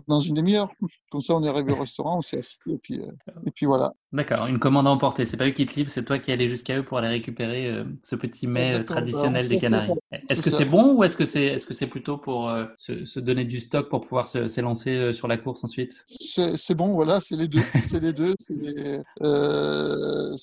dans 0.06 0.20
une 0.20 0.34
demi-heure. 0.34 0.70
Comme 1.10 1.20
ça, 1.20 1.34
on 1.34 1.44
est 1.44 1.48
arrivé 1.48 1.72
au 1.72 1.78
restaurant, 1.78 2.18
on 2.18 2.22
s'est 2.22 2.38
assis 2.38 2.58
et 2.68 2.78
puis, 2.78 3.00
euh, 3.00 3.12
et 3.46 3.50
puis 3.50 3.66
voilà. 3.66 3.94
D'accord, 4.12 4.46
une 4.46 4.58
commande 4.58 4.86
à 4.86 4.90
emporter. 4.90 5.26
C'est 5.26 5.36
pas 5.36 5.46
eux 5.46 5.50
qui 5.50 5.66
te 5.66 5.74
livrent, 5.74 5.90
c'est 5.90 6.04
toi 6.04 6.18
qui 6.18 6.32
allais 6.32 6.48
jusqu'à 6.48 6.78
eux 6.78 6.84
pour 6.84 6.98
aller 6.98 7.08
récupérer 7.08 7.66
euh, 7.66 7.84
ce 8.02 8.16
petit 8.16 8.46
mets 8.46 8.74
euh, 8.74 8.82
traditionnel 8.82 9.48
des 9.48 9.58
Canaries. 9.58 9.92
Est-ce 10.28 10.42
que 10.42 10.50
c'est 10.50 10.64
bon 10.64 10.94
ou 10.94 11.04
est-ce 11.04 11.16
que 11.16 11.24
c'est 11.24 11.46
est 11.46 11.56
-ce 11.56 11.72
c'est 11.72 11.86
plutôt 11.86 12.18
pour 12.18 12.52
se, 12.76 13.04
se, 13.04 13.20
donner 13.20 13.44
du 13.44 13.60
stock 13.60 13.88
pour 13.88 14.00
pouvoir 14.02 14.26
s'élancer 14.28 15.12
sur 15.12 15.28
la 15.28 15.36
course 15.36 15.64
ensuite? 15.64 15.92
C'est 16.06 16.74
bon, 16.74 16.94
voilà, 16.94 17.20
c'est 17.20 17.36
les 17.36 17.48
deux. 17.48 17.60
c'est 17.84 18.00
les 18.00 18.12
deux. 18.12 18.34
C'est 18.38 18.56
des, 18.56 18.98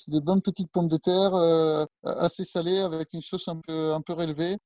des, 0.08 0.20
bonnes 0.20 0.42
petites 0.42 0.70
pommes 0.72 0.88
de 0.88 0.96
terre 0.96 1.32
assez 2.04 2.44
salées 2.44 2.78
avec 2.78 3.08
une 3.12 3.22
sauce 3.22 3.48
un 3.48 3.60
peu, 3.66 3.92
un 3.92 4.00
peu 4.00 4.14
relevée. 4.14 4.56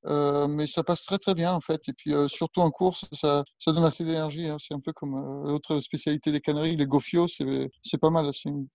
mais 0.49 0.67
ça 0.67 0.83
passe 0.83 1.05
très 1.05 1.19
très 1.19 1.35
bien 1.35 1.53
en 1.53 1.61
fait. 1.61 1.81
Et 1.89 1.93
puis 1.93 2.13
surtout 2.29 2.61
en 2.61 2.71
course, 2.71 3.07
ça, 3.13 3.45
ça 3.59 3.73
donne 3.73 3.85
assez 3.85 4.05
d'énergie. 4.05 4.49
Hein 4.49 4.59
un 4.73 4.81
peu 4.81 4.93
comme 4.93 5.15
euh, 5.15 5.51
l'autre 5.51 5.81
spécialité 5.81 6.33
des 6.33 6.41
Canaries, 6.41 6.77
les 6.77 6.87
gofios, 6.87 7.29
c'est 7.29 7.99
pas 8.01 8.11
mal. 8.11 8.31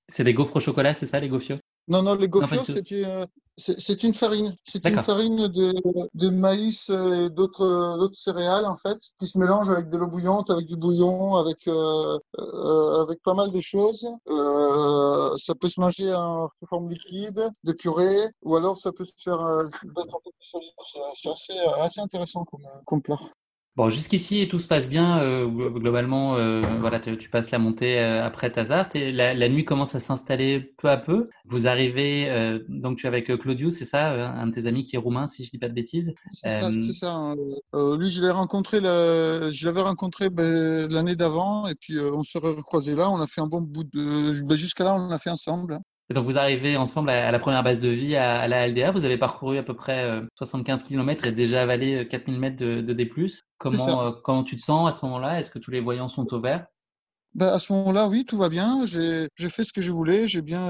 C'est 0.10 0.17
des 0.24 0.34
gaufres 0.34 0.56
au 0.56 0.60
chocolat, 0.60 0.94
c'est 0.94 1.06
ça, 1.06 1.20
les 1.20 1.30
gofios 1.30 1.58
Non, 1.88 2.02
non, 2.02 2.16
les 2.16 2.28
gofios, 2.28 2.64
c'est 3.58 4.04
une 4.04 4.14
farine. 4.14 4.54
C'est 4.66 4.86
une 4.88 5.02
farine 5.02 5.48
de, 5.48 5.74
de 6.14 6.30
maïs 6.30 6.90
et 6.90 7.30
d'autres 7.32 8.12
céréales, 8.14 8.66
en 8.66 8.76
fait, 8.76 8.98
qui 9.18 9.28
se 9.28 9.38
mélangent 9.38 9.72
avec 9.72 9.90
de 9.90 9.98
l'eau 9.98 10.08
bouillante, 10.08 10.52
avec 10.52 10.68
du 10.68 10.76
bouillon, 10.76 11.36
avec, 11.36 11.68
euh, 11.68 12.20
euh, 12.40 13.02
avec 13.02 13.22
pas 13.24 13.34
mal 13.34 13.52
de 13.52 13.62
choses. 13.62 14.08
ça 15.38 15.56
peut 15.56 15.70
se 15.70 15.80
manger 15.80 16.14
en 16.14 16.50
forme 16.70 16.92
liquide, 16.92 17.50
de 17.64 17.74
purée, 17.74 18.30
ou 18.44 18.56
alors 18.56 18.78
ça 18.78 18.92
peut 18.92 19.06
se 19.06 19.14
faire 19.18 19.40
C'est 21.16 21.30
assez, 21.30 21.60
assez, 21.80 22.00
intéressant 22.00 22.44
comme, 22.46 22.68
comme 22.86 23.02
plat. 23.02 23.18
Bon, 23.78 23.92
jusqu'ici, 23.92 24.48
tout 24.48 24.58
se 24.58 24.66
passe 24.66 24.90
bien. 24.90 25.20
Euh, 25.20 25.46
globalement, 25.46 26.36
euh, 26.36 26.64
voilà, 26.80 27.00
tu, 27.00 27.30
passes 27.30 27.52
la 27.52 27.60
montée 27.60 28.00
euh, 28.00 28.26
après 28.26 28.52
Tazart 28.52 28.90
et 28.96 29.12
la, 29.12 29.36
la, 29.36 29.50
nuit 29.50 29.66
commence 29.66 29.94
à 29.94 30.00
s'installer 30.00 30.74
peu 30.80 30.90
à 30.90 30.98
peu. 30.98 31.26
Vous 31.46 31.68
arrivez, 31.68 32.60
donc 32.70 32.98
tu 32.98 33.06
es 33.06 33.08
avec 33.08 33.28
Claudius, 33.38 33.76
c'est 33.76 33.86
ça, 33.86 34.32
un 34.34 34.48
de 34.48 34.52
tes 34.52 34.66
amis 34.66 34.82
qui 34.82 34.96
est 34.96 35.00
roumain, 35.00 35.28
si 35.28 35.46
je 35.46 35.52
dis 35.52 35.60
pas 35.60 35.70
de 35.70 35.76
bêtises. 35.76 36.12
C'est 36.34 36.60
ça. 36.60 36.72
ça 36.94 37.14
hein. 37.14 37.36
lui, 37.98 38.10
je 38.10 38.20
l'ai 38.20 38.32
rencontré, 38.32 38.80
je 38.80 39.66
l'avais 39.68 39.82
rencontré 39.82 40.32
ben, 40.32 40.92
l'année 40.92 41.16
d'avant 41.16 41.68
et 41.68 41.76
puis 41.76 42.00
on 42.00 42.24
se 42.24 42.40
recroisé 42.40 42.96
là. 42.96 43.12
On 43.12 43.22
a 43.22 43.28
fait 43.28 43.42
un 43.42 43.48
bon 43.48 43.62
bout 43.62 43.84
de, 43.84 44.42
ben, 44.42 44.58
jusqu'à 44.58 44.86
là, 44.86 44.96
on 44.96 45.12
a 45.12 45.20
fait 45.20 45.30
ensemble. 45.30 45.78
Et 46.10 46.14
donc 46.14 46.26
vous 46.26 46.38
arrivez 46.38 46.78
ensemble 46.78 47.10
à, 47.10 47.32
la 47.32 47.40
première 47.40 47.64
base 47.64 47.82
de 47.82 47.90
vie 47.90 48.16
à, 48.16 48.48
la 48.48 48.68
LDA, 48.68 48.92
vous 48.92 49.04
avez 49.04 49.18
parcouru 49.18 49.58
à 49.58 49.64
peu 49.64 49.74
près 49.74 50.22
75 50.36 50.82
euh, 50.82 50.88
km 50.88 51.28
et 51.28 51.32
déjà 51.34 51.64
avalé 51.64 52.08
4000 52.08 52.36
euh, 52.36 52.40
mètres 52.40 52.56
de, 52.58 52.82
de 52.82 52.94
D+. 52.94 53.12
Comment, 53.58 54.02
euh, 54.02 54.12
comment 54.24 54.44
tu 54.44 54.56
te 54.56 54.62
sens 54.62 54.88
à 54.88 54.92
ce 54.94 55.06
moment-là? 55.06 55.40
Est-ce 55.40 55.52
que 55.52 55.60
tous 55.60 55.72
les 55.72 55.82
voyants 55.82 56.08
sont 56.08 56.34
au 56.34 56.40
vert? 56.40 56.66
Ben, 57.36 57.48
à 57.48 57.60
ce 57.60 57.72
moment-là, 57.74 58.08
oui, 58.08 58.26
tout 58.26 58.38
va 58.38 58.50
bien. 58.50 58.86
J'ai 58.86 59.50
fait 59.50 59.64
ce 59.64 59.74
que 59.74 59.82
je 59.82 59.92
voulais. 59.92 60.28
J'ai 60.28 60.42
bien, 60.42 60.70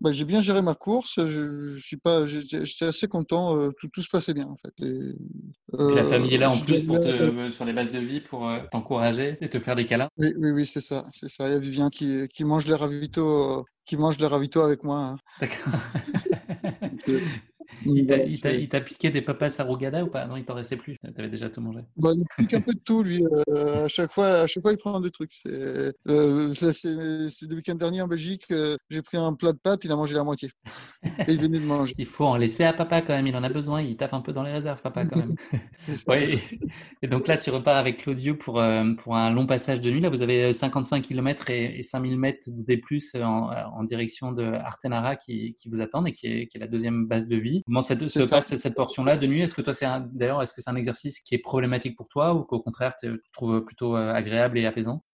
ben, 0.00 0.12
j'ai 0.12 0.24
bien 0.24 0.40
géré 0.40 0.62
ma 0.62 0.74
course. 0.74 1.18
Je, 1.18 1.74
je 1.74 1.80
suis 1.80 1.96
pas, 1.96 2.26
j'étais 2.26 2.86
assez 2.86 3.08
content. 3.08 3.70
tout, 3.72 3.88
tout 3.92 4.02
se 4.02 4.08
passait 4.10 4.34
bien 4.34 4.46
en 4.46 4.56
fait. 4.56 4.86
Et, 4.86 5.94
la 5.94 6.04
famille 6.04 6.34
est 6.34 6.38
là 6.38 6.50
en 6.50 6.58
plus 6.58 6.86
pour 6.86 6.98
te, 6.98 7.50
sur 7.50 7.64
les 7.64 7.72
bases 7.72 7.90
de 7.90 7.98
vie 7.98 8.20
pour 8.20 8.50
t'encourager 8.70 9.36
et 9.40 9.50
te 9.50 9.58
faire 9.58 9.76
des 9.76 9.86
câlins? 9.86 10.08
Oui, 10.16 10.32
oui, 10.38 10.50
oui, 10.52 10.66
c'est 10.66 10.80
ça, 10.80 11.04
c'est 11.10 11.28
ça. 11.28 11.46
Il 11.46 11.52
y 11.52 11.56
a 11.56 11.58
Vivien 11.58 11.90
qui, 11.90 12.26
qui 12.28 12.44
mange 12.44 12.66
les 12.66 12.74
ravitaux 12.74 13.64
qui 13.88 13.96
mange 13.96 14.18
le 14.18 14.26
ravito 14.26 14.60
avec 14.60 14.84
moi. 14.84 15.16
Hein. 15.40 15.48
il 17.84 18.68
t'a 18.68 18.80
piqué 18.80 19.10
des 19.10 19.22
papas 19.22 19.58
arugada 19.58 20.04
ou 20.04 20.08
pas? 20.08 20.26
Non, 20.26 20.36
il 20.36 20.44
t'en 20.44 20.54
restait 20.54 20.76
plus. 20.76 20.96
Tu 21.02 21.20
avais 21.20 21.28
déjà 21.28 21.48
tout 21.48 21.60
mangé. 21.60 21.80
Bah, 21.96 22.10
il 22.14 22.24
pique 22.36 22.54
un 22.54 22.60
peu 22.60 22.72
de 22.72 22.80
tout, 22.80 23.02
lui. 23.02 23.22
Euh, 23.24 23.84
à, 23.84 23.88
chaque 23.88 24.12
fois, 24.12 24.26
à 24.26 24.46
chaque 24.46 24.62
fois, 24.62 24.72
il 24.72 24.78
prend 24.78 25.00
des 25.00 25.10
trucs. 25.10 25.32
C'est 25.34 25.52
euh, 25.52 25.92
le 26.06 27.54
week-end 27.54 27.74
dernier 27.74 28.02
en 28.02 28.08
Belgique, 28.08 28.44
euh, 28.50 28.76
j'ai 28.90 29.02
pris 29.02 29.16
un 29.16 29.34
plat 29.34 29.52
de 29.52 29.58
pâtes, 29.58 29.84
il 29.84 29.92
a 29.92 29.96
mangé 29.96 30.14
la 30.14 30.24
moitié. 30.24 30.50
Et 31.02 31.32
il 31.32 31.40
venait 31.40 31.60
de 31.60 31.64
manger. 31.64 31.94
il 31.98 32.06
faut 32.06 32.26
en 32.26 32.36
laisser 32.36 32.64
à 32.64 32.72
papa 32.72 33.02
quand 33.02 33.14
même. 33.14 33.26
Il 33.26 33.36
en 33.36 33.42
a 33.42 33.48
besoin. 33.48 33.82
Il 33.82 33.96
tape 33.96 34.14
un 34.14 34.20
peu 34.20 34.32
dans 34.32 34.42
les 34.42 34.52
réserves, 34.52 34.80
papa, 34.80 35.04
quand 35.04 35.18
même. 35.18 35.34
ouais, 36.08 36.38
et, 37.02 37.08
donc 37.08 37.28
là, 37.28 37.36
tu 37.36 37.50
repars 37.50 37.76
avec 37.76 37.98
Claudio 37.98 38.34
pour, 38.34 38.62
pour 38.98 39.16
un 39.16 39.30
long 39.30 39.46
passage 39.46 39.80
de 39.80 39.90
nuit. 39.90 40.00
Là, 40.00 40.10
vous 40.10 40.22
avez 40.22 40.52
55 40.52 41.02
km 41.02 41.50
et, 41.50 41.78
et 41.78 41.82
5000 41.82 42.18
mètres 42.18 42.50
de 42.50 42.62
D+, 42.62 42.80
en, 43.22 43.50
en 43.50 43.84
direction 43.84 44.32
de 44.32 44.44
Artenara 44.44 45.16
qui, 45.16 45.54
qui 45.54 45.68
vous 45.68 45.80
attendent 45.80 46.08
et 46.08 46.12
qui 46.12 46.26
est, 46.26 46.46
qui 46.46 46.56
est 46.56 46.60
la 46.60 46.66
deuxième 46.66 47.06
base 47.06 47.28
de 47.28 47.36
vie. 47.36 47.62
Comment 47.68 47.82
ça. 47.82 47.94
se 47.94 48.30
passe 48.30 48.56
cette 48.56 48.74
portion-là 48.74 49.18
de 49.18 49.26
nuit? 49.26 49.42
Est-ce 49.42 49.52
que 49.52 49.60
toi, 49.60 49.74
c'est 49.74 49.86
d'ailleurs, 50.14 50.40
est-ce 50.40 50.54
que 50.54 50.62
c'est 50.62 50.70
un 50.70 50.76
exercice 50.76 51.20
qui 51.20 51.34
est 51.34 51.38
problématique 51.38 51.98
pour 51.98 52.08
toi 52.08 52.32
ou 52.32 52.44
qu'au 52.44 52.60
contraire, 52.60 52.94
tu 52.98 53.22
trouves 53.34 53.62
plutôt 53.62 53.94
euh, 53.94 54.10
agréable 54.10 54.58
et 54.58 54.64
apaisant? 54.64 55.04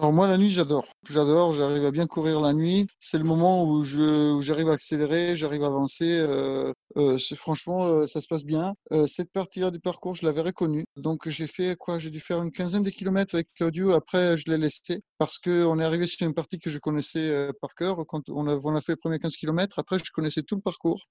Alors 0.00 0.12
moi 0.12 0.28
la 0.28 0.38
nuit 0.38 0.50
j'adore, 0.50 0.86
j'adore, 1.08 1.52
j'arrive 1.52 1.84
à 1.84 1.90
bien 1.90 2.06
courir 2.06 2.38
la 2.40 2.52
nuit. 2.52 2.86
C'est 3.00 3.18
le 3.18 3.24
moment 3.24 3.64
où 3.68 3.82
je 3.82 4.38
j'arrive 4.42 4.68
à 4.68 4.74
accélérer, 4.74 5.36
j'arrive 5.36 5.64
à 5.64 5.66
avancer. 5.68 6.20
Euh, 6.20 6.72
euh, 6.96 7.18
franchement 7.36 7.86
euh, 7.86 8.06
ça 8.06 8.20
se 8.20 8.28
passe 8.28 8.44
bien. 8.44 8.74
Euh, 8.92 9.08
cette 9.08 9.32
partie-là 9.32 9.72
du 9.72 9.80
parcours 9.80 10.14
je 10.14 10.24
l'avais 10.24 10.42
reconnue, 10.42 10.84
donc 10.96 11.28
j'ai 11.28 11.48
fait 11.48 11.74
quoi? 11.76 11.98
J'ai 11.98 12.10
dû 12.10 12.20
faire 12.20 12.40
une 12.42 12.52
quinzaine 12.52 12.84
de 12.84 12.90
kilomètres 12.90 13.34
avec 13.34 13.48
Claudio. 13.54 13.90
Après 13.92 14.38
je 14.38 14.44
l'ai 14.46 14.58
laissé 14.58 15.00
parce 15.18 15.38
que 15.40 15.64
on 15.64 15.80
est 15.80 15.84
arrivé 15.84 16.06
sur 16.06 16.24
une 16.28 16.34
partie 16.34 16.60
que 16.60 16.70
je 16.70 16.78
connaissais 16.78 17.30
euh, 17.30 17.52
par 17.60 17.74
cœur. 17.74 18.06
Quand 18.06 18.28
on 18.30 18.46
a, 18.46 18.54
on 18.56 18.76
a 18.76 18.80
fait 18.80 18.92
les 18.92 18.96
premiers 18.96 19.18
15 19.18 19.34
kilomètres, 19.34 19.80
après 19.80 19.98
je 19.98 20.12
connaissais 20.12 20.42
tout 20.42 20.54
le 20.56 20.62
parcours. 20.62 21.02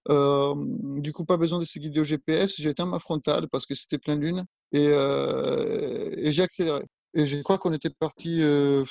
du 1.02 1.12
coup 1.12 1.26
pas 1.26 1.36
besoin 1.38 1.60
de 1.60 1.66
se 1.66 1.78
guider 1.80 2.00
au 2.00 2.06
GPS. 2.06 2.56
J'ai 2.58 2.74
à 2.78 2.86
ma 2.86 3.00
frontale 3.00 3.48
parce 3.52 3.66
que 3.66 3.76
c'était 3.76 3.98
plein 3.98 4.16
lune 4.16 4.46
et, 4.72 4.86
et 4.88 6.32
j'ai 6.32 6.44
accéléré. 6.44 6.84
Et 7.18 7.26
je 7.26 7.42
crois 7.42 7.58
qu'on 7.58 7.74
était 7.74 7.90
parti, 7.90 8.44
euh, 8.44 8.84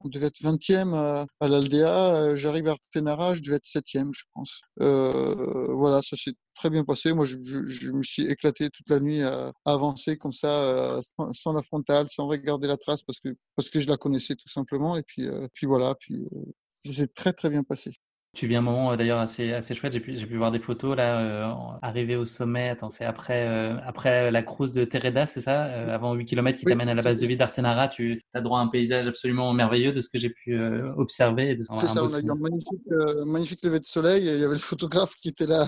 on 0.00 0.08
devait 0.08 0.28
être 0.28 0.40
20e 0.40 0.94
à, 0.94 1.26
à 1.38 1.48
l'Aldea. 1.48 2.14
Euh, 2.14 2.36
j'arrive 2.36 2.66
à 2.68 2.72
Artenara, 2.72 3.34
je 3.34 3.42
devais 3.42 3.56
être 3.56 3.66
7e, 3.66 4.10
je 4.14 4.24
pense. 4.32 4.62
Euh, 4.80 5.66
voilà, 5.74 6.00
ça 6.00 6.16
s'est 6.16 6.32
très 6.54 6.70
bien 6.70 6.82
passé. 6.84 7.12
Moi, 7.12 7.26
je, 7.26 7.36
je, 7.44 7.66
je, 7.66 7.90
me 7.90 8.02
suis 8.02 8.24
éclaté 8.24 8.70
toute 8.70 8.88
la 8.88 9.00
nuit 9.00 9.22
à, 9.22 9.52
avancer 9.66 10.16
comme 10.16 10.32
ça, 10.32 10.48
euh, 10.48 11.02
sans, 11.32 11.52
la 11.52 11.62
frontale, 11.62 12.08
sans 12.08 12.26
regarder 12.26 12.68
la 12.68 12.78
trace, 12.78 13.02
parce 13.02 13.20
que 13.20 13.28
parce 13.54 13.68
que 13.68 13.80
je 13.80 13.88
la 13.88 13.98
connaissais 13.98 14.34
tout 14.34 14.48
simplement. 14.48 14.96
Et 14.96 15.02
puis, 15.02 15.28
euh, 15.28 15.46
puis 15.52 15.66
voilà, 15.66 15.94
puis 15.94 16.26
c'est 16.90 17.12
très 17.12 17.34
très 17.34 17.50
bien 17.50 17.64
passé. 17.64 17.92
Tu 18.34 18.46
vis 18.48 18.56
un 18.56 18.60
moment 18.60 18.92
euh, 18.92 18.96
d'ailleurs 18.96 19.20
assez, 19.20 19.52
assez 19.52 19.74
chouette. 19.74 19.92
J'ai 19.92 20.00
pu, 20.00 20.18
j'ai 20.18 20.26
pu 20.26 20.36
voir 20.36 20.50
des 20.50 20.58
photos 20.58 20.96
là, 20.96 21.20
euh, 21.20 21.52
arrivé 21.82 22.16
au 22.16 22.26
sommet. 22.26 22.68
Attends, 22.68 22.90
c'est 22.90 23.04
après, 23.04 23.46
euh, 23.48 23.76
après 23.84 24.30
la 24.30 24.42
cruise 24.42 24.72
de 24.72 24.84
Tereda, 24.84 25.26
c'est 25.26 25.40
ça 25.40 25.62
Avant 25.62 26.14
8 26.14 26.24
km 26.24 26.58
qui 26.58 26.64
t'amène 26.64 26.88
à 26.88 26.94
la 26.94 27.02
base 27.02 27.20
de 27.20 27.26
vie 27.26 27.36
d'Artenara. 27.36 27.88
Tu 27.88 28.22
as 28.34 28.40
droit 28.40 28.58
à 28.58 28.62
un 28.62 28.68
paysage 28.68 29.06
absolument 29.06 29.52
merveilleux 29.52 29.92
de 29.92 30.00
ce 30.00 30.08
que 30.08 30.18
j'ai 30.18 30.30
pu 30.30 30.60
observer. 30.96 31.58
C'est 31.78 31.86
ça, 31.86 32.02
on 32.02 32.12
a 32.12 32.20
eu 32.20 32.30
un 32.30 32.34
magnifique, 32.34 33.26
magnifique 33.26 33.62
lever 33.62 33.80
de 33.80 33.84
soleil. 33.84 34.28
Et 34.28 34.34
il 34.34 34.40
y 34.40 34.44
avait 34.44 34.54
le 34.54 34.60
photographe 34.60 35.14
qui 35.14 35.28
était 35.28 35.46
là 35.46 35.64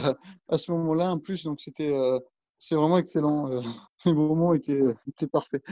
à 0.49 0.59
ce 0.59 0.73
moment-là 0.73 1.13
en 1.13 1.19
plus. 1.19 1.45
Donc 1.45 1.61
c'était 1.61 1.95
c'est 2.59 2.75
vraiment 2.75 2.99
excellent. 2.99 3.51
Euh, 3.51 3.61
le 4.07 4.13
moment 4.13 4.55
était, 4.55 4.83
était 5.07 5.27
parfait. 5.27 5.63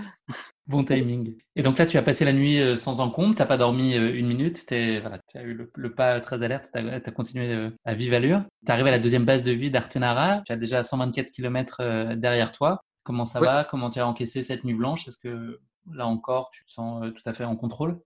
Bon 0.66 0.84
timing. 0.84 1.36
Et 1.56 1.62
donc 1.62 1.78
là, 1.78 1.86
tu 1.86 1.96
as 1.96 2.02
passé 2.02 2.24
la 2.24 2.32
nuit 2.32 2.60
euh, 2.60 2.76
sans 2.76 3.00
encombre, 3.00 3.34
tu 3.34 3.40
n'as 3.40 3.46
pas 3.46 3.56
dormi 3.56 3.94
euh, 3.94 4.14
une 4.14 4.28
minute, 4.28 4.58
voilà, 5.00 5.18
tu 5.26 5.38
as 5.38 5.42
eu 5.42 5.54
le, 5.74 5.94
pas 5.94 6.20
très 6.20 6.42
alerte, 6.42 6.70
tu 6.72 6.78
as, 6.78 7.00
continué 7.12 7.70
à 7.84 7.94
vive 7.94 8.14
allure. 8.14 8.44
Tu 8.66 8.72
arrives 8.72 8.86
à 8.86 8.90
la 8.90 8.98
deuxième 8.98 9.24
base 9.24 9.42
de 9.42 9.52
vie 9.52 9.70
d'Artenara, 9.70 10.42
tu 10.46 10.52
as 10.52 10.56
déjà 10.56 10.82
124 10.82 11.30
km 11.30 12.14
derrière 12.14 12.52
toi. 12.52 12.84
Comment 13.02 13.26
ça 13.26 13.40
va? 13.40 13.64
Comment 13.64 13.90
tu 13.90 14.00
as 14.00 14.06
encaissé 14.06 14.42
cette 14.42 14.64
nuit 14.64 14.74
blanche? 14.74 15.06
Est-ce 15.06 15.18
que 15.18 15.60
là 15.92 16.06
encore, 16.06 16.50
tu 16.52 16.64
te 16.64 16.70
sens 16.70 17.04
tout 17.14 17.22
à 17.26 17.34
fait 17.34 17.44
en 17.44 17.56
contrôle? 17.56 18.00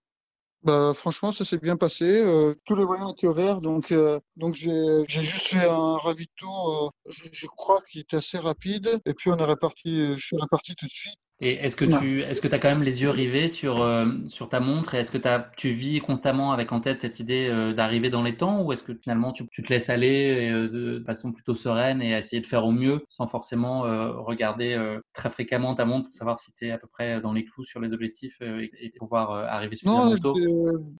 Bah, 0.62 0.92
franchement, 0.94 1.32
ça 1.32 1.44
s'est 1.44 1.58
bien 1.58 1.76
passé. 1.76 2.22
Euh, 2.22 2.54
tous 2.64 2.74
les 2.76 2.84
voyants 2.84 3.12
étaient 3.12 3.28
ouverts, 3.28 3.60
donc 3.60 3.92
euh, 3.92 4.18
donc 4.36 4.54
j'ai 4.54 5.04
juste 5.08 5.46
fait 5.48 5.68
un 5.68 5.96
ravito. 5.96 6.46
Euh, 6.46 6.88
je, 7.08 7.28
je, 7.32 7.46
crois 7.46 7.80
qu'il 7.90 8.00
était 8.00 8.16
assez 8.16 8.38
rapide. 8.38 9.00
Et 9.06 9.14
puis 9.14 9.30
on 9.30 9.36
est 9.38 9.44
reparti. 9.44 10.14
Je 10.16 10.20
suis 10.26 10.36
reparti 10.36 10.74
tout 10.74 10.86
de 10.86 10.90
suite. 10.90 11.18
Et 11.40 11.52
est-ce 11.52 11.76
que 11.76 11.84
tu 11.84 12.22
est-ce 12.22 12.40
que 12.40 12.52
as 12.52 12.58
quand 12.58 12.68
même 12.68 12.82
les 12.82 13.02
yeux 13.02 13.10
rivés 13.10 13.48
sur, 13.48 13.80
euh, 13.80 14.06
sur 14.28 14.48
ta 14.48 14.58
montre 14.58 14.94
et 14.94 14.98
est-ce 14.98 15.12
que 15.12 15.28
as, 15.28 15.48
tu 15.56 15.70
vis 15.70 16.00
constamment 16.00 16.52
avec 16.52 16.72
en 16.72 16.80
tête 16.80 16.98
cette 16.98 17.20
idée 17.20 17.48
euh, 17.48 17.72
d'arriver 17.72 18.10
dans 18.10 18.24
les 18.24 18.36
temps 18.36 18.62
ou 18.62 18.72
est-ce 18.72 18.82
que 18.82 18.92
finalement 18.92 19.32
tu, 19.32 19.46
tu, 19.48 19.62
te 19.62 19.72
laisses 19.72 19.88
aller 19.88 20.50
euh, 20.50 20.68
de 20.68 21.04
façon 21.06 21.30
plutôt 21.30 21.54
sereine 21.54 22.02
et 22.02 22.10
essayer 22.10 22.42
de 22.42 22.46
faire 22.46 22.64
au 22.64 22.72
mieux 22.72 23.06
sans 23.08 23.28
forcément 23.28 23.82
regarder 24.24 24.76
très 25.14 25.30
fréquemment 25.30 25.74
ta 25.74 25.84
montre 25.84 26.06
pour 26.06 26.14
savoir 26.14 26.40
si 26.40 26.52
tu 26.52 26.66
es 26.66 26.70
à 26.70 26.78
peu 26.78 26.88
près 26.88 27.20
dans 27.20 27.32
les 27.32 27.44
clous 27.44 27.64
sur 27.64 27.80
les 27.80 27.92
objectifs 27.92 28.40
et, 28.40 28.92
pouvoir 28.98 29.30
arriver 29.30 29.76
suffisamment 29.76 30.10
non, 30.10 30.16
tôt 30.16 30.34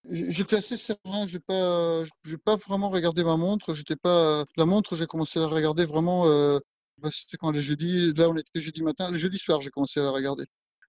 J'étais 0.04 0.56
assez 0.56 0.76
serein, 0.76 1.26
j'ai 1.26 1.40
pas 1.40 2.04
j'ai 2.24 2.38
pas 2.38 2.56
vraiment 2.56 2.90
regardé 2.90 3.24
ma 3.24 3.36
montre, 3.36 3.74
j'étais 3.74 3.96
pas 3.96 4.44
la 4.56 4.66
montre, 4.66 4.94
j'ai 4.94 5.06
commencé 5.06 5.40
à 5.40 5.42
la 5.42 5.48
regarder 5.48 5.84
vraiment 5.84 6.26
bah, 7.02 7.10
c'était 7.12 7.36
quand 7.36 7.50
les 7.50 7.60
jeudis, 7.60 8.12
là 8.14 8.28
on 8.28 8.36
était 8.36 8.60
jeudi 8.60 8.82
matin, 8.82 9.10
le 9.10 9.18
jeudi 9.18 9.38
soir 9.38 9.60
j'ai 9.60 9.70
commencé 9.70 10.00
à 10.00 10.04
la 10.04 10.10
regarder. 10.10 10.44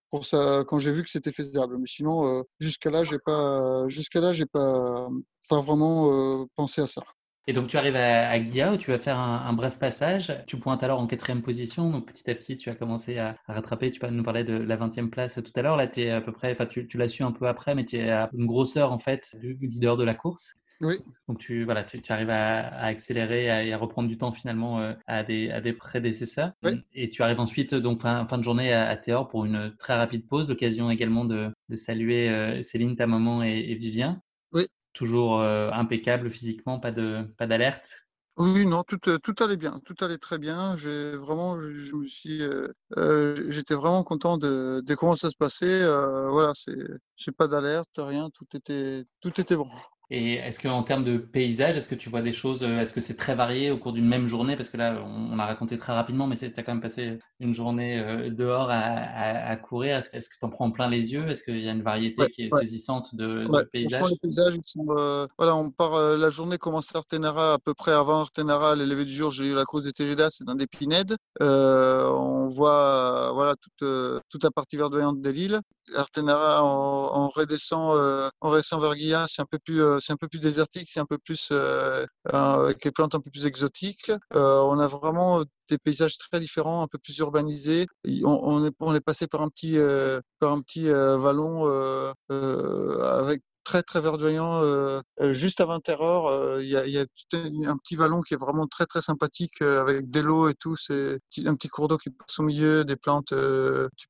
Pour 0.09 0.25
ça, 0.25 0.63
quand 0.67 0.79
j'ai 0.79 0.91
vu 0.91 1.03
que 1.03 1.09
c'était 1.09 1.31
faisable. 1.31 1.77
Mais 1.77 1.85
sinon, 1.87 2.39
euh, 2.39 2.41
jusqu'à 2.59 2.89
là, 2.89 3.03
j'ai 3.03 3.19
pas, 3.19 3.87
jusqu'à 3.87 4.21
là, 4.21 4.33
j'ai 4.33 4.47
pas, 4.47 5.07
vraiment 5.51 6.41
euh, 6.41 6.45
pensé 6.55 6.81
à 6.81 6.87
ça. 6.87 7.03
Et 7.47 7.53
donc 7.53 7.67
tu 7.67 7.77
arrives 7.77 7.95
à, 7.95 8.29
à 8.29 8.71
où 8.73 8.77
tu 8.77 8.91
vas 8.91 8.99
faire 8.99 9.17
un, 9.17 9.53
bref 9.53 9.79
passage. 9.79 10.31
Tu 10.45 10.59
pointes 10.59 10.83
alors 10.83 10.99
en 10.99 11.07
quatrième 11.07 11.41
position. 11.41 11.89
Donc 11.89 12.07
petit 12.07 12.29
à 12.29 12.35
petit, 12.35 12.57
tu 12.57 12.69
as 12.69 12.75
commencé 12.75 13.17
à, 13.17 13.37
rattraper. 13.47 13.91
Tu 13.91 13.99
nous 14.11 14.23
parlais 14.23 14.43
de 14.43 14.53
la 14.53 14.77
20e 14.77 15.09
place 15.09 15.39
tout 15.43 15.51
à 15.55 15.61
l'heure. 15.63 15.75
Là, 15.75 15.87
tu 15.87 16.01
es 16.01 16.11
à 16.11 16.21
peu 16.21 16.31
près, 16.31 16.51
enfin 16.51 16.67
tu, 16.67 16.87
tu 16.87 16.97
l'as 16.97 17.09
su 17.09 17.23
un 17.23 17.31
peu 17.31 17.47
après, 17.47 17.73
mais 17.73 17.85
tu 17.85 17.97
es 17.97 18.11
à 18.11 18.29
une 18.33 18.45
grosseur 18.45 18.91
en 18.91 18.99
fait 18.99 19.35
du 19.39 19.57
leader 19.61 19.97
de 19.97 20.03
la 20.03 20.13
course. 20.13 20.55
Oui. 20.81 20.95
Donc 21.27 21.39
tu, 21.39 21.65
voilà, 21.65 21.83
tu, 21.83 22.01
tu 22.01 22.11
arrives 22.11 22.29
à, 22.29 22.67
à 22.67 22.85
accélérer 22.85 23.67
et 23.67 23.73
à, 23.73 23.77
reprendre 23.77 24.07
du 24.07 24.17
temps 24.17 24.31
finalement 24.31 24.79
euh, 24.79 24.93
à, 25.07 25.23
des, 25.23 25.51
à 25.51 25.59
des 25.59 25.73
prédécesseurs. 25.73 26.53
Oui. 26.63 26.81
Et 26.93 27.09
tu 27.09 27.21
arrives 27.21 27.39
ensuite, 27.39 27.75
donc 27.75 27.99
fin, 27.99 28.25
fin 28.27 28.37
de 28.37 28.43
journée 28.43 28.71
à, 28.73 28.87
à 28.87 28.95
Théor 28.95 29.27
pour 29.27 29.45
une 29.45 29.75
très 29.77 29.95
rapide 29.95 30.25
pause. 30.25 30.47
L'occasion 30.49 30.89
également 30.89 31.25
de, 31.25 31.51
de 31.67 31.75
saluer 31.75 32.29
euh, 32.29 32.61
Céline, 32.61 32.95
ta 32.95 33.07
maman 33.07 33.43
et, 33.43 33.65
et 33.69 33.75
Vivien. 33.75 34.21
Oui. 34.53 34.67
Toujours 34.93 35.39
euh, 35.39 35.69
impeccable 35.71 36.29
physiquement, 36.29 36.79
pas 36.79 36.91
d'alerte? 36.91 37.89
Oui, 38.37 38.65
non, 38.65 38.83
tout, 38.83 38.97
tout 38.97 39.35
allait 39.43 39.57
bien, 39.57 39.81
tout 39.83 39.95
allait 39.99 40.17
très 40.17 40.39
bien. 40.39 40.77
J'ai 40.77 41.11
vraiment, 41.17 41.59
je, 41.59 41.73
je, 41.73 41.93
me 41.93 42.07
suis, 42.07 42.41
euh, 42.41 43.35
j'étais 43.49 43.75
vraiment 43.75 44.05
content 44.05 44.37
de, 44.37 44.79
de, 44.79 44.95
comment 44.95 45.17
ça 45.17 45.29
se 45.29 45.35
passait. 45.35 45.81
Euh, 45.81 46.29
voilà, 46.29 46.53
c'est, 46.55 46.77
c'est 47.17 47.35
pas 47.35 47.49
d'alerte, 47.49 47.89
rien, 47.97 48.29
tout 48.29 48.45
était, 48.55 49.03
tout 49.19 49.41
était 49.41 49.57
bon. 49.57 49.67
Et 50.11 50.35
est-ce 50.35 50.59
qu'en 50.59 50.81
termes 50.81 51.03
de 51.03 51.17
paysage, 51.17 51.77
est-ce 51.77 51.87
que 51.87 51.93
tu 51.93 52.09
vois 52.09 52.21
des 52.21 52.33
choses, 52.33 52.63
euh, 52.63 52.79
est-ce 52.79 52.93
que 52.93 52.99
c'est 52.99 53.15
très 53.15 53.35
varié 53.35 53.69
au 53.69 53.77
cours 53.77 53.93
d'une 53.93 54.07
même 54.07 54.25
journée? 54.25 54.55
Parce 54.55 54.69
que 54.69 54.77
là, 54.77 55.03
on, 55.05 55.33
on, 55.33 55.39
a 55.39 55.45
raconté 55.45 55.77
très 55.77 55.93
rapidement, 55.93 56.25
mais 56.25 56.35
tu 56.35 56.45
as 56.45 56.63
quand 56.63 56.73
même 56.73 56.81
passé 56.81 57.19
une 57.39 57.53
journée 57.53 57.99
euh, 57.99 58.31
dehors 58.31 58.71
à, 58.71 58.79
à, 58.79 59.51
à 59.51 59.55
courir. 59.55 59.97
Est-ce, 59.97 60.09
que 60.09 60.35
tu 60.39 60.45
en 60.45 60.49
prends 60.49 60.71
plein 60.71 60.89
les 60.89 61.13
yeux? 61.13 61.29
Est-ce 61.29 61.43
qu'il 61.43 61.59
y 61.63 61.69
a 61.69 61.73
une 61.73 61.83
variété 61.83 62.23
ouais, 62.23 62.31
qui 62.31 62.41
est 62.43 62.53
ouais. 62.53 62.59
saisissante 62.59 63.13
de, 63.13 63.45
ouais. 63.45 63.59
de 63.59 63.69
paysages 63.71 64.09
Les 64.09 64.17
paysages, 64.17 64.55
sont, 64.65 64.87
euh, 64.97 65.27
voilà, 65.37 65.55
on 65.55 65.69
part, 65.69 65.93
euh, 65.93 66.17
la 66.17 66.31
journée 66.31 66.57
commence 66.57 66.95
à 66.95 66.97
Artenara, 66.97 67.53
à 67.53 67.59
peu 67.59 67.75
près 67.75 67.91
avant 67.91 68.21
Artenara, 68.21 68.75
les 68.75 68.87
levées 68.87 69.05
du 69.05 69.13
jour, 69.13 69.29
j'ai 69.29 69.51
eu 69.51 69.53
la 69.53 69.65
cause 69.65 69.83
des 69.83 69.93
Tégédas, 69.93 70.31
c'est 70.31 70.43
dans 70.43 70.55
des 70.55 70.67
pinèdes. 70.67 71.17
Euh, 71.41 72.03
on 72.03 72.47
voit 72.47 73.31
voilà, 73.33 73.53
toute, 73.55 73.87
toute 74.27 74.43
la 74.43 74.49
partie 74.49 74.75
verdoyante 74.75 75.21
de 75.21 75.29
l'île. 75.29 75.61
Artenara, 75.95 76.63
on, 76.63 77.25
on 77.25 77.29
redescend, 77.29 78.31
on 78.41 78.49
redescend 78.49 78.81
vers 78.81 78.95
Guilla, 78.95 79.25
c'est 79.29 79.41
un 79.41 79.47
peu 79.49 79.59
plus, 79.59 79.81
c'est 80.01 80.13
un 80.13 80.17
peu 80.17 80.27
plus 80.27 80.39
désertique 80.39 80.89
c'est 80.89 80.99
un 80.99 81.05
peu 81.05 81.17
plus 81.17 81.49
euh, 81.51 82.05
avec 82.25 82.83
les 82.83 82.91
plantes 82.91 83.15
un 83.15 83.19
peu 83.19 83.29
plus 83.31 83.45
exotiques. 83.45 84.11
Euh, 84.35 84.59
on 84.61 84.79
a 84.79 84.87
vraiment 84.87 85.43
des 85.69 85.77
paysages 85.77 86.17
très 86.17 86.39
différents, 86.39 86.81
un 86.83 86.87
peu 86.87 86.97
plus 86.97 87.17
urbanisés. 87.19 87.85
On, 88.23 88.65
est, 88.65 88.71
on 88.79 88.95
est 88.95 89.01
passé 89.01 89.27
par 89.27 89.41
un 89.41 89.49
petit, 89.49 89.77
euh, 89.77 90.19
par 90.39 90.53
un 90.53 90.61
petit 90.61 90.89
euh, 90.89 91.17
vallon 91.17 91.67
euh, 91.67 92.11
euh, 92.31 93.19
avec 93.19 93.41
très 93.69 93.83
très 93.83 94.01
verdoyant. 94.01 94.63
Euh, 94.63 94.99
juste 95.31 95.61
avant 95.61 95.79
Terror, 95.79 96.59
il 96.59 96.67
y, 96.67 96.75
a, 96.97 97.01
un 97.01 97.77
petit 97.77 97.95
vallon 97.95 98.21
qui 98.21 98.33
est 98.33 98.37
vraiment 98.37 98.65
très 98.67 98.87
très 98.87 99.01
sympathique 99.03 99.61
avec 99.61 100.09
des 100.09 100.23
lots 100.23 100.49
et 100.49 100.55
tout. 100.55 100.75
C'est 100.75 101.19
un 101.45 101.55
petit 101.55 101.67
cours 101.69 101.87
d'eau 101.87 101.97
qui 101.97 102.09
passe 102.09 102.39
au 102.39 102.43
milieu, 102.43 102.83
des 102.83 102.95
plantes 102.95 103.33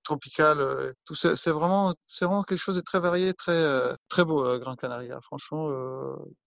tropicales. 0.03 0.93
c'est 1.13 1.51
vraiment 1.51 1.93
c'est 2.05 2.25
vraiment 2.25 2.43
quelque 2.43 2.59
chose 2.59 2.77
de 2.77 2.81
très 2.81 3.01
varié, 3.01 3.33
très 3.33 3.61
très 4.07 4.23
beau, 4.23 4.43
Grand 4.59 4.75
Canaria. 4.75 5.19
Franchement, 5.23 5.69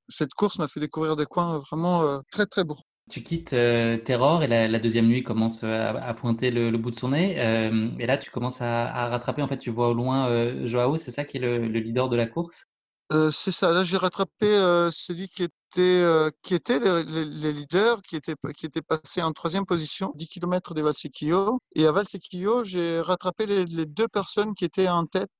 cette 0.09 0.33
course 0.33 0.59
m'a 0.59 0.69
fait 0.69 0.81
découvrir 0.81 1.17
des 1.17 1.27
coins 1.27 1.59
vraiment 1.59 2.23
très 2.31 2.47
très 2.47 2.65
beaux. 2.65 2.81
Tu 3.11 3.23
quittes 3.23 3.53
euh, 3.53 3.99
Terror 3.99 4.43
et 4.43 4.47
la, 4.47 4.79
deuxième 4.79 5.07
nuit 5.07 5.23
commence 5.23 5.65
à, 5.65 6.15
pointer 6.15 6.51
le, 6.51 6.71
bout 6.79 6.91
de 6.91 6.97
son 6.97 7.11
nez. 7.11 7.35
Euh, 7.39 7.91
et 7.99 8.07
là, 8.07 8.17
tu 8.17 8.31
commences 8.31 8.63
à, 8.63 9.09
rattraper. 9.09 9.43
En 9.43 9.49
fait, 9.49 9.59
tu 9.59 9.71
vois 9.71 9.89
au 9.89 9.95
loin 9.95 10.29
euh, 10.29 10.67
Joao, 10.67 10.97
c'est 10.97 11.11
ça 11.11 11.25
qui 11.25 11.37
est 11.37 11.41
le, 11.41 11.67
leader 11.67 12.09
de 12.09 12.17
la 12.17 12.27
course? 12.27 12.67
Euh, 13.13 13.31
c'est 13.31 13.53
ça. 13.53 13.73
Là, 13.73 13.85
j'ai 13.85 13.97
rattrapé 13.97 14.47
euh, 14.47 14.91
celui 14.91 15.29
qui 15.29 15.43
était 15.43 15.53
euh, 15.79 16.31
qui 16.43 16.55
était 16.55 16.79
les, 16.79 17.53
leaders, 17.53 18.01
qui 18.03 18.17
était 18.17 18.35
qui 18.57 18.67
était 18.67 18.83
passé 18.83 19.23
en 19.23 19.33
troisième 19.33 19.67
position, 19.67 20.13
10 20.15 20.29
km 20.29 20.75
des 20.75 20.83
Valsecchio. 20.83 21.61
Et 21.75 21.87
à 21.87 21.93
Valsecchio, 21.93 22.65
j'ai 22.65 23.01
rattrapé 23.01 23.47
les, 23.47 23.67
les, 23.67 23.87
deux 23.87 24.09
personnes 24.09 24.55
qui 24.55 24.65
étaient 24.65 24.89
en 24.89 25.07
tête 25.07 25.31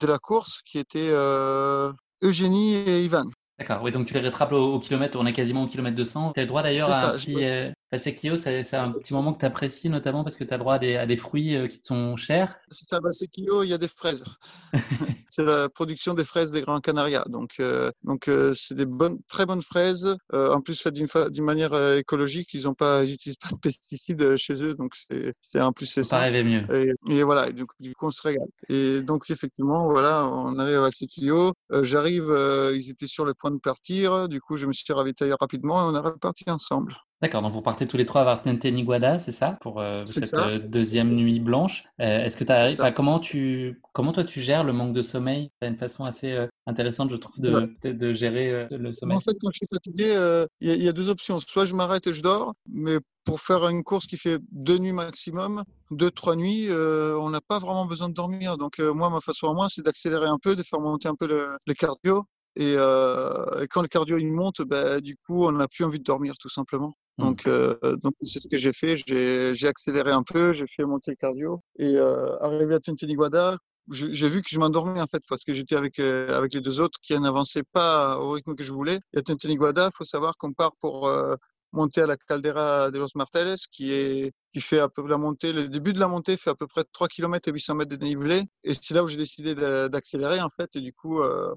de 0.00 0.06
la 0.06 0.18
course, 0.18 0.62
qui 0.62 0.78
étaient 0.78 1.12
Eugénie 2.22 2.74
et 2.74 3.04
Ivan. 3.04 3.24
D'accord, 3.58 3.82
oui, 3.82 3.92
donc 3.92 4.06
tu 4.06 4.14
les 4.14 4.20
rattrapes 4.20 4.52
au, 4.52 4.80
kilomètre, 4.80 5.18
on 5.20 5.26
est 5.26 5.32
quasiment 5.32 5.64
au 5.64 5.66
kilomètre 5.68 5.96
200. 5.96 6.32
Tu 6.34 6.40
as 6.40 6.42
le 6.42 6.48
droit 6.48 6.62
d'ailleurs 6.62 6.90
à 6.90 7.10
un 7.10 7.12
petit. 7.12 7.46
Euh, 7.46 7.70
Basekio, 7.92 8.36
c'est 8.36 8.72
un 8.72 8.90
petit 8.90 9.12
moment 9.12 9.34
que 9.34 9.40
tu 9.40 9.44
apprécies, 9.44 9.90
notamment 9.90 10.24
parce 10.24 10.36
que 10.36 10.44
tu 10.44 10.54
as 10.54 10.56
le 10.56 10.62
droit 10.62 10.76
à 10.76 10.78
des, 10.78 10.96
à 10.96 11.04
des 11.04 11.18
fruits 11.18 11.54
euh, 11.54 11.68
qui 11.68 11.78
te 11.78 11.86
sont 11.86 12.16
chers. 12.16 12.58
C'est 12.70 12.90
à 12.94 13.00
Basekio, 13.00 13.64
il 13.64 13.68
y 13.68 13.74
a 13.74 13.78
des 13.78 13.86
fraises. 13.86 14.24
c'est 15.28 15.44
la 15.44 15.68
production 15.68 16.14
des 16.14 16.24
fraises 16.24 16.52
des 16.52 16.62
Grands 16.62 16.80
Canaria. 16.80 17.22
Donc, 17.28 17.56
euh, 17.60 17.90
donc 18.02 18.30
c'est 18.54 18.74
des 18.74 18.86
bonnes, 18.86 19.18
très 19.28 19.44
bonnes 19.44 19.60
fraises. 19.60 20.16
en 20.32 20.62
plus, 20.62 20.80
faites 20.80 20.94
d'une 20.94 21.44
manière 21.44 21.74
écologique. 21.98 22.54
Ils 22.54 22.64
n'ont 22.64 22.72
pas, 22.72 23.04
utilisent 23.04 23.36
pas 23.36 23.50
de 23.50 23.56
pesticides 23.56 24.38
chez 24.38 24.54
eux. 24.54 24.72
Donc, 24.72 24.94
c'est 25.42 25.60
en 25.60 25.72
plus, 25.72 25.84
c'est 25.84 26.02
ça. 26.02 26.20
rêvait 26.20 26.44
mieux. 26.44 26.94
Et, 27.10 27.22
voilà, 27.22 27.50
et 27.50 27.52
donc, 27.52 27.72
du 27.78 27.94
coup, 27.94 28.06
on 28.06 28.10
se 28.10 28.22
régale. 28.22 28.48
Et 28.70 29.02
donc, 29.02 29.28
effectivement, 29.28 29.90
voilà, 29.90 30.26
on 30.26 30.58
arrive 30.58 30.78
à 30.78 30.80
Basekio. 30.80 31.52
J'arrive, 31.82 32.34
ils 32.74 32.90
étaient 32.90 33.06
sur 33.06 33.26
le 33.26 33.34
point 33.34 33.50
de 33.50 33.58
partir. 33.58 34.30
Du 34.30 34.40
coup, 34.40 34.56
je 34.56 34.64
me 34.64 34.72
suis 34.72 34.90
ravitaillé 34.94 35.34
rapidement 35.38 35.78
et 35.82 35.92
on 35.92 35.94
est 35.94 36.00
reparti 36.00 36.44
ensemble. 36.46 36.96
D'accord, 37.22 37.40
donc 37.40 37.52
vous 37.52 37.62
partez 37.62 37.86
tous 37.86 37.96
les 37.96 38.04
trois 38.04 38.22
à 38.22 38.24
Vartente 38.24 38.64
Niguada, 38.64 39.20
c'est 39.20 39.30
ça, 39.30 39.56
pour 39.60 39.80
euh, 39.80 40.04
cette 40.06 40.34
euh, 40.34 40.58
deuxième 40.58 41.14
nuit 41.14 41.38
blanche. 41.38 41.84
Euh, 42.00 42.24
est-ce 42.24 42.36
que 42.36 42.42
tu 42.42 42.50
arrives, 42.50 42.82
comment 42.96 43.20
tu, 43.20 43.80
comment 43.92 44.12
toi 44.12 44.24
tu 44.24 44.40
gères 44.40 44.64
le 44.64 44.72
manque 44.72 44.92
de 44.92 45.02
sommeil? 45.02 45.52
Tu 45.60 45.66
as 45.66 45.70
une 45.70 45.76
façon 45.76 46.02
assez 46.02 46.36
intéressante, 46.66 47.12
je 47.12 47.16
trouve, 47.16 47.38
de, 47.38 47.72
de 47.84 48.12
gérer 48.12 48.66
le 48.72 48.92
sommeil? 48.92 49.16
En 49.16 49.20
fait, 49.20 49.36
quand 49.40 49.50
je 49.52 49.58
suis 49.58 49.68
fatigué, 49.72 50.46
il 50.60 50.82
y, 50.82 50.88
a 50.88 50.92
deux 50.92 51.08
options. 51.08 51.38
Soit 51.38 51.64
je 51.64 51.76
m'arrête 51.76 52.08
et 52.08 52.12
je 52.12 52.24
dors, 52.24 52.54
mais 52.68 52.98
pour 53.24 53.40
faire 53.40 53.68
une 53.68 53.84
course 53.84 54.08
qui 54.08 54.18
fait 54.18 54.38
deux 54.50 54.78
nuits 54.78 54.90
maximum, 54.90 55.62
deux, 55.92 56.10
trois 56.10 56.34
nuits, 56.34 56.70
on 56.72 57.30
n'a 57.30 57.40
pas 57.40 57.60
vraiment 57.60 57.86
besoin 57.86 58.08
de 58.08 58.14
dormir. 58.14 58.58
Donc 58.58 58.80
moi, 58.80 59.10
ma 59.10 59.20
façon 59.20 59.46
à 59.46 59.54
moi, 59.54 59.68
c'est 59.70 59.82
d'accélérer 59.82 60.26
un 60.26 60.38
peu, 60.42 60.56
de 60.56 60.64
faire 60.64 60.80
monter 60.80 61.06
un 61.06 61.14
peu 61.14 61.28
le, 61.28 61.56
le 61.68 61.74
cardio. 61.74 62.24
Et, 62.56 62.72
et, 62.72 63.66
quand 63.70 63.82
le 63.82 63.88
cardio 63.88 64.18
il 64.18 64.32
monte, 64.32 64.62
bah, 64.62 65.00
du 65.00 65.14
coup, 65.14 65.46
on 65.46 65.52
n'a 65.52 65.68
plus 65.68 65.84
envie 65.84 66.00
de 66.00 66.04
dormir, 66.04 66.34
tout 66.40 66.50
simplement. 66.50 66.96
Mmh. 67.18 67.24
Donc, 67.24 67.46
euh, 67.46 67.76
donc 67.96 68.14
c'est 68.20 68.40
ce 68.40 68.48
que 68.48 68.58
j'ai 68.58 68.72
fait. 68.72 68.96
J'ai 69.06 69.68
accéléré 69.68 70.12
un 70.12 70.22
peu, 70.22 70.52
j'ai 70.52 70.66
fait 70.66 70.84
monter 70.84 71.10
le 71.12 71.16
cardio 71.16 71.62
et 71.78 71.96
euh, 71.96 72.36
arrivé 72.38 72.74
à 72.74 72.80
Tintiniguada, 72.80 73.58
j'ai 73.90 74.28
vu 74.28 74.42
que 74.42 74.48
je 74.48 74.58
m'endormais 74.58 75.00
en 75.00 75.06
fait 75.06 75.22
parce 75.28 75.44
que 75.44 75.54
j'étais 75.54 75.76
avec 75.76 75.98
euh, 75.98 76.36
avec 76.36 76.54
les 76.54 76.60
deux 76.60 76.80
autres 76.80 76.98
qui 77.02 77.18
n'avançaient 77.18 77.64
pas 77.72 78.18
au 78.18 78.30
rythme 78.30 78.54
que 78.54 78.62
je 78.62 78.72
voulais. 78.72 79.00
Et 79.12 79.18
à 79.18 79.22
Tintiniguada, 79.22 79.90
il 79.92 79.96
faut 79.96 80.04
savoir 80.04 80.36
qu'on 80.36 80.52
part 80.52 80.72
pour 80.80 81.08
euh, 81.08 81.34
monter 81.72 82.02
à 82.02 82.06
la 82.06 82.16
Caldera 82.16 82.90
de 82.90 82.98
los 82.98 83.08
Marteles, 83.14 83.56
qui 83.70 83.92
est 83.92 84.32
qui 84.52 84.60
fait 84.60 84.78
à 84.78 84.88
peu 84.88 85.06
la 85.06 85.18
montée. 85.18 85.52
Le 85.52 85.68
début 85.68 85.92
de 85.92 86.00
la 86.00 86.08
montée 86.08 86.36
fait 86.36 86.50
à 86.50 86.54
peu 86.54 86.66
près 86.66 86.84
3 86.92 87.08
km 87.08 87.48
et 87.48 87.52
800 87.52 87.74
mètres 87.74 87.90
de 87.90 87.96
dénivelé. 87.96 88.42
Et 88.64 88.74
c'est 88.74 88.94
là 88.94 89.02
où 89.02 89.08
j'ai 89.08 89.16
décidé 89.16 89.54
d'accélérer 89.54 90.40
en 90.40 90.50
fait. 90.50 90.70
Et 90.76 90.80
du 90.80 90.92
coup, 90.92 91.20
euh, 91.20 91.54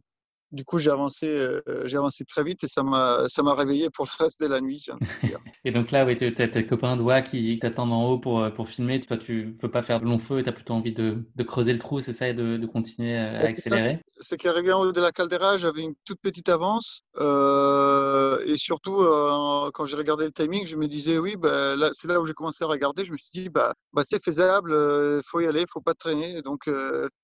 du 0.56 0.66
coup, 0.66 0.80
j'ai 0.80 0.90
avancé, 0.90 1.28
euh, 1.28 1.62
j'ai 1.86 1.98
avancé 1.98 2.24
très 2.26 2.44
vite 2.44 2.64
et 2.64 2.68
ça 2.68 2.82
m'a, 2.82 3.26
ça 3.28 3.44
m'a 3.44 3.54
réveillé 3.54 3.90
pour 3.90 4.06
le 4.06 4.24
reste 4.24 4.40
de 4.40 4.48
la 4.48 4.62
nuit. 4.62 4.86
et 5.66 5.72
donc 5.72 5.92
là, 5.92 6.06
oui, 6.06 6.16
tu 6.16 6.26
as 6.26 6.48
tes 6.48 6.66
copains 6.66 6.98
doigts 6.98 7.22
qui 7.22 7.60
t'attendent 7.60 7.94
en 7.94 8.06
haut 8.06 8.18
pour, 8.18 8.52
pour 8.54 8.70
filmer. 8.70 9.00
Toi, 9.02 9.18
tu 9.18 9.56
veux 9.62 9.70
pas 9.70 9.82
faire 9.82 10.00
de 10.00 10.06
long 10.06 10.18
feu 10.18 10.40
et 10.40 10.44
tu 10.44 10.50
as 10.50 10.54
plutôt 10.54 10.74
envie 10.74 10.94
de, 10.94 11.26
de, 11.36 11.44
creuser 11.44 11.74
le 11.74 11.80
trou, 11.80 12.00
c'est 12.00 12.14
ça, 12.14 12.30
et 12.30 12.34
de, 12.34 12.58
de 12.58 12.66
continuer 12.66 13.18
à 13.18 13.40
accélérer? 13.40 14.00
C'est 14.08 14.38
qu'arrivé 14.38 14.72
en 14.72 14.82
haut 14.82 14.92
de 14.92 15.02
la 15.02 15.12
caldeira, 15.12 15.58
j'avais 15.58 15.82
une 15.82 15.96
toute 16.06 16.22
petite 16.22 16.50
avance. 16.50 17.04
Euh, 17.20 18.40
et 18.46 18.58
surtout, 18.58 19.02
euh, 19.02 19.70
quand 19.74 19.86
j'ai 19.86 19.98
regardé 19.98 20.26
le 20.26 20.32
timing, 20.32 20.66
je 20.66 20.78
me 20.78 20.88
disais, 20.88 21.18
oui, 21.18 21.36
bah, 21.36 21.76
là, 21.76 21.92
c'est 21.94 22.08
là 22.08 22.20
où 22.20 22.26
j'ai 22.26 22.34
commencé 22.34 22.64
à 22.64 22.68
regarder. 22.68 23.06
Je 23.06 23.12
me 23.12 23.18
suis 23.18 23.30
dit, 23.34 23.50
bah, 23.50 23.74
bah 23.94 24.04
c'est 24.08 24.24
faisable, 24.24 24.72
il 24.72 25.24
faut 25.26 25.42
y 25.42 25.48
aller, 25.48 25.66
faut 25.70 25.82
pas 25.82 25.94
traîner. 25.94 26.38
Et 26.38 26.42
donc, 26.42 26.70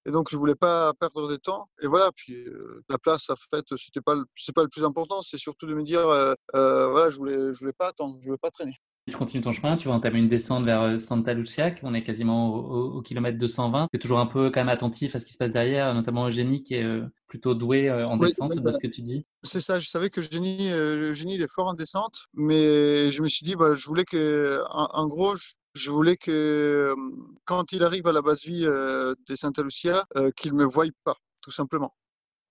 et 0.05 0.11
donc, 0.11 0.29
je 0.31 0.37
voulais 0.37 0.55
pas 0.55 0.93
perdre 0.99 1.29
de 1.29 1.35
temps. 1.35 1.69
Et 1.81 1.87
voilà, 1.87 2.11
puis 2.15 2.35
la 2.89 2.97
place 2.97 3.20
ça 3.21 3.35
fait, 3.35 3.65
c'était 3.77 4.01
pas, 4.01 4.15
c'est 4.35 4.53
pas 4.53 4.63
le 4.63 4.69
plus 4.69 4.83
important. 4.83 5.21
C'est 5.21 5.37
surtout 5.37 5.67
de 5.67 5.73
me 5.73 5.83
dire, 5.83 6.07
euh, 6.07 6.33
euh, 6.55 6.89
voilà, 6.89 7.09
je 7.09 7.17
voulais, 7.17 7.53
je 7.53 7.59
voulais 7.59 7.73
pas 7.73 7.87
attendre, 7.87 8.17
je 8.19 8.25
voulais 8.25 8.37
pas 8.37 8.51
traîner. 8.51 8.75
Tu 9.09 9.17
continues 9.17 9.43
ton 9.43 9.51
chemin, 9.51 9.75
tu 9.75 9.87
vas 9.87 9.95
entamer 9.95 10.19
une 10.19 10.29
descente 10.29 10.63
vers 10.63 10.81
euh, 10.81 10.97
Santa 10.99 11.33
Lucia, 11.33 11.73
on 11.81 11.93
est 11.95 12.03
quasiment 12.03 12.53
au, 12.53 13.01
kilomètre 13.01 13.39
220. 13.39 13.87
Tu 13.91 13.97
es 13.97 13.99
toujours 13.99 14.19
un 14.19 14.27
peu 14.27 14.51
quand 14.51 14.59
même 14.59 14.69
attentif 14.69 15.15
à 15.15 15.19
ce 15.19 15.25
qui 15.25 15.33
se 15.33 15.37
passe 15.39 15.49
derrière, 15.49 15.93
notamment 15.95 16.27
Eugénie 16.27 16.61
qui 16.61 16.75
est 16.75 17.01
plutôt 17.27 17.55
doué 17.55 17.89
en 17.89 18.17
descente, 18.17 18.55
de 18.55 18.71
ce 18.71 18.77
que 18.77 18.87
tu 18.87 19.01
dis? 19.01 19.25
C'est 19.43 19.59
ça, 19.59 19.79
je 19.79 19.89
savais 19.89 20.09
que 20.09 20.21
Eugénie, 20.21 20.69
Eugénie 20.69 21.35
il 21.35 21.41
est 21.41 21.51
fort 21.51 21.67
en 21.67 21.73
descente, 21.73 22.25
mais 22.35 23.11
je 23.11 23.23
me 23.23 23.29
suis 23.29 23.43
dit, 23.43 23.55
bah, 23.55 23.75
je 23.75 23.87
voulais 23.87 24.05
que, 24.05 24.61
en, 24.69 25.07
gros, 25.07 25.35
je, 25.73 25.89
voulais 25.89 26.15
que 26.15 26.93
quand 27.45 27.71
il 27.71 27.83
arrive 27.83 28.05
à 28.05 28.11
la 28.11 28.21
base 28.21 28.43
vie 28.43 28.65
de 28.65 29.35
Santa 29.35 29.63
Lucia, 29.63 30.05
qu'il 30.35 30.53
me 30.53 30.65
voie 30.65 30.85
pas, 31.03 31.15
tout 31.41 31.51
simplement 31.51 31.91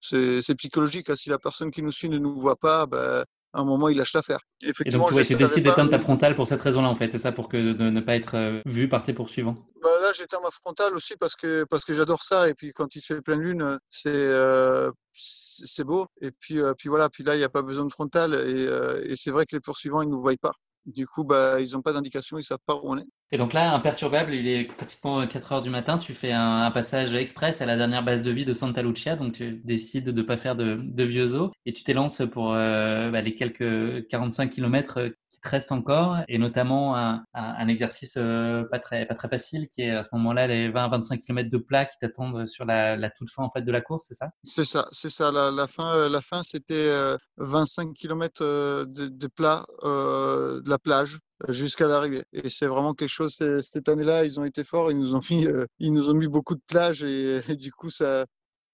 c'est 0.00 0.54
psychologique. 0.56 1.10
Hein. 1.10 1.16
Si 1.16 1.30
la 1.30 1.38
personne 1.38 1.70
qui 1.70 1.82
nous 1.82 1.92
suit 1.92 2.08
ne 2.08 2.18
nous 2.18 2.36
voit 2.36 2.56
pas, 2.56 2.86
ben, 2.86 3.24
à 3.52 3.60
un 3.60 3.64
moment, 3.64 3.88
il 3.88 3.96
lâche 3.96 4.12
l'affaire. 4.14 4.38
Et 4.62 4.90
donc, 4.90 5.08
tu 5.08 5.34
décides 5.34 5.64
d'éteindre 5.64 5.90
ta 5.90 5.98
frontale 5.98 6.34
pour 6.34 6.46
cette 6.46 6.60
raison-là, 6.60 6.88
en 6.88 6.94
fait. 6.94 7.10
C'est 7.10 7.18
ça, 7.18 7.32
pour 7.32 7.48
que 7.48 7.72
de 7.72 7.90
ne 7.90 8.00
pas 8.00 8.14
être 8.14 8.36
euh, 8.36 8.60
vu 8.64 8.88
par 8.88 9.02
tes 9.02 9.12
poursuivants. 9.12 9.56
Bah 9.82 9.88
là, 10.02 10.12
j'éteins 10.14 10.40
ma 10.42 10.50
frontale 10.50 10.94
aussi 10.94 11.14
parce 11.18 11.34
que 11.34 11.64
parce 11.64 11.84
que 11.84 11.94
j'adore 11.94 12.22
ça. 12.22 12.48
Et 12.48 12.54
puis, 12.54 12.72
quand 12.72 12.94
il 12.94 13.02
fait 13.02 13.20
pleine 13.20 13.40
lune, 13.40 13.78
c'est 13.88 14.10
euh, 14.14 14.88
c'est 15.12 15.84
beau. 15.84 16.06
Et 16.20 16.30
puis 16.38 16.60
euh, 16.60 16.74
puis 16.78 16.88
voilà. 16.88 17.08
Puis 17.08 17.24
là, 17.24 17.34
il 17.34 17.38
n'y 17.38 17.44
a 17.44 17.48
pas 17.48 17.62
besoin 17.62 17.84
de 17.84 17.92
frontale. 17.92 18.34
Et, 18.34 19.10
et 19.10 19.16
c'est 19.16 19.30
vrai 19.30 19.46
que 19.46 19.56
les 19.56 19.60
poursuivants, 19.60 20.02
ils 20.02 20.08
nous 20.08 20.20
voient 20.20 20.34
pas. 20.40 20.52
Du 20.86 21.06
coup, 21.06 21.24
bah, 21.24 21.60
ils 21.60 21.72
n'ont 21.72 21.82
pas 21.82 21.92
d'indication, 21.92 22.38
ils 22.38 22.42
savent 22.42 22.58
pas 22.66 22.74
où 22.76 22.80
on 22.84 22.98
est. 22.98 23.06
Et 23.32 23.38
donc 23.38 23.52
là, 23.52 23.74
imperturbable, 23.74 24.34
il 24.34 24.48
est 24.48 24.64
pratiquement 24.64 25.26
4 25.26 25.52
heures 25.52 25.62
du 25.62 25.70
matin. 25.70 25.98
Tu 25.98 26.14
fais 26.14 26.32
un, 26.32 26.70
passage 26.72 27.14
express 27.14 27.60
à 27.60 27.66
la 27.66 27.76
dernière 27.76 28.04
base 28.04 28.22
de 28.22 28.30
vie 28.30 28.44
de 28.44 28.54
Santa 28.54 28.82
Lucia. 28.82 29.14
Donc 29.16 29.34
tu 29.34 29.60
décides 29.64 30.04
de 30.04 30.12
ne 30.12 30.22
pas 30.22 30.36
faire 30.36 30.56
de, 30.56 30.80
de 30.82 31.04
vieux 31.04 31.34
os 31.34 31.50
et 31.66 31.72
tu 31.72 31.84
t'élances 31.84 32.22
pour 32.32 32.52
euh, 32.54 33.10
bah, 33.10 33.20
les 33.20 33.34
quelques 33.34 34.06
45 34.08 34.50
km 34.50 35.10
qui 35.40 35.48
te 35.48 35.48
restent 35.48 35.72
encore 35.72 36.18
et 36.28 36.38
notamment 36.38 36.96
un, 36.96 37.68
exercice 37.68 38.14
euh, 38.16 38.64
pas, 38.64 38.78
très, 38.78 39.06
pas 39.06 39.14
très 39.14 39.28
facile 39.28 39.68
qui 39.68 39.82
est 39.82 39.90
à 39.90 40.02
ce 40.02 40.08
moment-là 40.12 40.46
les 40.46 40.68
20-25 40.70 41.18
km 41.20 41.50
de 41.50 41.58
plat 41.58 41.84
qui 41.84 41.96
t'attendent 42.00 42.46
sur 42.46 42.64
la, 42.64 43.10
toute 43.10 43.30
fin 43.30 43.42
en 43.42 43.50
fait 43.50 43.62
de 43.62 43.72
la 43.72 43.80
course, 43.80 44.06
c'est 44.08 44.14
ça? 44.14 44.30
C'est 44.42 44.64
ça, 44.64 44.88
c'est 44.92 45.10
ça. 45.10 45.30
La, 45.32 45.66
fin, 45.66 46.08
la 46.08 46.20
fin 46.20 46.42
c'était 46.42 47.00
25 47.38 47.94
km 47.94 48.42
de, 48.42 49.08
de 49.08 49.26
plat 49.26 49.66
euh, 49.84 50.60
de 50.60 50.68
la 50.68 50.78
plage 50.78 51.18
jusqu'à 51.48 51.86
l'arrivée. 51.86 52.22
Et 52.32 52.48
c'est 52.50 52.66
vraiment 52.66 52.94
quelque 52.94 53.08
chose. 53.08 53.36
Cette 53.62 53.88
année-là, 53.88 54.24
ils 54.24 54.38
ont 54.40 54.44
été 54.44 54.64
forts. 54.64 54.90
Ils 54.90 54.98
nous 54.98 55.14
ont 55.14 55.20
mis, 55.30 55.46
euh, 55.46 55.64
ils 55.78 55.92
nous 55.92 56.08
ont 56.10 56.14
mis 56.14 56.28
beaucoup 56.28 56.54
de 56.54 56.62
plages 56.66 57.02
et, 57.04 57.56
du 57.56 57.72
coup, 57.72 57.90
ça, 57.90 58.26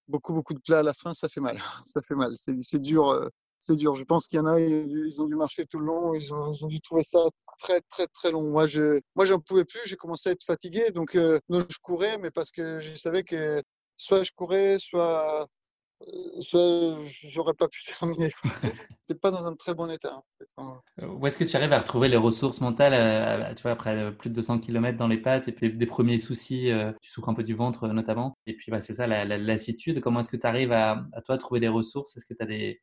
beaucoup, 0.07 0.33
beaucoup 0.33 0.53
de 0.53 0.59
plats 0.59 0.79
à 0.79 0.83
la 0.83 0.93
fin, 0.93 1.13
ça 1.13 1.29
fait 1.29 1.41
mal. 1.41 1.57
Ça 1.85 2.01
fait 2.01 2.15
mal. 2.15 2.33
C'est 2.37 2.81
dur. 2.81 3.29
Euh, 3.67 3.73
c'est 3.73 3.75
dur. 3.75 3.95
Je 3.95 4.03
pense 4.03 4.27
qu'il 4.27 4.37
y 4.37 4.39
en 4.39 4.45
a, 4.45 4.59
ils 4.59 5.21
ont 5.21 5.25
dû 5.25 5.35
marcher 5.35 5.65
tout 5.65 5.79
le 5.79 5.85
long. 5.85 6.13
Ils 6.13 6.33
ont, 6.33 6.67
dû 6.67 6.79
trouver 6.81 7.03
ça 7.03 7.19
très, 7.59 7.81
très, 7.89 8.07
très 8.07 8.31
long. 8.31 8.43
Moi, 8.43 8.67
je, 8.67 8.99
moi, 9.15 9.25
j'en 9.25 9.39
pouvais 9.39 9.65
plus. 9.65 9.81
J'ai 9.85 9.95
commencé 9.95 10.29
à 10.29 10.31
être 10.33 10.43
fatigué. 10.43 10.91
Donc, 10.91 11.15
euh, 11.15 11.39
je 11.49 11.77
courais, 11.81 12.17
mais 12.17 12.31
parce 12.31 12.51
que 12.51 12.79
je 12.79 12.95
savais 12.95 13.23
que 13.23 13.61
soit 13.97 14.23
je 14.23 14.31
courais, 14.35 14.77
soit 14.79 15.47
j'aurais 17.23 17.53
pas 17.53 17.67
pu 17.67 17.83
terminer. 17.99 18.33
C'est 19.07 19.19
pas 19.21 19.31
dans 19.31 19.47
un 19.47 19.55
très 19.55 19.73
bon 19.73 19.89
état. 19.89 20.21
Euh, 20.59 21.07
où 21.07 21.25
est-ce 21.25 21.37
que 21.37 21.43
tu 21.43 21.55
arrives 21.55 21.73
à 21.73 21.79
retrouver 21.79 22.09
les 22.09 22.17
ressources 22.17 22.61
mentales 22.61 22.93
euh, 22.93 23.71
après 23.71 23.97
euh, 23.97 24.11
plus 24.11 24.29
de 24.29 24.35
200 24.35 24.59
km 24.59 24.97
dans 24.97 25.07
les 25.07 25.17
pattes 25.17 25.47
et 25.47 25.51
puis 25.51 25.71
des 25.71 25.85
premiers 25.85 26.19
soucis, 26.19 26.71
tu 27.01 27.09
souffres 27.09 27.29
un 27.29 27.33
peu 27.33 27.43
du 27.43 27.55
ventre 27.55 27.87
notamment. 27.87 28.37
Et 28.45 28.55
puis 28.55 28.71
bah, 28.71 28.81
c'est 28.81 28.95
ça, 28.95 29.07
la, 29.07 29.25
lassitude. 29.25 30.01
Comment 30.01 30.19
est-ce 30.19 30.29
que 30.29 30.37
tu 30.37 30.47
arrives 30.47 30.71
à, 30.71 31.05
à, 31.13 31.37
trouver 31.37 31.59
des 31.59 31.67
ressources? 31.67 32.15
Est-ce 32.17 32.25
que 32.25 32.33
tu 32.33 32.43
as 32.43 32.47
des, 32.47 32.81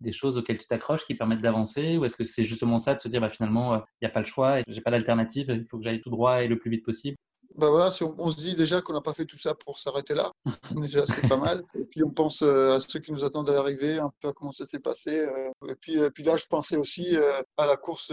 des 0.00 0.12
choses 0.12 0.38
auxquelles 0.38 0.58
tu 0.58 0.66
t'accroches 0.66 1.04
qui 1.04 1.14
permettent 1.14 1.42
d'avancer 1.42 1.96
Ou 1.96 2.04
est-ce 2.04 2.16
que 2.16 2.24
c'est 2.24 2.44
justement 2.44 2.78
ça 2.78 2.94
de 2.94 3.00
se 3.00 3.08
dire 3.08 3.20
bah, 3.20 3.30
finalement, 3.30 3.76
il 3.76 3.82
n'y 4.02 4.08
a 4.08 4.10
pas 4.10 4.20
le 4.20 4.26
choix, 4.26 4.60
j'ai 4.66 4.80
pas 4.80 4.90
d'alternative, 4.90 5.46
il 5.48 5.66
faut 5.68 5.78
que 5.78 5.84
j'aille 5.84 6.00
tout 6.00 6.10
droit 6.10 6.42
et 6.42 6.48
le 6.48 6.58
plus 6.58 6.70
vite 6.70 6.84
possible? 6.84 7.16
Bah 7.56 7.70
voilà, 7.70 7.88
on, 8.18 8.30
se 8.30 8.36
dit 8.36 8.54
déjà 8.54 8.82
qu'on 8.82 8.92
n'a 8.92 9.00
pas 9.00 9.14
fait 9.14 9.24
tout 9.24 9.38
ça 9.38 9.54
pour 9.54 9.78
s'arrêter 9.78 10.14
là. 10.14 10.30
déjà, 10.72 11.06
c'est 11.06 11.26
pas 11.26 11.38
mal. 11.38 11.62
Et 11.74 11.84
puis, 11.84 12.04
on 12.04 12.10
pense 12.10 12.42
euh, 12.42 12.76
à 12.76 12.80
ceux 12.80 13.00
qui 13.00 13.12
nous 13.12 13.24
attendent 13.24 13.48
à 13.48 13.54
l'arrivée, 13.54 13.98
un 13.98 14.10
peu 14.20 14.28
à 14.28 14.32
comment 14.34 14.52
ça 14.52 14.66
s'est 14.66 14.78
passé. 14.78 15.20
Euh. 15.20 15.50
et, 15.66 15.74
puis, 16.10 16.24
là, 16.24 16.36
je 16.36 16.44
pensais 16.46 16.76
aussi 16.76 17.16
euh, 17.16 17.40
à 17.56 17.66
la 17.66 17.78
course 17.78 18.12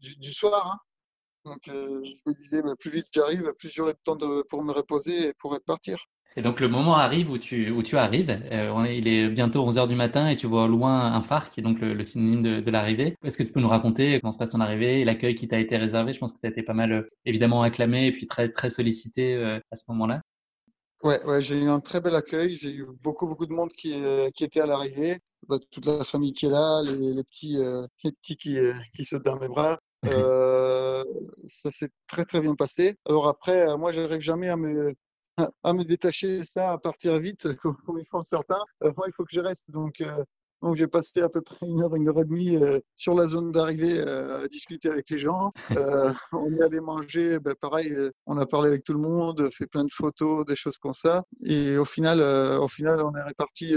du, 0.00 0.32
soir. 0.32 0.70
Hein. 0.72 0.78
Donc, 1.44 1.62
je 1.66 2.20
me 2.26 2.34
disais, 2.34 2.62
bah, 2.62 2.74
plus 2.78 2.92
vite 2.92 3.08
j'arrive, 3.12 3.52
plus 3.58 3.68
j'aurai 3.68 3.94
de 3.94 3.98
temps 4.04 4.16
pour 4.48 4.62
me 4.62 4.72
reposer 4.72 5.28
et 5.28 5.34
pour 5.34 5.58
partir. 5.66 5.98
Et 6.36 6.42
donc 6.42 6.60
le 6.60 6.68
moment 6.68 6.96
arrive 6.96 7.30
où 7.30 7.36
tu, 7.38 7.70
où 7.70 7.82
tu 7.82 7.96
arrives, 7.96 8.30
euh, 8.30 8.86
il 8.88 9.06
est 9.06 9.28
bientôt 9.28 9.68
11h 9.68 9.86
du 9.86 9.94
matin 9.94 10.28
et 10.28 10.36
tu 10.36 10.46
vois 10.46 10.64
au 10.64 10.68
loin 10.68 11.12
un 11.12 11.20
phare 11.20 11.50
qui 11.50 11.60
est 11.60 11.62
donc 11.62 11.80
le, 11.80 12.02
synonyme 12.04 12.42
de, 12.42 12.60
de 12.60 12.70
l'arrivée. 12.70 13.16
Est-ce 13.22 13.36
que 13.36 13.42
tu 13.42 13.52
peux 13.52 13.60
nous 13.60 13.68
raconter 13.68 14.18
comment 14.20 14.32
se 14.32 14.38
passe 14.38 14.50
ton 14.50 14.60
arrivée 14.60 15.00
et 15.00 15.04
l'accueil 15.04 15.34
qui 15.34 15.46
t'a 15.46 15.58
été 15.58 15.76
réservé? 15.76 16.14
Je 16.14 16.18
pense 16.18 16.32
que 16.32 16.38
tu 16.40 16.46
as 16.46 16.50
été 16.50 16.62
pas 16.62 16.72
mal 16.72 16.92
euh, 16.92 17.10
évidemment 17.26 17.62
acclamé 17.62 18.06
et 18.06 18.12
puis 18.12 18.26
très, 18.26 18.48
très 18.50 18.70
sollicité 18.70 19.34
euh, 19.34 19.60
à 19.70 19.76
ce 19.76 19.82
moment-là. 19.88 20.22
Ouais, 21.02 21.22
ouais, 21.26 21.42
j'ai 21.42 21.60
eu 21.60 21.68
un 21.68 21.80
très 21.80 22.00
bel 22.00 22.14
accueil. 22.14 22.50
J'ai 22.50 22.76
eu 22.76 22.86
beaucoup, 23.02 23.26
beaucoup 23.26 23.46
de 23.46 23.52
monde 23.52 23.72
qui, 23.72 24.00
qui 24.36 24.44
était 24.44 24.60
à 24.60 24.66
l'arrivée. 24.66 25.18
Bah, 25.48 25.58
toute 25.72 25.84
la 25.84 26.04
famille 26.04 26.32
qui 26.32 26.46
est 26.46 26.50
là, 26.50 26.80
les, 26.84 27.12
les 27.12 27.24
petits, 27.24 27.58
les 28.04 28.12
petits 28.12 28.36
qui, 28.36 28.56
qui 28.94 29.04
sautent 29.04 29.24
dans 29.24 29.36
mes 29.40 29.48
bras. 29.48 29.80
Ça 31.48 31.70
s'est 31.72 31.90
très 32.06 32.24
très 32.24 32.40
bien 32.40 32.54
passé. 32.54 32.94
Alors 33.08 33.26
après, 33.26 33.76
moi, 33.76 33.90
j'arrive 33.90 34.20
jamais 34.20 34.48
à 34.48 34.56
me 34.56 34.94
à 35.36 35.72
me 35.72 35.84
détacher 35.84 36.44
ça, 36.44 36.72
à 36.72 36.78
partir 36.78 37.18
vite, 37.18 37.54
comme, 37.56 37.76
ils 37.98 38.06
font 38.06 38.22
certains. 38.22 38.64
moi, 38.96 39.06
il 39.06 39.12
faut 39.14 39.24
que 39.24 39.32
je 39.32 39.40
reste. 39.40 39.70
Donc, 39.70 40.02
donc 40.62 40.76
j'ai 40.76 40.86
passé 40.86 41.20
à 41.20 41.28
peu 41.28 41.42
près 41.42 41.66
une 41.66 41.82
heure, 41.82 41.94
une 41.96 42.08
heure 42.08 42.20
et 42.20 42.24
demie 42.24 42.56
euh, 42.56 42.78
sur 42.96 43.14
la 43.14 43.26
zone 43.26 43.50
d'arrivée 43.50 43.98
euh, 43.98 44.44
à 44.44 44.48
discuter 44.48 44.88
avec 44.88 45.10
les 45.10 45.18
gens. 45.18 45.52
Euh, 45.82 46.12
on 46.32 46.52
est 46.52 46.62
allé 46.62 46.80
manger, 46.80 47.38
ben, 47.40 47.54
pareil, 47.60 47.96
on 48.26 48.36
a 48.36 48.46
parlé 48.46 48.68
avec 48.68 48.84
tout 48.84 48.92
le 48.92 49.00
monde, 49.00 49.48
fait 49.56 49.66
plein 49.66 49.84
de 49.84 49.90
photos, 49.92 50.46
des 50.46 50.54
choses 50.54 50.76
comme 50.78 50.94
ça. 50.94 51.24
Et 51.44 51.76
au 51.76 51.84
final, 51.84 52.20
au 52.60 52.68
final, 52.68 53.00
on 53.02 53.14
est 53.16 53.22
réparti, 53.22 53.74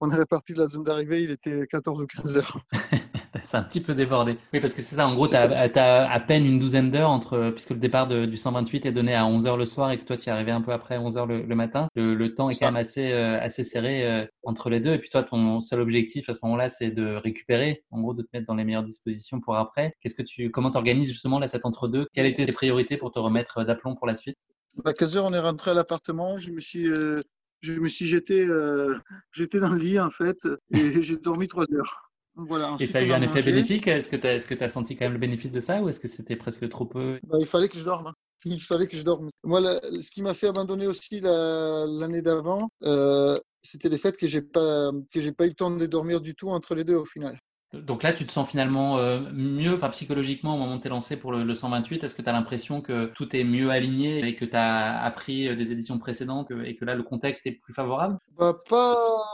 on 0.00 0.10
est 0.10 0.16
réparti 0.16 0.54
de 0.54 0.60
la 0.60 0.66
zone 0.66 0.84
d'arrivée. 0.84 1.22
Il 1.22 1.30
était 1.30 1.66
14 1.66 2.00
ou 2.00 2.06
15 2.06 2.36
heures. 2.36 2.58
c'est 3.44 3.56
un 3.56 3.62
petit 3.62 3.80
peu 3.80 3.94
débordé. 3.94 4.36
Oui, 4.52 4.60
parce 4.60 4.74
que 4.74 4.82
c'est 4.82 4.96
ça, 4.96 5.06
en 5.06 5.14
gros, 5.14 5.26
tu 5.26 5.34
as, 5.34 6.10
à 6.10 6.20
peine 6.20 6.44
une 6.44 6.58
douzaine 6.58 6.90
d'heures 6.90 7.10
entre, 7.10 7.50
puisque 7.50 7.70
le 7.70 7.78
départ 7.78 8.06
du 8.06 8.36
128 8.36 8.86
est 8.86 8.92
donné 8.92 9.14
à 9.14 9.24
11h 9.24 9.56
le 9.56 9.64
soir 9.64 9.90
et 9.90 9.98
que 9.98 10.04
toi, 10.04 10.16
tu 10.16 10.28
es 10.28 10.32
arrivé 10.32 10.50
un 10.50 10.60
peu 10.60 10.72
après 10.72 10.98
11h 10.98 11.26
le, 11.26 11.54
matin. 11.54 11.88
Le, 11.94 12.34
temps 12.34 12.50
est 12.50 12.58
quand 12.58 12.66
même 12.66 12.76
assez, 12.76 13.12
euh, 13.12 13.40
assez 13.40 13.64
serré 13.64 14.06
euh, 14.06 14.26
entre 14.44 14.68
les 14.68 14.80
deux. 14.80 14.92
Et 14.92 14.98
puis 14.98 15.08
toi, 15.08 15.22
ton 15.22 15.60
seul 15.60 15.80
objectif 15.80 16.28
à 16.28 16.32
ce 16.34 16.40
moment-là, 16.42 16.68
c'est 16.68 16.90
de 16.90 17.14
récupérer, 17.14 17.84
en 17.90 18.00
gros, 18.00 18.14
de 18.14 18.22
te 18.22 18.28
mettre 18.32 18.46
dans 18.46 18.54
les 18.54 18.64
meilleures 18.64 18.82
dispositions 18.82 19.40
pour 19.40 19.56
après. 19.56 19.94
Qu'est-ce 20.00 20.14
que 20.14 20.22
tu, 20.22 20.50
comment 20.50 20.70
t'organises 20.70 21.08
justement 21.08 21.38
là, 21.38 21.46
cet 21.46 21.64
entre-deux? 21.64 22.06
Quelles 22.12 22.26
étaient 22.26 22.46
tes 22.46 22.52
priorités 22.52 22.96
pour 22.96 23.12
te 23.12 23.18
remettre 23.18 23.64
d'aplomb 23.64 23.94
pour 23.94 24.06
la 24.06 24.14
suite? 24.14 24.36
À 24.84 24.92
15h, 24.92 25.20
on 25.20 25.32
est 25.32 25.38
rentré 25.38 25.70
à 25.70 25.74
l'appartement. 25.74 26.36
Je 26.36 26.52
me 26.52 26.60
suis. 26.60 26.88
Euh, 26.88 27.22
je 27.60 27.74
me 27.74 27.88
suis 27.88 28.08
jeté, 28.08 28.44
j'étais 29.30 29.60
dans 29.60 29.70
le 29.70 29.78
lit 29.78 30.00
en 30.00 30.10
fait 30.10 30.36
et 30.74 31.00
j'ai 31.00 31.16
dormi 31.16 31.46
trois 31.46 31.64
heures 31.72 32.11
et 32.80 32.86
ça 32.86 32.98
a 32.98 33.02
eu 33.02 33.12
un 33.12 33.22
effet 33.22 33.42
bénéfique 33.42 33.86
Est-ce 33.86 34.08
que 34.08 34.16
tu 34.16 34.26
as, 34.26 34.34
est 34.36 34.62
as, 34.62 34.70
senti 34.70 34.96
quand 34.96 35.04
même 35.04 35.12
le 35.12 35.18
bénéfice 35.18 35.50
de 35.50 35.60
ça 35.60 35.82
ou 35.82 35.88
est-ce 35.88 36.00
que 36.00 36.08
c'était 36.08 36.36
presque 36.36 36.68
trop 36.68 36.86
peu? 36.86 37.18
Bah, 37.24 37.36
Il 37.40 37.46
fallait 37.46 37.68
que 37.68 37.78
je 37.78 37.84
dorme. 37.84 38.08
Hein. 38.08 38.14
Il 38.44 38.60
fallait 38.60 38.86
que 38.86 38.96
je 38.96 39.04
dorme. 39.04 39.30
Moi, 39.44 39.60
ce 39.60 40.10
qui 40.10 40.22
m'a 40.22 40.34
fait 40.34 40.48
abandonner 40.48 40.86
aussi 40.86 41.20
l'année 41.20 42.22
d'avant, 42.22 42.70
euh, 42.84 43.38
c'était 43.60 43.88
le 43.88 43.96
fait 43.96 44.16
que 44.16 44.26
j'ai 44.26 44.42
pas 44.42 44.90
que 45.12 45.20
j'ai 45.20 45.32
pas 45.32 45.44
eu 45.44 45.50
le 45.50 45.54
temps 45.54 45.70
de 45.70 45.86
dormir 45.86 46.20
du 46.20 46.34
tout 46.34 46.48
entre 46.48 46.74
les 46.74 46.84
deux 46.84 46.96
au 46.96 47.04
final. 47.04 47.38
Donc 47.72 48.02
là, 48.02 48.12
tu 48.12 48.26
te 48.26 48.30
sens 48.30 48.48
finalement 48.48 48.98
euh, 48.98 49.20
mieux, 49.32 49.74
enfin 49.74 49.88
psychologiquement, 49.90 50.56
au 50.56 50.58
moment 50.58 50.74
où 50.74 50.78
tu 50.78 50.86
es 50.88 50.90
lancé 50.90 51.16
pour 51.16 51.32
le, 51.32 51.54
128, 51.54 52.04
est-ce 52.04 52.14
que 52.14 52.20
tu 52.20 52.28
as 52.28 52.32
l'impression 52.32 52.82
que 52.82 53.06
tout 53.06 53.34
est 53.34 53.44
mieux 53.44 53.70
aligné 53.70 54.26
et 54.26 54.36
que 54.36 54.44
tu 54.44 54.54
as 54.54 55.02
appris 55.02 55.48
euh, 55.48 55.56
des 55.56 55.72
éditions 55.72 55.98
précédentes 55.98 56.52
et 56.64 56.76
que 56.76 56.84
là, 56.84 56.94
le 56.94 57.02
contexte 57.02 57.46
est 57.46 57.52
plus 57.52 57.72
favorable? 57.72 58.18
Bah, 58.38 58.54
Pas. 58.68 59.24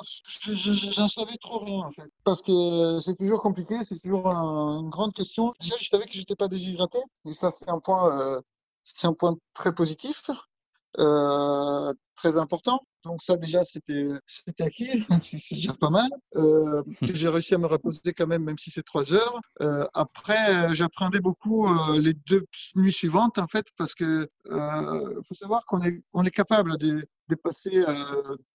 J'en 0.93 1.09
savais 1.09 1.37
trop 1.41 1.65
rien, 1.65 1.81
en 1.81 1.91
fait. 1.91 2.09
Parce 2.23 2.43
que 2.43 3.01
c'est 3.01 3.17
toujours 3.17 3.43
compliqué, 3.43 3.75
c'est 3.89 3.99
toujours 4.01 4.29
une 4.29 4.89
grande 4.89 5.15
question. 5.15 5.53
Déjà, 5.61 5.75
je 5.81 5.89
savais 5.89 6.05
que 6.05 6.13
j'étais 6.13 6.37
pas 6.37 6.49
déshydraté. 6.49 6.99
Et 7.25 7.33
ça, 7.33 7.51
c'est 7.51 7.69
un 7.69 7.81
point, 7.81 8.17
euh, 8.17 8.41
c'est 8.85 9.07
un 9.07 9.15
point 9.15 9.37
très 9.53 9.75
positif. 9.75 10.31
Euh, 10.99 11.93
très 12.17 12.37
important. 12.37 12.81
Donc 13.05 13.23
ça 13.23 13.37
déjà 13.37 13.65
c'était 13.65 14.09
c'était 14.27 14.65
acquis, 14.65 15.05
c'est 15.25 15.55
déjà 15.55 15.73
pas 15.75 15.91
mal. 15.91 16.11
Euh, 16.37 16.83
j'ai 17.03 17.29
réussi 17.29 17.55
à 17.55 17.59
me 17.59 17.67
reposer 17.67 18.13
quand 18.13 18.27
même, 18.27 18.43
même 18.45 18.59
si 18.59 18.71
c'est 18.71 18.83
trois 18.83 19.13
heures. 19.13 19.41
Euh, 19.63 19.87
après, 19.95 20.55
euh, 20.55 20.75
j'appréhendais 20.75 21.21
beaucoup 21.21 21.69
euh, 21.69 22.01
les 22.01 22.15
deux 22.15 22.45
nuits 22.75 22.93
suivantes 22.93 23.39
en 23.39 23.47
fait, 23.47 23.67
parce 23.77 23.95
que 23.95 24.29
euh, 24.51 25.23
faut 25.27 25.35
savoir 25.35 25.65
qu'on 25.67 25.83
est 25.83 26.03
on 26.13 26.25
est 26.25 26.31
capable 26.31 26.77
de, 26.79 27.07
de 27.29 27.35
passer 27.37 27.85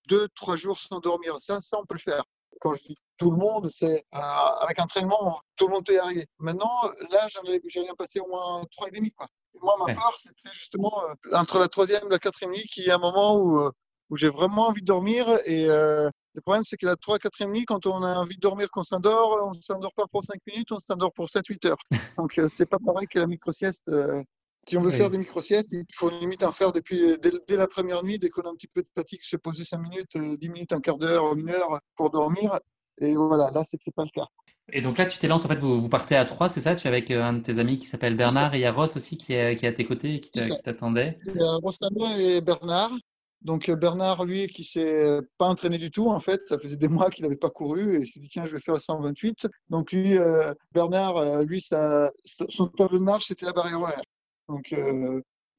deux 0.10 0.28
trois 0.36 0.58
jours 0.58 0.80
sans 0.80 1.00
dormir. 1.00 1.38
Ça, 1.40 1.62
ça 1.62 1.78
on 1.80 1.86
peut 1.86 1.96
le 1.96 2.00
faire. 2.12 2.26
Quand 2.64 2.74
je 2.74 2.84
dis 2.84 2.98
tout 3.18 3.30
le 3.30 3.38
monde, 3.38 3.70
c'est 3.78 4.06
avec 4.12 4.80
entraînement, 4.80 5.42
tout 5.56 5.68
le 5.68 5.74
monde 5.74 5.86
peut 5.86 5.94
y 5.94 5.98
arriver. 5.98 6.26
Maintenant, 6.40 6.72
là, 7.12 7.28
j'allais 7.30 7.60
passer 7.98 8.20
au 8.20 8.28
moins 8.28 8.64
trois 8.72 8.88
et 8.88 8.92
demi 8.92 9.12
quoi 9.12 9.28
moi, 9.62 9.76
ma 9.80 9.94
peur, 9.94 10.14
c'était 10.18 10.54
justement 10.54 11.04
euh, 11.10 11.36
entre 11.38 11.60
la 11.60 11.68
troisième 11.68 12.06
et 12.06 12.10
la 12.10 12.20
quatrième 12.20 12.52
nuit, 12.52 12.68
qu'il 12.72 12.86
y 12.86 12.92
a 12.92 12.96
un 12.96 13.00
moment 13.00 13.36
où, 13.36 13.60
euh, 13.60 13.72
où 14.10 14.16
j'ai 14.16 14.30
vraiment 14.30 14.68
envie 14.68 14.82
de 14.82 14.86
dormir. 14.86 15.28
Et 15.46 15.70
euh, 15.70 16.10
le 16.34 16.42
problème, 16.42 16.64
c'est 16.66 16.78
que 16.78 16.86
la 16.86 16.96
troisième, 16.96 17.22
quatrième 17.22 17.52
nuit, 17.52 17.66
quand 17.66 17.86
on 17.86 18.04
a 18.04 18.16
envie 18.16 18.36
de 18.36 18.42
dormir, 18.42 18.70
qu'on 18.72 18.84
s'endort, 18.84 19.40
on 19.44 19.56
ne 19.56 19.62
s'endort 19.62 19.94
pas 19.96 20.06
pour 20.08 20.24
cinq 20.24 20.40
minutes, 20.48 20.72
on 20.72 20.80
s'endort 20.80 21.14
pour 21.14 21.28
7-8 21.28 21.68
heures. 21.68 21.78
Donc, 22.18 22.40
c'est 22.50 22.66
pas 22.66 22.80
pareil 22.84 23.08
que 23.08 23.20
la 23.20 23.28
micro-sieste. 23.28 23.90
Si 24.68 24.78
on 24.78 24.82
veut 24.82 24.92
faire 24.92 25.10
des 25.10 25.18
micro-siestes, 25.18 25.72
il 25.72 25.86
faut 25.94 26.10
limite 26.10 26.44
en 26.44 26.52
faire 26.52 26.72
depuis, 26.72 27.18
dès, 27.22 27.32
dès 27.48 27.58
la 27.58 27.68
première 27.68 28.04
nuit, 28.04 28.20
dès 28.20 28.30
qu'on 28.30 28.44
a 28.44 28.50
un 28.50 28.56
petit 28.56 28.68
peu 28.68 28.82
de 28.82 28.88
fatigue, 28.96 29.20
se 29.22 29.36
poser 29.36 29.64
5 29.64 29.78
minutes, 29.78 30.18
10 30.18 30.50
minutes, 30.50 30.74
un 30.74 30.80
quart 30.80 30.98
d'heure, 30.98 31.36
une 31.36 31.50
heure 31.50 31.80
pour 31.96 32.10
dormir. 32.10 32.60
Et 33.00 33.16
voilà, 33.16 33.52
là, 33.52 33.64
c'était 33.64 33.92
pas 33.92 34.04
le 34.04 34.10
cas. 34.10 34.28
Et 34.72 34.82
donc 34.82 34.98
là, 34.98 35.06
tu 35.06 35.18
t'es 35.18 35.28
lancé, 35.28 35.46
en 35.46 35.50
fait, 35.50 35.60
vous, 35.60 35.82
vous 35.82 35.90
partez 35.90 36.16
à 36.16 36.24
trois, 36.24 36.48
c'est 36.48 36.62
ça? 36.62 36.76
Tu 36.76 36.88
es 36.88 36.90
avec 36.90 37.12
euh, 37.12 37.22
un 37.22 37.34
de 37.34 37.40
tes 37.44 37.60
amis 37.60 37.78
qui 37.78 37.86
s'appelle 37.86 38.16
Bernard 38.16 38.54
et 38.54 38.60
il 38.60 38.62
y 38.62 38.66
a 38.66 38.72
Ross 38.72 38.96
aussi 38.96 39.18
qui 39.18 39.34
est, 39.34 39.58
qui 39.58 39.66
est 39.66 39.70
à 39.70 39.74
tes 39.74 39.86
côtés 39.86 40.16
et 40.16 40.20
qui 40.22 40.30
t'attendait. 40.64 41.18
Il 41.26 41.36
y 41.36 41.44
a 41.44 41.56
Rossano 41.62 42.08
et 42.18 42.42
Bernard. 42.42 42.92
Donc 43.42 43.68
euh, 43.68 43.76
Bernard, 43.76 44.24
lui, 44.24 44.48
qui 44.48 44.64
s'est 44.64 45.20
pas 45.38 45.48
entraîné 45.48 45.78
du 45.78 45.92
tout, 45.92 46.08
en 46.08 46.22
fait, 46.22 46.42
ça 46.48 46.58
faisait 46.58 46.78
des 46.78 46.88
mois 46.88 47.10
qu'il 47.10 47.24
n'avait 47.24 47.36
pas 47.36 47.50
couru, 47.50 47.98
et 47.98 48.06
il 48.06 48.08
s'est 48.08 48.22
dit, 48.22 48.30
tiens, 48.30 48.46
je 48.46 48.54
vais 48.54 48.62
faire 48.62 48.76
le 48.76 48.80
128. 48.80 49.50
Donc 49.70 49.92
lui, 49.92 50.18
euh, 50.18 50.54
Bernard, 50.72 51.44
lui, 51.44 51.62
ça, 51.62 52.10
son 52.24 52.68
tableau 52.68 53.00
de 53.00 53.04
marche, 53.04 53.26
c'était 53.26 53.46
la 53.46 53.52
barrière 53.52 53.82
horaire. 53.82 54.02
Donc, 54.50 54.74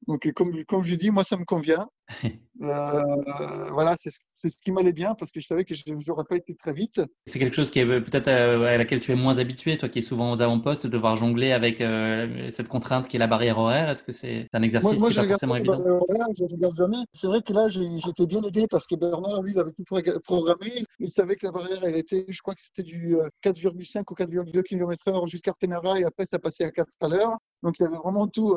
donc 0.07 0.31
comme, 0.33 0.65
comme 0.65 0.83
je 0.83 0.95
dis, 0.95 1.11
moi, 1.11 1.23
ça 1.23 1.37
me 1.37 1.45
convient. 1.45 1.89
Euh, 2.61 3.69
voilà, 3.71 3.95
c'est 3.97 4.49
ce 4.49 4.57
qui 4.57 4.71
m'allait 4.71 4.93
bien 4.93 5.13
parce 5.15 5.31
que 5.31 5.39
je 5.39 5.47
savais 5.47 5.65
que 5.65 5.73
je 5.73 5.83
n'aurais 6.07 6.23
pas 6.23 6.37
été 6.37 6.55
très 6.55 6.73
vite. 6.73 7.01
C'est 7.25 7.39
quelque 7.39 7.55
chose 7.55 7.69
qui 7.69 7.79
est 7.79 7.85
peut-être 7.85 8.27
euh, 8.27 8.63
à 8.65 8.77
laquelle 8.77 8.99
tu 8.99 9.11
es 9.11 9.15
moins 9.15 9.37
habitué, 9.37 9.77
toi 9.77 9.89
qui 9.89 9.99
es 9.99 10.01
souvent 10.01 10.31
aux 10.31 10.41
avant-postes, 10.41 10.85
de 10.85 10.91
devoir 10.91 11.17
jongler 11.17 11.51
avec 11.51 11.81
euh, 11.81 12.49
cette 12.49 12.67
contrainte 12.67 13.07
qui 13.07 13.17
est 13.17 13.19
la 13.19 13.27
barrière 13.27 13.57
horaire. 13.57 13.89
Est-ce 13.89 14.03
que 14.03 14.11
c'est 14.11 14.47
un 14.53 14.61
exercice 14.61 14.91
qui 14.91 15.01
n'est 15.01 15.15
pas 15.15 15.27
forcément 15.27 15.55
évident? 15.55 15.81
Je 15.83 16.43
ne 16.43 16.55
regarde 16.55 16.75
jamais. 16.75 17.03
C'est 17.11 17.27
vrai 17.27 17.41
que 17.41 17.53
là, 17.53 17.67
j'étais 17.69 18.25
bien 18.25 18.41
aidé 18.43 18.67
parce 18.69 18.87
que 18.87 18.95
Bernard, 18.95 19.41
lui, 19.41 19.51
il 19.51 19.59
avait 19.59 19.71
tout 19.71 19.83
programmé. 20.23 20.85
Il 20.99 21.09
savait 21.09 21.35
que 21.35 21.45
la 21.45 21.51
barrière, 21.51 21.83
elle 21.83 21.97
était, 21.97 22.25
je 22.29 22.41
crois 22.41 22.53
que 22.53 22.61
c'était 22.61 22.83
du 22.83 23.17
4,5 23.43 24.03
ou 24.11 24.15
4,2 24.15 24.63
km/h 24.63 25.27
jusqu'à 25.27 25.51
Artenara 25.51 25.99
et 25.99 26.05
après, 26.05 26.25
ça 26.25 26.39
passait 26.39 26.63
à 26.63 26.71
4 26.71 26.87
à 27.01 27.07
l'heure. 27.09 27.37
Donc, 27.63 27.75
il 27.79 27.85
avait 27.85 27.97
vraiment 27.97 28.27
tout, 28.27 28.55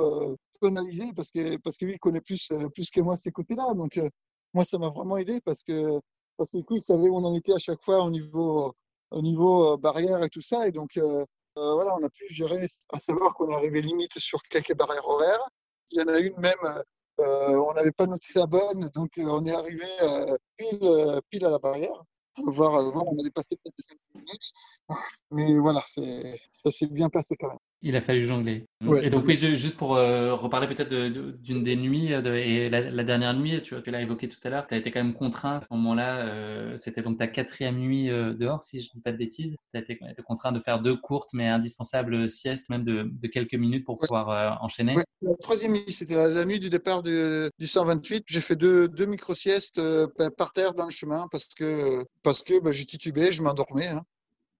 analysé 0.66 1.12
parce 1.14 1.30
que, 1.30 1.56
parce 1.58 1.76
que 1.76 1.84
lui, 1.84 1.94
il 1.94 1.98
connaît 1.98 2.20
plus, 2.20 2.48
plus 2.74 2.90
que 2.90 3.00
moi 3.00 3.16
ces 3.16 3.30
côtés-là. 3.30 3.74
Donc, 3.74 3.87
euh, 3.96 4.08
moi, 4.54 4.64
ça 4.64 4.78
m'a 4.78 4.88
vraiment 4.88 5.16
aidé 5.16 5.40
parce 5.40 5.62
que, 5.62 6.00
parce 6.36 6.50
que 6.50 6.58
du 6.58 6.64
coup, 6.64 6.76
il 6.76 6.82
savait 6.82 7.08
où 7.08 7.16
on 7.16 7.24
en 7.24 7.34
était 7.34 7.54
à 7.54 7.58
chaque 7.58 7.82
fois 7.82 8.02
au 8.04 8.10
niveau, 8.10 8.74
au 9.10 9.22
niveau 9.22 9.72
euh, 9.72 9.76
barrière 9.76 10.22
et 10.22 10.28
tout 10.28 10.40
ça. 10.40 10.68
Et 10.68 10.72
donc, 10.72 10.96
euh, 10.96 11.24
voilà, 11.56 11.96
on 11.96 12.04
a 12.04 12.10
pu 12.10 12.24
gérer, 12.28 12.66
à 12.92 13.00
savoir 13.00 13.34
qu'on 13.34 13.50
arrivé 13.52 13.82
limite 13.82 14.18
sur 14.18 14.42
quelques 14.44 14.74
barrières 14.76 15.08
horaires. 15.08 15.48
Il 15.90 15.98
y 15.98 16.02
en 16.02 16.08
a 16.08 16.18
une 16.18 16.36
même, 16.38 16.84
on 17.18 17.72
n'avait 17.74 17.92
pas 17.92 18.06
noté 18.06 18.28
la 18.36 18.46
bonne, 18.46 18.90
donc 18.94 19.10
on 19.16 19.44
est 19.46 19.54
arrivé 19.54 19.86
pile, 20.56 21.20
pile 21.30 21.46
à 21.46 21.50
la 21.50 21.58
barrière. 21.58 22.04
Voir, 22.46 22.92
voir, 22.92 23.08
on 23.08 23.18
a 23.18 23.22
dépassé 23.22 23.56
peut-être 23.56 23.74
5 23.80 23.96
minutes. 24.07 24.07
Mais 25.30 25.58
voilà, 25.58 25.82
ça 25.86 26.70
s'est 26.70 26.88
bien 26.90 27.08
passé 27.10 27.36
quand 27.38 27.48
même. 27.48 27.58
Il 27.80 27.94
a 27.94 28.00
fallu 28.00 28.24
jongler. 28.24 28.66
Et 29.04 29.08
donc, 29.08 29.24
oui, 29.24 29.36
juste 29.36 29.76
pour 29.76 29.96
euh, 29.96 30.34
reparler 30.34 30.66
peut-être 30.66 30.92
d'une 30.92 31.62
des 31.62 31.76
nuits, 31.76 32.12
euh, 32.12 32.34
et 32.34 32.68
la, 32.68 33.04
dernière 33.04 33.34
nuit, 33.34 33.62
tu, 33.62 33.80
tu 33.80 33.90
l'as 33.92 34.02
évoqué 34.02 34.28
tout 34.28 34.40
à 34.42 34.50
l'heure, 34.50 34.66
tu 34.66 34.74
as 34.74 34.78
été 34.78 34.90
quand 34.90 35.02
même 35.02 35.14
contraint 35.14 35.58
à 35.58 35.62
ce 35.62 35.72
moment-là. 35.74 36.26
Euh, 36.26 36.76
c'était 36.76 37.02
donc 37.02 37.18
ta 37.18 37.28
quatrième 37.28 37.78
nuit 37.78 38.08
dehors, 38.08 38.64
si 38.64 38.80
je 38.80 38.88
ne 38.88 38.94
dis 38.94 39.00
pas 39.00 39.12
de 39.12 39.16
bêtises. 39.16 39.54
Tu 39.72 39.78
as 39.78 39.82
été, 39.82 40.00
contraint 40.26 40.50
de 40.50 40.58
faire 40.58 40.80
deux 40.80 40.96
courtes 40.96 41.28
mais 41.32 41.46
indispensables 41.46 42.28
siestes, 42.28 42.68
même 42.68 42.82
de, 42.82 43.08
quelques 43.28 43.54
minutes 43.54 43.84
pour 43.84 43.98
pouvoir 43.98 44.60
enchaîner. 44.60 44.94
La 45.22 45.36
troisième 45.40 45.72
nuit, 45.72 45.92
c'était 45.92 46.14
la, 46.14 46.44
nuit 46.44 46.58
du 46.58 46.70
départ 46.70 47.04
du, 47.04 47.50
128. 47.64 48.24
J'ai 48.26 48.40
fait 48.40 48.56
deux, 48.56 48.88
deux 48.88 49.06
micro-siestes 49.06 49.80
par 50.36 50.52
terre 50.52 50.74
dans 50.74 50.86
le 50.86 50.90
chemin 50.90 51.28
parce 51.30 51.46
que, 51.46 52.04
parce 52.24 52.42
que 52.42 52.60
bah, 52.60 52.72
j'ai 52.72 52.86
titubé, 52.86 53.30
je 53.30 53.42
m'endormais. 53.42 53.86
Hein 53.86 54.02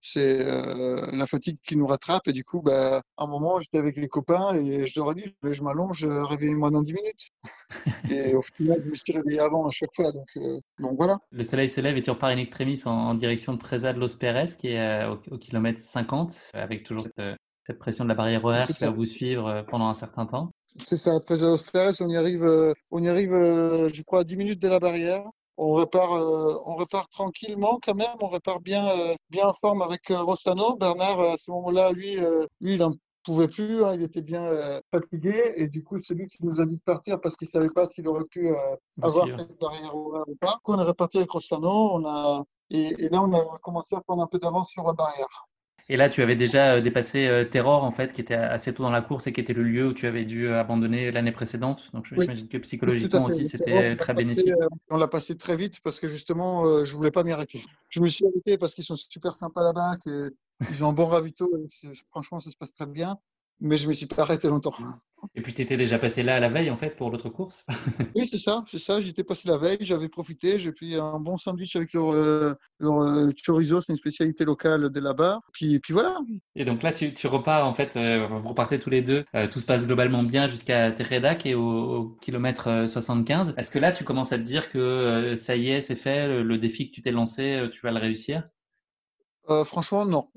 c'est 0.01 0.47
euh, 0.47 1.07
la 1.13 1.27
fatigue 1.27 1.59
qui 1.63 1.77
nous 1.77 1.87
rattrape. 1.87 2.29
Et 2.29 2.33
du 2.33 2.45
coup, 2.45 2.63
bah, 2.63 3.03
à 3.17 3.25
un 3.25 3.27
moment, 3.27 3.61
j'étais 3.61 3.79
avec 3.79 3.97
les 3.97 4.09
copains 4.09 4.55
et 4.55 4.87
je 4.87 4.99
leur 4.99 5.13
ai 5.13 5.15
dit, 5.15 5.35
je 5.43 5.63
m'allonge, 5.63 6.05
réveille-moi 6.05 6.71
dans 6.71 6.83
10 6.83 6.93
minutes. 6.93 7.29
et 8.11 8.35
au 8.35 8.43
final, 8.43 8.83
je 8.85 8.91
me 8.91 8.97
suis 8.97 9.13
réveillé 9.13 9.41
avant 9.41 9.67
à 9.67 9.71
chaque 9.71 9.95
fois. 9.95 10.13
Donc, 10.13 10.29
euh, 10.37 10.61
donc 10.79 10.97
voilà. 10.97 11.19
Le 11.31 11.45
soleil 11.45 11.69
se 11.69 11.81
lève 11.81 11.97
et 11.97 12.03
tu 12.03 12.11
repars 12.11 12.31
in 12.31 12.39
extremis 12.39 12.81
en, 12.85 13.15
direction 13.15 13.53
de 13.53 13.59
Presa 13.59 13.93
de 13.93 13.99
Los 13.99 14.17
Pérez, 14.19 14.57
qui 14.59 14.69
est 14.69 14.81
euh, 14.81 15.15
au, 15.31 15.39
kilomètre 15.39 15.81
50, 15.81 16.51
avec 16.55 16.85
toujours 16.85 17.03
cette, 17.03 17.37
cette 17.67 17.79
pression 17.79 18.05
de 18.05 18.09
la 18.09 18.15
barrière 18.15 18.45
horaire 18.45 18.67
qui 18.67 18.85
va 18.85 18.91
vous 18.91 19.07
suivre 19.07 19.65
pendant 19.69 19.89
un 19.89 19.95
certain 19.95 20.27
temps. 20.27 20.51
C'est 20.67 20.97
ça, 20.97 21.19
Presa 21.25 21.47
de 21.47 21.51
Los 21.53 21.71
Pérez, 21.73 21.93
on 22.01 22.09
y 22.09 22.17
arrive, 22.17 22.45
on 22.91 23.03
y 23.03 23.09
arrive 23.09 23.31
je 23.31 24.03
crois, 24.03 24.21
à 24.21 24.25
10 24.25 24.37
minutes 24.37 24.63
de 24.63 24.69
la 24.69 24.79
barrière 24.79 25.25
on 25.59 25.73
repart, 25.73 26.13
euh, 26.13 26.55
on 26.65 26.77
repart 26.77 27.11
tranquillement 27.11 27.79
quand 27.85 27.95
même. 27.95 28.17
On 28.21 28.29
repart 28.29 28.63
bien, 28.63 28.89
euh, 28.89 29.15
bien 29.29 29.49
en 29.49 29.55
forme 29.55 29.83
avec 29.83 30.11
euh, 30.11 30.23
Rossano. 30.23 30.77
Bernard, 30.77 31.21
à 31.21 31.37
ce 31.37 31.51
moment-là, 31.51 31.93
lui, 31.93 32.17
lui, 32.61 32.75
il 32.75 32.83
en 32.83 32.93
pouvait 33.25 33.49
plus, 33.49 33.85
hein, 33.85 33.93
il 33.95 34.03
était 34.03 34.23
bien 34.23 34.51
fatigué, 34.91 35.53
et 35.57 35.67
du 35.67 35.83
coup, 35.85 35.99
c'est 35.99 36.15
lui 36.15 36.27
qui 36.29 36.39
nous 36.41 36.61
a 36.61 36.67
dit 36.67 36.77
de 36.77 36.83
partir 36.83 37.21
parce 37.21 37.37
qu'il 37.37 37.49
savait 37.49 37.69
pas 37.69 37.87
s'il 37.87 38.09
aurait 38.09 38.25
pu 38.31 38.49
avoir 39.03 39.29
cette 39.29 39.59
barrière 39.61 39.95
ou 39.95 40.15
pas. 40.41 40.53
Du 40.55 40.61
coup, 40.63 40.73
on 40.73 40.81
est 40.81 40.87
reparti 40.87 41.19
avec 41.19 41.31
Rossano, 41.31 41.91
on 41.93 42.07
a, 42.07 42.43
et, 42.71 42.95
et, 42.99 43.09
là, 43.11 43.23
on 43.23 43.33
a 43.35 43.59
commencé 43.59 43.97
à 43.97 44.01
prendre 44.01 44.23
un 44.23 44.27
peu 44.29 44.39
d'avance 44.39 44.71
sur 44.71 44.85
la 44.85 44.95
barrière. 44.95 45.47
Et 45.91 45.97
là, 45.97 46.11
tu 46.11 46.21
avais 46.21 46.37
déjà 46.37 46.75
euh, 46.75 46.81
dépassé 46.83 47.27
euh, 47.27 47.45
Terror, 47.45 47.83
en 47.83 47.91
fait, 47.91 48.13
qui 48.13 48.21
était 48.21 48.35
assez 48.35 48.75
tôt 48.75 48.83
dans 48.83 48.91
la 48.91 49.01
course 49.01 49.27
et 49.27 49.33
qui 49.33 49.41
était 49.41 49.55
le 49.55 49.63
lieu 49.63 49.89
où 49.89 49.95
tu 49.95 50.07
avais 50.07 50.27
dû 50.27 50.47
euh, 50.47 50.61
abandonner 50.61 51.11
l'année 51.11 51.33
précédente. 51.33 51.91
Donc, 51.95 52.05
j'imagine 52.05 52.47
que 52.47 52.59
psychologiquement 52.59 53.25
aussi, 53.25 53.47
c'était 53.47 53.97
très 53.97 54.13
bénéfique. 54.13 54.53
on 54.91 54.99
l'a 54.99 55.09
passé 55.09 55.37
très 55.37 55.57
vite 55.57 55.81
parce 55.83 55.99
que 55.99 56.09
justement, 56.09 56.85
je 56.85 56.95
voulais 56.95 57.11
pas 57.11 57.25
m'y 57.25 57.33
arrêter. 57.33 57.65
Je 57.89 58.01
me 58.01 58.09
suis 58.09 58.27
arrêté 58.27 58.59
parce 58.59 58.75
qu'ils 58.75 58.85
sont 58.85 58.97
super 58.97 59.35
sympas 59.37 59.63
là-bas, 59.63 59.97
qu'ils 60.03 60.85
ont 60.85 60.89
un 60.89 60.93
bon 60.93 61.07
ravito. 61.07 61.51
franchement, 62.11 62.41
ça 62.41 62.51
se 62.51 62.57
passe 62.57 62.73
très 62.73 62.87
bien. 62.87 63.19
Mais 63.61 63.77
je 63.77 63.89
me 63.89 63.93
suis 63.93 64.07
pas 64.07 64.23
arrêté 64.23 64.49
longtemps. 64.49 64.75
Et 65.35 65.43
puis, 65.43 65.53
tu 65.53 65.63
étais 65.63 65.77
déjà 65.77 65.99
passé 65.99 66.23
là 66.23 66.37
à 66.37 66.41
la 66.41 66.49
veille, 66.49 66.71
en 66.71 66.77
fait, 66.77 66.97
pour 66.97 67.11
l'autre 67.11 67.29
course? 67.29 67.65
Oui, 68.15 68.27
c'est 68.27 68.39
ça, 68.39 68.63
c'est 68.67 68.79
ça. 68.79 69.01
J'étais 69.01 69.25
passé 69.25 69.49
la 69.49 69.59
veille, 69.59 69.79
j'avais 69.81 70.09
profité, 70.09 70.59
j'ai 70.59 70.73
pris 70.73 70.95
un 70.97 71.19
bon 71.21 71.37
sandwich 71.37 71.77
avec 71.77 71.93
leur, 71.93 72.13
euh, 72.13 72.55
leur 72.79 73.01
euh, 73.01 73.31
chorizo, 73.45 73.81
c'est 73.81 73.93
une 73.93 73.99
spécialité 73.99 74.45
locale 74.45 74.91
de 74.91 75.01
là-bas. 75.01 75.41
Puis, 75.53 75.79
puis 75.81 75.93
voilà. 75.93 76.17
Et 76.55 76.65
donc 76.65 76.83
là, 76.83 76.93
tu, 76.93 77.13
tu 77.15 77.27
repars, 77.27 77.67
en 77.67 77.75
fait, 77.75 77.97
euh, 77.97 78.27
vous 78.29 78.49
repartez 78.49 78.79
tous 78.79 78.91
les 78.91 79.03
deux. 79.03 79.25
tout 79.53 79.61
se 79.61 79.67
passe 79.67 79.87
globalement 79.87 80.23
bien 80.23 80.49
jusqu'à 80.49 80.93
Teredac 80.93 81.47
et 81.47 81.55
au, 81.55 82.17
kilomètre 82.21 82.87
75. 82.89 83.55
Est-ce 83.57 83.71
que 83.71 83.79
là, 83.79 83.93
tu 83.93 84.05
commences 84.05 84.33
à 84.33 84.39
te 84.39 84.43
dire 84.43 84.69
que 84.69 85.35
ça 85.37 85.57
y 85.57 85.71
est, 85.71 85.81
c'est 85.81 85.97
fait, 85.97 86.29
le, 86.29 86.43
le 86.43 86.59
défi 86.59 86.91
que 86.91 86.95
tu 86.95 87.03
t'es 87.03 87.13
lancé, 87.13 87.69
tu 87.73 87.81
vas 87.83 87.91
le 87.91 87.99
réussir? 87.99 88.45
Franchement, 89.65 90.05
non. 90.05 90.29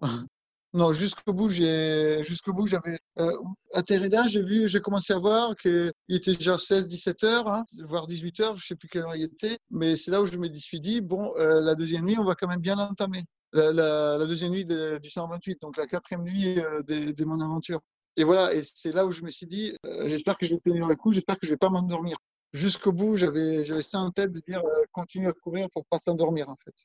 Non, 0.74 0.94
jusqu'au 0.94 1.34
bout, 1.34 1.50
j'ai, 1.50 2.24
jusqu'au 2.24 2.54
bout, 2.54 2.66
j'avais, 2.66 2.98
euh, 3.20 3.38
à 3.74 3.84
Tereda, 3.84 4.28
j'ai 4.30 4.42
vu, 4.42 4.70
j'ai 4.70 4.80
commencé 4.80 5.12
à 5.12 5.20
voir 5.20 5.54
qu'il 5.58 5.92
était 6.08 6.34
déjà 6.34 6.58
16, 6.58 6.88
17 6.88 7.24
heures, 7.26 7.52
hein, 7.52 7.66
voire 7.90 8.08
18 8.08 8.40
heures, 8.40 8.56
je 8.56 8.68
sais 8.68 8.76
plus 8.76 8.88
quelle 8.88 9.04
heure 9.04 9.16
il 9.16 9.24
était, 9.24 9.58
mais 9.70 9.98
c'est 9.98 10.12
là 10.12 10.22
où 10.22 10.26
je 10.26 10.38
me 10.38 10.52
suis 10.54 10.80
dit, 10.80 11.02
bon, 11.02 11.34
euh, 11.38 11.60
la 11.60 11.76
deuxième 11.76 12.06
nuit, 12.06 12.18
on 12.18 12.24
va 12.24 12.36
quand 12.36 12.48
même 12.48 12.62
bien 12.62 12.78
l'entamer. 12.78 13.26
La, 13.54 13.74
la, 13.74 14.18
la, 14.18 14.26
deuxième 14.28 14.52
nuit 14.52 14.64
du 14.66 15.10
128, 15.10 15.62
donc 15.62 15.76
la 15.76 15.86
quatrième 15.88 16.24
nuit 16.24 16.58
euh, 16.60 16.82
de, 16.84 17.12
de, 17.12 17.26
mon 17.26 17.42
aventure. 17.42 17.82
Et 18.16 18.24
voilà, 18.24 18.54
et 18.54 18.62
c'est 18.62 18.94
là 18.94 19.06
où 19.06 19.12
je 19.12 19.24
me 19.24 19.30
suis 19.30 19.46
dit, 19.46 19.76
euh, 19.86 20.08
j'espère 20.08 20.38
que 20.38 20.46
je 20.46 20.54
vais 20.54 20.60
tenir 20.60 20.88
le 20.88 20.96
coup, 20.96 21.12
j'espère 21.12 21.38
que 21.38 21.46
je 21.46 21.52
vais 21.52 21.58
pas 21.58 21.70
m'endormir. 21.70 22.18
Jusqu'au 22.54 22.94
bout, 22.94 23.18
j'avais, 23.18 23.66
j'avais 23.66 23.84
ça 23.84 24.00
en 24.00 24.12
tête 24.12 24.32
de 24.32 24.42
dire, 24.48 24.64
euh, 24.64 24.84
continue 24.94 25.28
à 25.28 25.34
courir 25.34 25.68
pour 25.74 25.86
pas 25.86 26.00
s'endormir, 26.00 26.48
en 26.48 26.56
fait. 26.64 26.76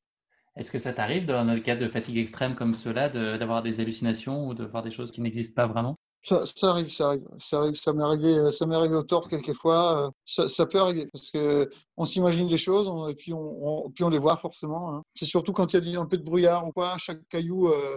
Est-ce 0.56 0.70
que 0.70 0.78
ça 0.78 0.92
t'arrive, 0.92 1.26
dans 1.26 1.44
le 1.44 1.60
cas 1.60 1.76
de 1.76 1.88
fatigue 1.88 2.18
extrême 2.18 2.54
comme 2.54 2.74
cela, 2.74 3.08
d'avoir 3.08 3.62
des 3.62 3.80
hallucinations 3.80 4.46
ou 4.46 4.54
de 4.54 4.64
voir 4.64 4.82
des 4.82 4.90
choses 4.90 5.10
qui 5.10 5.20
n'existent 5.20 5.54
pas 5.54 5.66
vraiment? 5.66 5.96
Ça, 6.22 6.44
arrive, 6.70 6.90
ça 6.90 7.08
arrive, 7.08 7.28
ça 7.38 7.58
arrive. 7.58 7.74
Ça 7.74 7.92
m'est 7.92 8.02
arrivé, 8.02 8.50
ça 8.50 8.66
m'est 8.66 8.74
arrivé 8.74 8.96
au 8.96 9.04
tort 9.04 9.28
quelquefois. 9.28 10.10
Ça, 10.24 10.48
ça, 10.48 10.66
peut 10.66 10.80
arriver 10.80 11.06
parce 11.12 11.30
que 11.30 11.68
on 11.96 12.04
s'imagine 12.04 12.48
des 12.48 12.58
choses 12.58 12.88
et 13.10 13.14
puis 13.14 13.32
on, 13.32 13.90
puis 13.94 14.02
on 14.02 14.08
les 14.08 14.18
voit 14.18 14.36
forcément. 14.36 14.92
Hein. 14.92 15.02
C'est 15.14 15.26
surtout 15.26 15.52
quand 15.52 15.72
il 15.74 15.88
y 15.88 15.96
a 15.96 16.00
un 16.00 16.06
peu 16.06 16.16
de 16.16 16.24
brouillard 16.24 16.66
ou 16.66 16.72
quoi. 16.72 16.96
Chaque 16.98 17.20
caillou, 17.28 17.68
euh, 17.68 17.96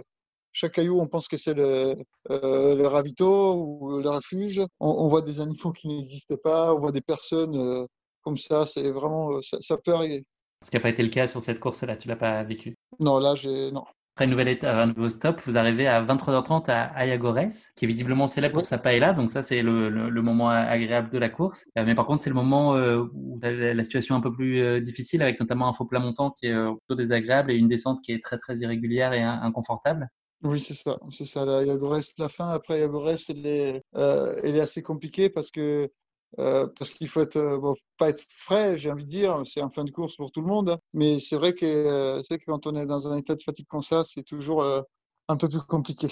chaque 0.52 0.72
caillou, 0.72 1.00
on 1.00 1.08
pense 1.08 1.26
que 1.26 1.36
c'est 1.36 1.54
le, 1.54 1.96
euh, 2.30 2.76
le 2.76 2.86
ravito 2.86 3.54
ou 3.54 3.98
le 4.00 4.10
refuge. 4.10 4.62
On, 4.78 5.08
voit 5.08 5.22
des 5.22 5.40
animaux 5.40 5.72
qui 5.72 5.88
n'existent 5.88 6.36
pas. 6.44 6.72
On 6.72 6.78
voit 6.78 6.92
des 6.92 7.00
personnes 7.00 7.56
euh, 7.56 7.84
comme 8.22 8.38
ça. 8.38 8.64
C'est 8.64 8.92
vraiment, 8.92 9.42
ça, 9.42 9.58
ça 9.60 9.76
peut 9.76 9.92
arriver. 9.92 10.24
Ce 10.64 10.70
qui 10.70 10.76
n'a 10.76 10.80
pas 10.80 10.90
été 10.90 11.02
le 11.02 11.08
cas 11.08 11.26
sur 11.26 11.40
cette 11.40 11.58
course-là, 11.58 11.96
tu 11.96 12.08
l'as 12.08 12.16
pas 12.16 12.42
vécu 12.42 12.76
Non, 12.98 13.18
là, 13.18 13.34
j'ai 13.34 13.70
non. 13.70 13.84
Après 14.14 14.26
une 14.26 14.32
nouvelle 14.32 14.48
étape, 14.48 14.76
un 14.76 14.86
nouveau 14.86 15.08
stop, 15.08 15.40
vous 15.46 15.56
arrivez 15.56 15.86
à 15.86 16.04
23h30 16.04 16.70
à 16.70 16.82
Ayagores, 16.94 17.50
qui 17.76 17.86
est 17.86 17.88
visiblement 17.88 18.26
célèbre 18.26 18.58
pour 18.58 18.66
sa 18.66 18.76
paella, 18.76 19.14
donc 19.14 19.30
ça 19.30 19.42
c'est 19.42 19.62
le, 19.62 19.88
le, 19.88 20.10
le, 20.10 20.22
moment 20.22 20.50
agréable 20.50 21.10
de 21.10 21.16
la 21.16 21.30
course. 21.30 21.64
Euh, 21.78 21.84
mais 21.86 21.94
par 21.94 22.04
contre, 22.06 22.22
c'est 22.22 22.28
le 22.28 22.34
moment 22.34 22.74
euh, 22.74 23.04
où 23.14 23.38
la 23.40 23.82
situation 23.82 24.16
est 24.16 24.18
un 24.18 24.20
peu 24.20 24.32
plus 24.34 24.60
euh, 24.60 24.80
difficile, 24.80 25.22
avec 25.22 25.40
notamment 25.40 25.68
un 25.68 25.72
faux 25.72 25.86
plat 25.86 26.00
montant 26.00 26.32
qui 26.32 26.48
est 26.48 26.54
plutôt 26.54 26.96
désagréable 26.96 27.50
et 27.50 27.54
une 27.54 27.68
descente 27.68 28.02
qui 28.02 28.12
est 28.12 28.22
très 28.22 28.36
très 28.36 28.58
irrégulière 28.58 29.14
et 29.14 29.22
inconfortable. 29.22 30.10
Oui, 30.42 30.58
c'est 30.58 30.74
ça, 30.74 30.98
c'est 31.10 31.26
ça. 31.26 31.44
La 31.44 31.58
Ayagores, 31.58 32.00
la 32.16 32.28
fin 32.30 32.48
après 32.48 32.74
Ayagores, 32.74 33.10
elle 33.28 33.46
est, 33.46 33.82
euh, 33.96 34.34
elle 34.42 34.56
est 34.56 34.60
assez 34.60 34.82
compliquée 34.82 35.28
parce 35.28 35.50
que 35.50 35.90
euh, 36.38 36.66
parce 36.78 36.90
qu'il 36.90 37.08
faut 37.08 37.20
être 37.20 37.36
euh, 37.36 37.58
bon, 37.58 37.74
pas 37.98 38.10
être 38.10 38.24
frais, 38.28 38.78
j'ai 38.78 38.90
envie 38.90 39.04
de 39.04 39.10
dire, 39.10 39.42
c'est 39.44 39.62
en 39.62 39.70
fin 39.70 39.84
de 39.84 39.90
course 39.90 40.16
pour 40.16 40.30
tout 40.30 40.40
le 40.40 40.46
monde. 40.46 40.78
Mais 40.94 41.18
c'est 41.18 41.36
vrai 41.36 41.52
que 41.52 41.66
euh, 41.66 42.22
c'est 42.22 42.38
que 42.38 42.44
quand 42.46 42.66
on 42.66 42.76
est 42.76 42.86
dans 42.86 43.08
un 43.08 43.16
état 43.16 43.34
de 43.34 43.42
fatigue 43.42 43.66
comme 43.68 43.82
ça, 43.82 44.04
c'est 44.04 44.22
toujours 44.22 44.62
euh, 44.62 44.80
un 45.28 45.36
peu 45.36 45.48
plus 45.48 45.60
compliqué. 45.60 46.08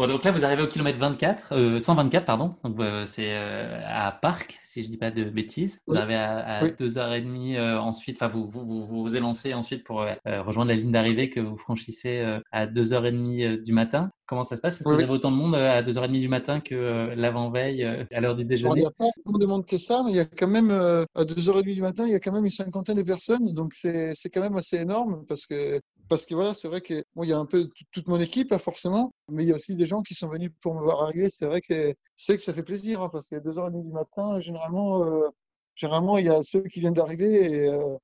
Bon, 0.00 0.06
donc 0.06 0.24
là, 0.24 0.32
vous 0.32 0.46
arrivez 0.46 0.62
au 0.62 0.66
kilomètre 0.66 0.98
24, 0.98 1.52
euh, 1.52 1.78
124, 1.78 2.24
pardon. 2.24 2.54
Donc, 2.64 2.80
euh, 2.80 3.04
c'est 3.04 3.36
euh, 3.36 3.82
à 3.84 4.10
Parc, 4.12 4.58
si 4.64 4.82
je 4.82 4.88
dis 4.88 4.96
pas 4.96 5.10
de 5.10 5.24
bêtises. 5.24 5.78
Vous 5.86 5.94
arrivez 5.94 6.14
à, 6.14 6.38
à 6.60 6.64
Oui. 6.64 6.70
deux 6.78 6.96
heures 6.96 7.12
et 7.12 7.20
demie 7.20 7.58
ensuite. 7.60 8.16
Enfin, 8.16 8.28
vous 8.28 8.48
vous, 8.48 8.64
vous 8.64 8.86
vous 8.86 9.14
élancez 9.14 9.52
ensuite 9.52 9.84
pour 9.84 10.00
euh, 10.00 10.14
rejoindre 10.42 10.70
la 10.70 10.76
ligne 10.76 10.90
d'arrivée 10.90 11.28
que 11.28 11.40
vous 11.40 11.58
franchissez 11.58 12.20
euh, 12.20 12.40
à 12.50 12.66
deux 12.66 12.94
heures 12.94 13.04
et 13.04 13.12
demie 13.12 13.44
euh, 13.44 13.58
du 13.58 13.74
matin. 13.74 14.08
Comment 14.24 14.42
ça 14.42 14.56
se 14.56 14.62
passe? 14.62 14.80
Est-ce 14.80 14.88
que 14.88 14.94
Oui, 14.94 14.94
vous 14.94 15.02
avez 15.02 15.12
autant 15.12 15.32
de 15.32 15.36
monde 15.36 15.54
euh, 15.54 15.70
à 15.78 15.82
deux 15.82 15.98
heures 15.98 16.04
et 16.04 16.08
demie 16.08 16.20
du 16.20 16.28
matin 16.28 16.60
que 16.60 16.74
euh, 16.74 17.14
l'avant-veille 17.14 17.84
euh, 17.84 18.04
à 18.10 18.22
l'heure 18.22 18.36
du 18.36 18.46
Bon, 18.62 18.74
il 18.74 18.80
n'y 18.80 18.84
déjeuner? 18.84 18.86
a 18.86 18.90
pas 18.90 19.06
tant 19.24 19.38
de 19.38 19.46
monde 19.46 19.64
que 19.66 19.78
ça, 19.78 20.02
mais 20.04 20.10
il 20.10 20.16
y 20.16 20.20
a 20.20 20.24
quand 20.26 20.46
même, 20.48 20.70
euh, 20.70 21.04
à 21.14 21.24
2h30 21.24 21.74
du 21.74 21.80
matin, 21.80 22.04
il 22.06 22.12
y 22.12 22.14
a 22.14 22.20
quand 22.20 22.32
même 22.32 22.44
une 22.44 22.50
cinquantaine 22.50 22.96
de 22.96 23.02
personnes. 23.02 23.52
Donc, 23.54 23.72
c'est 23.74 24.28
quand 24.32 24.42
même 24.42 24.56
assez 24.56 24.76
énorme 24.82 25.24
parce 25.26 25.46
que, 25.46 25.80
parce 26.10 26.26
que 26.26 26.34
voilà, 26.34 26.54
c'est 26.54 26.68
vrai 26.68 26.80
que 26.80 26.94
bon, 27.14 27.22
il 27.22 27.30
y 27.30 27.32
a 27.32 27.38
un 27.38 27.46
peu 27.46 27.68
toute 27.92 28.08
mon 28.08 28.18
équipe, 28.20 28.52
forcément, 28.58 29.14
mais 29.30 29.44
il 29.44 29.48
y 29.48 29.52
a 29.52 29.56
aussi 29.56 29.76
des 29.76 29.86
gens 29.86 30.02
qui 30.02 30.14
sont 30.14 30.28
venus 30.28 30.50
pour 30.60 30.74
me 30.74 30.80
voir 30.80 31.02
arriver. 31.04 31.30
C'est 31.30 31.46
vrai 31.46 31.60
que 31.60 31.94
c'est 32.16 32.36
que 32.36 32.42
ça 32.42 32.52
fait 32.52 32.64
plaisir 32.64 33.00
hein, 33.00 33.08
parce 33.12 33.28
qu'à 33.28 33.38
2h30 33.38 33.84
du 33.84 33.92
matin, 33.92 34.40
généralement, 34.40 35.04
euh, 35.04 35.28
généralement, 35.76 36.18
il 36.18 36.26
y 36.26 36.28
a 36.28 36.42
ceux 36.42 36.62
qui 36.64 36.80
viennent 36.80 36.94
d'arriver 36.94 37.52
et, 37.52 37.68
euh, 37.70 37.96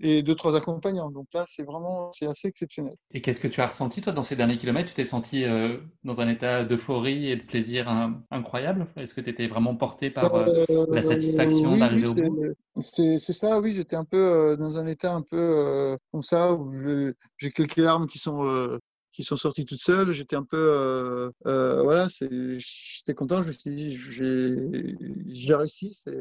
et 0.00 0.22
deux, 0.22 0.34
trois 0.34 0.56
accompagnants. 0.56 1.10
Donc 1.10 1.28
là, 1.34 1.46
c'est 1.48 1.62
vraiment, 1.64 2.10
c'est 2.12 2.26
assez 2.26 2.48
exceptionnel. 2.48 2.94
Et 3.12 3.20
qu'est-ce 3.22 3.40
que 3.40 3.48
tu 3.48 3.60
as 3.62 3.66
ressenti, 3.68 4.02
toi, 4.02 4.12
dans 4.12 4.24
ces 4.24 4.36
derniers 4.36 4.58
kilomètres? 4.58 4.88
Tu 4.90 4.94
t'es 4.94 5.04
senti 5.04 5.44
euh, 5.44 5.78
dans 6.02 6.20
un 6.20 6.28
état 6.28 6.64
d'euphorie 6.64 7.28
et 7.30 7.36
de 7.36 7.42
plaisir 7.42 7.88
hein, 7.88 8.24
incroyable? 8.30 8.88
Est-ce 8.96 9.14
que 9.14 9.20
tu 9.20 9.30
étais 9.30 9.46
vraiment 9.46 9.76
porté 9.76 10.10
par 10.10 10.34
euh, 10.34 10.50
la 10.90 11.00
Euh, 11.02 11.02
satisfaction 11.02 11.76
oui, 11.76 11.90
oui, 11.92 12.02
d'arriver 12.02 12.06
au 12.06 12.14
c'est, 12.14 12.22
bout? 12.22 12.36
c'est, 12.80 13.18
c'est 13.18 13.32
ça, 13.32 13.60
oui, 13.60 13.72
j'étais 13.74 13.96
un 13.96 14.04
peu 14.04 14.56
dans 14.58 14.78
un 14.78 14.86
état 14.86 15.12
un 15.14 15.22
peu 15.22 15.96
comme 16.12 16.22
ça, 16.22 16.52
où 16.54 16.72
je- 16.82 17.12
j'ai 17.38 17.50
quelques 17.50 17.76
larmes 17.76 18.06
qui 18.06 18.18
sont, 18.18 18.78
qui 19.12 19.22
sont 19.24 19.36
sorties 19.36 19.64
toutes 19.66 19.80
seules, 19.82 20.12
j'étais 20.12 20.36
un 20.36 20.44
peu, 20.44 20.56
euh, 20.56 21.30
euh, 21.46 21.82
voilà, 21.82 22.08
c'est, 22.08 22.28
j'étais 22.58 23.14
content, 23.14 23.42
je 23.42 23.48
me 23.48 23.52
suis 23.52 23.74
dit, 23.74 23.94
j'ai, 23.94 24.96
j'ai 25.26 25.54
réussi, 25.54 25.92
c'est, 25.94 26.16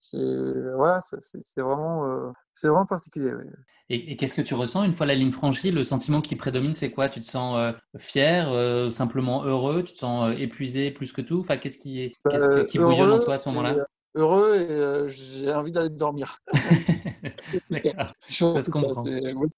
c'est, 0.00 0.74
voilà, 0.76 1.00
c'est, 1.18 1.60
vraiment, 1.60 2.04
euh, 2.06 2.32
c'est 2.54 2.68
vraiment 2.68 2.86
particulier, 2.86 3.32
oui. 3.34 3.44
Et, 3.88 4.12
et 4.12 4.16
qu'est-ce 4.16 4.34
que 4.34 4.42
tu 4.42 4.54
ressens 4.54 4.84
une 4.84 4.92
fois 4.92 5.06
la 5.06 5.14
ligne 5.14 5.32
franchie? 5.32 5.70
Le 5.72 5.82
sentiment 5.82 6.20
qui 6.20 6.36
prédomine, 6.36 6.74
c'est 6.74 6.90
quoi? 6.92 7.08
Tu 7.08 7.20
te 7.20 7.26
sens 7.26 7.56
euh, 7.58 7.72
fier, 7.98 8.48
euh, 8.50 8.90
simplement 8.90 9.44
heureux, 9.44 9.82
tu 9.84 9.92
te 9.94 9.98
sens 9.98 10.32
épuisé 10.38 10.90
plus 10.92 11.12
que 11.12 11.20
tout? 11.22 11.40
Enfin, 11.40 11.56
qu'est-ce 11.56 11.78
qui 11.78 12.00
est, 12.00 12.12
qu'est-ce 12.28 12.48
que- 12.48 12.60
Euh, 12.60 12.64
qui 12.64 12.78
bouillonne 12.78 13.12
en 13.12 13.18
toi 13.18 13.34
à 13.34 13.38
ce 13.38 13.48
moment-là? 13.48 13.84
Heureux 14.14 14.56
et 14.56 14.72
euh, 14.72 15.08
j'ai 15.08 15.52
envie 15.52 15.72
d'aller 15.72 15.90
dormir. 15.90 16.38
C'est 17.70 17.94
ça. 17.96 18.12
Se 18.28 18.70
comprend. 18.70 19.04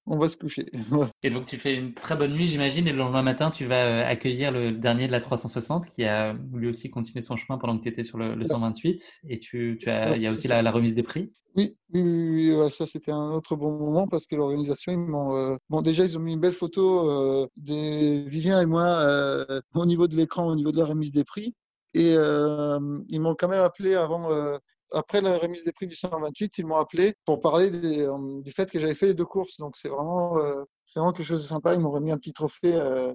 on 0.07 0.18
va 0.18 0.28
se 0.28 0.36
coucher. 0.36 0.66
Et 1.22 1.30
donc 1.30 1.46
tu 1.46 1.57
fais 1.57 1.74
une 1.74 1.94
très 1.94 2.16
bonne 2.16 2.32
nuit, 2.32 2.46
j'imagine, 2.46 2.86
et 2.86 2.92
le 2.92 2.98
lendemain 2.98 3.22
matin, 3.22 3.50
tu 3.50 3.66
vas 3.66 3.84
euh, 3.84 4.11
accueillir 4.11 4.53
le 4.53 4.72
dernier 4.72 5.07
de 5.07 5.12
la 5.12 5.20
360 5.20 5.88
qui 5.88 6.05
a 6.05 6.34
lui 6.53 6.68
aussi 6.68 6.90
continué 6.90 7.22
son 7.22 7.36
chemin 7.36 7.59
pendant 7.59 7.76
que 7.78 7.82
tu 7.82 7.88
étais 7.88 8.05
sur 8.05 8.18
le, 8.18 8.34
le 8.34 8.44
128. 8.44 9.20
Et 9.28 9.38
tu, 9.38 9.76
tu 9.80 9.90
as, 9.90 10.16
il 10.16 10.22
y 10.22 10.26
a 10.26 10.30
aussi 10.30 10.48
la, 10.48 10.62
la 10.62 10.70
remise 10.70 10.94
des 10.94 11.03
prix. 11.03 11.30
Oui, 11.57 11.76
oui, 11.94 12.53
ça 12.70 12.86
c'était 12.86 13.12
un 13.12 13.32
autre 13.32 13.57
bon 13.57 13.78
moment 13.78 14.07
parce 14.09 14.26
que 14.26 14.36
l'organisation, 14.36 14.92
ils 14.92 14.98
m'ont, 14.98 15.36
euh, 15.36 15.57
bon 15.70 15.82
déjà 15.82 16.05
ils 16.05 16.16
ont 16.16 16.20
mis 16.20 16.32
une 16.32 16.40
belle 16.40 16.53
photo 16.53 17.09
euh, 17.09 17.46
de 17.57 18.28
Vivien 18.28 18.61
et 18.61 18.66
moi 18.66 19.46
au 19.74 19.86
niveau 19.86 20.09
de 20.09 20.16
l'écran, 20.16 20.46
au 20.46 20.57
niveau 20.57 20.72
de 20.72 20.78
la 20.78 20.86
remise 20.86 21.12
des 21.12 21.24
prix, 21.24 21.55
et 21.95 22.14
euh, 22.16 22.78
ils 23.09 23.20
m'ont 23.20 23.34
quand 23.34 23.49
même 23.49 23.61
appelé 23.61 23.95
avant, 23.95 24.30
euh, 24.32 24.59
après 24.93 25.20
la 25.20 25.38
remise 25.38 25.64
des 25.64 25.72
prix 25.72 25.86
du 25.86 25.95
128, 25.95 26.59
ils 26.59 26.66
m'ont 26.66 26.76
appelé 26.76 27.14
pour 27.24 27.40
parler 27.40 27.70
des, 27.70 28.07
euh, 28.07 28.40
du 28.43 28.53
fait 28.53 28.70
que 28.70 28.80
j'avais 28.80 28.95
fait 28.95 29.07
les 29.07 29.14
deux 29.14 29.24
courses, 29.24 29.57
donc 29.59 29.76
c'est 29.76 29.88
vraiment, 29.88 30.38
euh, 30.38 30.64
c'est 30.86 31.01
vraiment 31.01 31.12
quelque 31.12 31.26
chose 31.26 31.43
de 31.43 31.49
sympa. 31.49 31.74
Ils 31.74 31.80
m'ont 31.80 31.90
remis 31.90 32.12
un 32.12 32.18
petit 32.18 32.32
trophée 32.32 32.74
euh, 32.74 33.14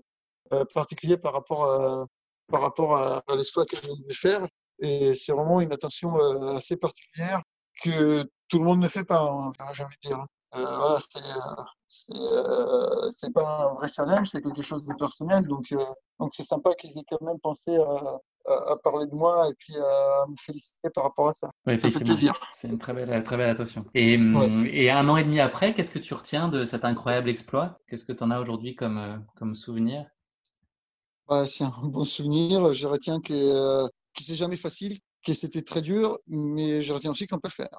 particulier 0.74 1.18
par 1.18 1.34
rapport 1.34 1.66
à, 1.70 2.06
par 2.48 2.62
rapport 2.62 2.96
à, 2.96 3.18
à 3.18 3.36
que 3.36 3.76
je 3.76 3.82
viens 3.82 3.96
de 3.96 4.14
faire, 4.14 4.48
et 4.80 5.16
c'est 5.16 5.32
vraiment 5.34 5.62
une 5.62 5.72
attention 5.74 6.16
assez 6.56 6.78
particulière 6.78 7.42
que 7.84 8.24
tout 8.48 8.60
le 8.60 8.66
monde 8.66 8.80
ne 8.80 8.88
fait 8.88 9.04
pas, 9.04 9.22
hein, 9.30 9.52
j'ai 9.74 9.84
envie 9.84 9.96
de 10.04 10.10
dire. 10.10 10.26
Euh, 10.56 10.78
voilà, 10.78 11.00
c'est 13.12 13.34
pas 13.34 13.70
un 13.70 13.74
vrai 13.74 13.90
challenge, 13.90 14.30
c'est 14.32 14.42
quelque 14.42 14.62
chose 14.62 14.84
de 14.86 14.94
personnel. 14.94 15.46
Donc, 15.46 15.66
donc 16.20 16.34
c'est 16.36 16.46
sympa 16.46 16.74
qu'ils 16.76 16.98
aient 16.98 17.04
quand 17.10 17.22
même 17.22 17.40
pensé 17.40 17.76
à, 17.78 18.20
à, 18.48 18.74
à 18.74 18.78
parler 18.78 19.06
de 19.08 19.16
moi 19.16 19.50
et 19.50 19.54
puis 19.60 19.76
à 19.78 20.26
me 20.28 20.36
féliciter 20.40 20.90
par 20.94 21.06
rapport 21.06 21.30
à 21.30 21.34
ça. 21.34 21.52
Oui, 21.68 21.74
Ça 21.78 21.90
fait 21.90 22.00
effectivement, 22.00 22.02
plaisir. 22.02 22.34
c'est 22.50 22.68
une 22.70 22.80
très 22.80 22.94
belle, 22.94 23.24
très 23.24 23.38
belle 23.38 23.50
attention. 23.50 23.86
Et, 23.94 24.16
Ouais. 24.34 24.50
hum, 24.50 24.66
et 24.72 24.90
un 24.90 25.08
an 25.10 25.18
et 25.18 25.24
demi 25.24 25.40
après, 25.40 25.74
qu'est-ce 25.74 25.92
que 25.92 26.00
tu 26.00 26.14
retiens 26.14 26.48
de 26.48 26.64
cet 26.64 26.86
incroyable 26.86 27.30
exploit? 27.30 27.80
Qu'est-ce 27.88 28.06
que 28.06 28.14
tu 28.14 28.24
en 28.24 28.32
as 28.32 28.40
aujourd'hui 28.40 28.74
comme, 28.76 28.98
euh, 28.98 29.18
comme 29.36 29.54
souvenir? 29.56 30.06
bah, 31.28 31.46
C'est 31.48 31.64
un 31.64 31.72
bon 31.88 32.06
souvenir. 32.06 32.74
Je 32.74 32.88
retiens 32.88 33.20
que, 33.22 33.34
euh, 33.34 33.88
que 34.16 34.24
c'est 34.24 34.36
jamais 34.36 34.58
facile, 34.58 35.00
que 35.26 35.34
c'était 35.34 35.62
très 35.62 35.82
dur, 35.82 36.20
mais 36.28 36.82
je 36.84 36.94
retiens 36.94 37.12
aussi 37.12 37.28
qu'on 37.28 37.40
peut 37.40 37.50
le 37.50 37.64
faire. 37.66 37.78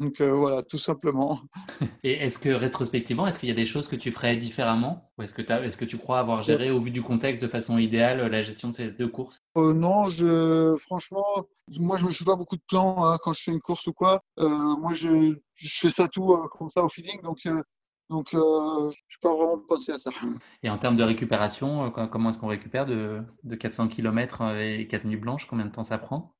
Donc 0.00 0.20
euh, 0.20 0.32
voilà, 0.32 0.62
tout 0.62 0.78
simplement. 0.78 1.40
Et 2.02 2.12
est-ce 2.12 2.38
que 2.38 2.48
rétrospectivement, 2.48 3.26
est-ce 3.26 3.38
qu'il 3.38 3.48
y 3.48 3.52
a 3.52 3.56
des 3.56 3.66
choses 3.66 3.86
que 3.86 3.96
tu 3.96 4.10
ferais 4.10 4.36
différemment? 4.36 5.10
Ou 5.18 5.22
est-ce 5.22 5.34
que, 5.34 5.42
est 5.42 5.76
que 5.76 5.84
tu 5.84 5.98
crois 5.98 6.18
avoir 6.18 6.42
géré 6.42 6.70
au 6.70 6.80
vu 6.80 6.90
du 6.90 7.02
contexte 7.02 7.40
de 7.40 7.48
façon 7.48 7.78
idéale 7.78 8.26
la 8.26 8.42
gestion 8.42 8.70
de 8.70 8.74
ces 8.74 8.90
deux 8.90 9.08
courses? 9.08 9.40
Euh, 9.56 9.72
Non, 9.72 10.08
je, 10.08 10.76
franchement, 10.80 11.24
moi 11.78 11.96
je 11.96 12.04
ne 12.04 12.08
me 12.08 12.14
fais 12.14 12.24
pas 12.24 12.36
beaucoup 12.36 12.56
de 12.56 12.62
plans 12.68 13.04
hein, 13.06 13.18
quand 13.22 13.32
je 13.34 13.44
fais 13.44 13.52
une 13.52 13.60
course 13.60 13.86
ou 13.86 13.92
quoi. 13.92 14.20
Euh, 14.40 14.48
moi 14.48 14.94
je, 14.94 15.36
je, 15.54 15.68
fais 15.80 15.90
ça 15.90 16.08
tout 16.08 16.32
euh, 16.32 16.48
comme 16.48 16.70
ça 16.70 16.82
au 16.84 16.88
feeling, 16.88 17.22
donc, 17.22 17.38
euh, 17.46 17.62
donc 18.10 18.28
je 18.32 18.36
ne 18.38 18.92
suis 19.08 19.20
pas 19.22 19.34
vraiment 19.34 19.58
pensé 19.68 19.92
à 19.92 19.98
ça. 19.98 20.10
Et 20.62 20.70
en 20.70 20.78
termes 20.78 20.96
de 20.96 21.04
récupération, 21.04 21.90
comment 22.10 22.30
est-ce 22.30 22.38
qu'on 22.38 22.48
récupère 22.48 22.86
de, 22.86 23.22
de 23.44 23.54
400 23.54 23.88
km 23.88 24.42
et 24.56 24.86
4 24.88 25.04
nuits 25.04 25.16
blanches 25.16 25.46
Combien 25.46 25.66
de 25.66 25.70
temps 25.70 25.84
ça 25.84 25.98
prend? 25.98 26.33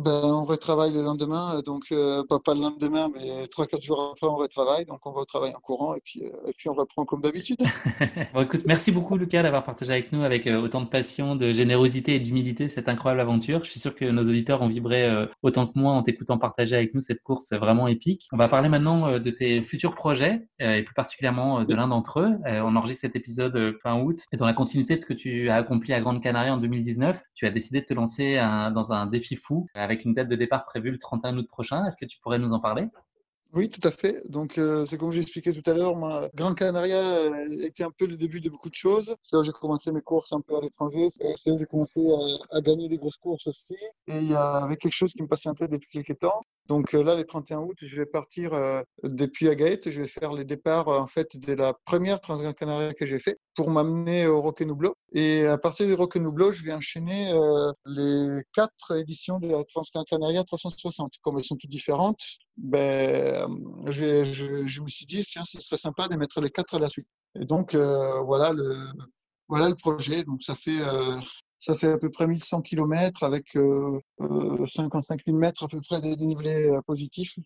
Ben, 0.00 0.22
on 0.24 0.44
retravaille 0.44 0.92
le 0.92 1.02
lendemain, 1.02 1.56
euh, 1.56 1.62
donc 1.62 1.84
euh, 1.92 2.22
pas, 2.28 2.38
pas 2.38 2.54
le 2.54 2.60
lendemain, 2.60 3.08
mais 3.14 3.44
3-4 3.44 3.82
jours 3.82 4.12
après, 4.12 4.26
on 4.26 4.36
retravaille. 4.36 4.84
Donc 4.86 5.04
on 5.04 5.12
va 5.12 5.20
au 5.20 5.24
travail 5.24 5.52
en 5.54 5.60
courant 5.60 5.94
et 5.94 6.00
puis, 6.04 6.24
euh, 6.24 6.48
et 6.48 6.52
puis 6.56 6.68
on 6.68 6.74
reprend 6.74 7.04
comme 7.04 7.20
d'habitude. 7.20 7.58
bon, 8.34 8.48
merci 8.66 8.92
beaucoup 8.92 9.16
Lucas 9.16 9.42
d'avoir 9.42 9.64
partagé 9.64 9.92
avec 9.92 10.12
nous 10.12 10.22
avec 10.22 10.46
autant 10.46 10.80
de 10.80 10.88
passion, 10.88 11.36
de 11.36 11.52
générosité 11.52 12.14
et 12.14 12.20
d'humilité 12.20 12.68
cette 12.68 12.88
incroyable 12.88 13.20
aventure. 13.20 13.64
Je 13.64 13.70
suis 13.70 13.80
sûr 13.80 13.94
que 13.94 14.04
nos 14.04 14.22
auditeurs 14.22 14.62
ont 14.62 14.68
vibré 14.68 15.08
autant 15.42 15.66
que 15.66 15.78
moi 15.78 15.92
en 15.92 16.02
t'écoutant 16.02 16.38
partager 16.38 16.76
avec 16.76 16.94
nous 16.94 17.00
cette 17.00 17.22
course 17.22 17.52
vraiment 17.52 17.88
épique. 17.88 18.26
On 18.32 18.36
va 18.36 18.48
parler 18.48 18.68
maintenant 18.68 19.18
de 19.18 19.30
tes 19.30 19.62
futurs 19.62 19.94
projets 19.94 20.48
et 20.58 20.82
plus 20.82 20.94
particulièrement 20.94 21.64
de 21.64 21.74
l'un 21.74 21.88
d'entre 21.88 22.20
eux. 22.20 22.38
on 22.46 22.76
enregistre 22.76 23.02
cet 23.02 23.16
épisode 23.16 23.76
fin 23.82 24.00
août 24.00 24.18
et 24.32 24.36
dans 24.36 24.46
la 24.46 24.52
continuité 24.52 24.96
de 24.96 25.00
ce 25.00 25.06
que 25.06 25.14
tu 25.14 25.48
as 25.50 25.56
accompli 25.56 25.92
à 25.92 26.00
Grande 26.00 26.22
Canaria 26.22 26.54
en 26.54 26.58
2019, 26.58 27.22
tu 27.34 27.46
as 27.46 27.50
décidé 27.50 27.80
de 27.80 27.86
te 27.86 27.94
lancer 27.94 28.36
dans 28.74 28.92
un 28.92 29.06
défi 29.06 29.36
fou 29.36 29.66
une 29.94 30.14
date 30.14 30.28
de 30.28 30.36
départ 30.36 30.64
prévue 30.64 30.90
le 30.90 30.98
31 30.98 31.36
août 31.38 31.48
prochain. 31.48 31.84
Est-ce 31.86 31.96
que 31.96 32.06
tu 32.06 32.18
pourrais 32.20 32.38
nous 32.38 32.52
en 32.52 32.60
parler? 32.60 32.88
Oui, 33.52 33.68
tout 33.68 33.80
à 33.86 33.90
fait. 33.90 34.22
Donc, 34.30 34.58
euh, 34.58 34.86
c'est 34.86 34.96
comme 34.96 35.10
j'ai 35.10 35.22
expliqué 35.22 35.52
tout 35.52 35.68
à 35.68 35.74
l'heure, 35.74 35.96
ma 35.96 36.28
Grand 36.34 36.54
Canaria 36.54 37.02
euh, 37.02 37.48
était 37.64 37.82
un 37.82 37.90
peu 37.90 38.06
le 38.06 38.16
début 38.16 38.40
de 38.40 38.48
beaucoup 38.48 38.68
de 38.68 38.74
choses. 38.74 39.16
C'est 39.24 39.34
là 39.34 39.42
où 39.42 39.44
j'ai 39.44 39.50
commencé 39.50 39.90
mes 39.90 40.02
courses 40.02 40.32
un 40.32 40.40
peu 40.40 40.56
à 40.56 40.60
l'étranger. 40.60 41.08
C'est 41.10 41.50
là 41.50 41.56
où 41.56 41.58
j'ai 41.58 41.64
commencé 41.64 42.00
à, 42.52 42.56
à, 42.56 42.60
gagner 42.60 42.88
des 42.88 42.96
grosses 42.96 43.16
courses 43.16 43.48
aussi. 43.48 43.74
Et 44.06 44.18
il 44.18 44.30
y 44.30 44.34
avait 44.36 44.76
quelque 44.76 44.94
chose 44.94 45.12
qui 45.12 45.22
me 45.22 45.26
passait 45.26 45.48
en 45.48 45.54
tête 45.54 45.72
depuis 45.72 45.88
quelques 45.88 46.20
temps. 46.20 46.42
Donc 46.70 46.94
euh, 46.94 47.02
là, 47.02 47.16
le 47.16 47.26
31 47.26 47.62
août, 47.62 47.76
je 47.82 47.96
vais 47.96 48.06
partir 48.06 48.54
euh, 48.54 48.80
depuis 49.02 49.48
Agaete. 49.48 49.90
Je 49.90 50.02
vais 50.02 50.06
faire 50.06 50.32
les 50.32 50.44
départs 50.44 50.86
euh, 50.86 51.00
en 51.00 51.08
fait 51.08 51.36
de 51.36 51.52
la 51.52 51.72
première 51.84 52.20
Transgran 52.20 52.52
Canaria 52.52 52.94
que 52.94 53.06
j'ai 53.06 53.18
fait 53.18 53.40
pour 53.56 53.70
m'amener 53.72 54.28
au 54.28 54.40
Roquenublo. 54.40 54.94
Et 55.12 55.46
à 55.46 55.58
partir 55.58 55.88
du 55.88 55.94
Roquenublo, 55.94 56.52
je 56.52 56.62
vais 56.62 56.72
enchaîner 56.72 57.34
les 57.86 58.42
quatre 58.54 58.96
éditions 58.96 59.40
de 59.40 59.48
la 59.48 59.64
Transgran 59.64 60.04
Canaria 60.04 60.44
360. 60.44 61.14
Comme 61.22 61.38
elles 61.38 61.44
sont 61.44 61.56
toutes 61.56 61.70
différentes, 61.70 62.22
ben, 62.56 63.48
je, 63.86 64.80
me 64.80 64.88
suis 64.88 65.06
dit, 65.06 65.24
tiens, 65.24 65.42
ce 65.44 65.60
serait 65.60 65.76
sympa 65.76 66.06
de 66.06 66.14
mettre 66.14 66.40
les 66.40 66.50
quatre 66.50 66.76
à 66.76 66.78
la 66.78 66.88
suite. 66.88 67.08
Et 67.34 67.46
donc 67.46 67.74
voilà 67.74 68.52
le 68.52 68.76
voilà 69.48 69.68
le 69.68 69.74
projet. 69.74 70.22
Donc 70.22 70.44
ça 70.44 70.54
fait 70.54 70.78
ça 71.60 71.76
fait 71.76 71.92
à 71.92 71.98
peu 71.98 72.10
près 72.10 72.26
1100 72.26 72.62
km 72.62 73.22
avec 73.22 73.54
euh, 73.56 74.00
euh, 74.20 74.66
55 74.66 75.20
000 75.26 75.36
mètres 75.36 75.62
à 75.62 75.68
peu 75.68 75.80
près 75.80 76.00
des 76.00 76.16
dénivelés 76.16 76.70
euh, 76.70 76.80
positifs. 76.82 77.38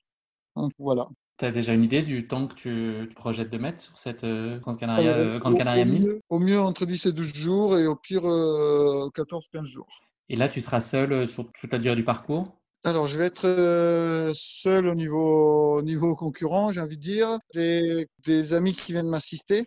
Donc 0.56 0.70
voilà. 0.78 1.08
Tu 1.36 1.44
as 1.46 1.50
déjà 1.50 1.72
une 1.72 1.82
idée 1.82 2.02
du 2.02 2.28
temps 2.28 2.46
que 2.46 2.54
tu 2.54 2.78
te 3.08 3.14
projettes 3.14 3.50
de 3.50 3.58
mettre 3.58 3.82
sur 3.82 3.98
cette 3.98 4.22
euh, 4.22 4.60
Canaria, 4.78 5.16
euh, 5.16 5.38
Grande 5.40 5.58
Canaria 5.58 5.84
1000 5.84 6.02
au 6.02 6.06
mieux, 6.06 6.20
au 6.30 6.38
mieux, 6.38 6.60
entre 6.60 6.86
10 6.86 7.06
et 7.06 7.12
12 7.12 7.34
jours 7.34 7.76
et 7.76 7.88
au 7.88 7.96
pire 7.96 8.22
14-15 8.22 9.64
jours. 9.64 9.88
Et 10.28 10.36
là, 10.36 10.48
tu 10.48 10.60
seras 10.60 10.80
seul 10.80 11.28
sur 11.28 11.50
toute 11.52 11.72
la 11.72 11.78
durée 11.80 11.96
du 11.96 12.04
parcours? 12.04 12.56
Alors, 12.84 13.06
je 13.06 13.18
vais 13.18 13.26
être 13.26 14.32
seul 14.34 14.86
au 14.86 14.94
niveau, 14.94 15.78
au 15.78 15.82
niveau 15.82 16.14
concurrent, 16.14 16.70
j'ai 16.70 16.80
envie 16.80 16.96
de 16.96 17.02
dire. 17.02 17.38
J'ai 17.52 18.06
des 18.24 18.52
amis 18.52 18.74
qui 18.74 18.92
viennent 18.92 19.08
m'assister. 19.08 19.66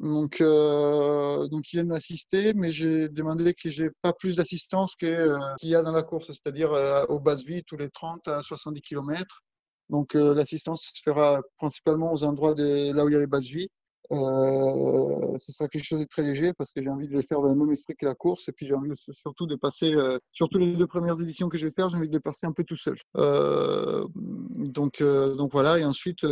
Donc, 0.00 0.40
euh, 0.40 1.46
donc 1.48 1.72
ils 1.72 1.76
viennent 1.76 1.88
m'assister, 1.88 2.52
mais 2.54 2.70
j'ai 2.72 3.08
demandé 3.08 3.54
que 3.54 3.70
j'ai 3.70 3.90
pas 4.02 4.12
plus 4.12 4.34
d'assistance 4.34 4.94
euh, 5.04 5.38
qu'il 5.58 5.70
y 5.70 5.74
a 5.74 5.82
dans 5.82 5.92
la 5.92 6.02
course, 6.02 6.26
c'est-à-dire 6.26 6.72
euh, 6.72 7.04
aux 7.08 7.20
bases 7.20 7.44
vies 7.44 7.62
tous 7.64 7.76
les 7.76 7.90
30 7.90 8.26
à 8.26 8.42
70 8.42 8.80
km. 8.82 9.42
Donc 9.90 10.16
euh, 10.16 10.34
l'assistance 10.34 10.90
se 10.94 11.02
fera 11.02 11.40
principalement 11.58 12.12
aux 12.12 12.24
endroits 12.24 12.54
de, 12.54 12.92
là 12.92 13.04
où 13.04 13.08
il 13.08 13.12
y 13.12 13.16
a 13.16 13.20
les 13.20 13.26
bases 13.26 13.44
vies. 13.44 13.68
Euh, 14.12 15.38
ce 15.38 15.52
sera 15.52 15.68
quelque 15.68 15.84
chose 15.84 16.00
de 16.00 16.04
très 16.04 16.22
léger 16.22 16.52
parce 16.52 16.72
que 16.72 16.82
j'ai 16.82 16.90
envie 16.90 17.08
de 17.08 17.14
les 17.14 17.22
faire 17.22 17.40
dans 17.40 17.48
le 17.48 17.54
même 17.54 17.72
esprit 17.72 17.94
que 17.96 18.04
la 18.04 18.14
course 18.14 18.48
et 18.48 18.52
puis 18.52 18.66
j'ai 18.66 18.74
envie 18.74 18.90
surtout 19.12 19.46
de 19.46 19.56
passer, 19.56 19.94
euh, 19.94 20.18
surtout 20.32 20.58
les 20.58 20.76
deux 20.76 20.86
premières 20.86 21.18
éditions 21.20 21.48
que 21.48 21.56
je 21.56 21.66
vais 21.66 21.72
faire, 21.72 21.88
j'ai 21.88 21.96
envie 21.96 22.08
de 22.08 22.12
les 22.12 22.20
passer 22.20 22.46
un 22.46 22.52
peu 22.52 22.64
tout 22.64 22.76
seul. 22.76 22.98
Euh, 23.16 24.04
donc, 24.14 25.02
donc 25.02 25.52
voilà, 25.52 25.78
et 25.78 25.84
ensuite 25.84 26.26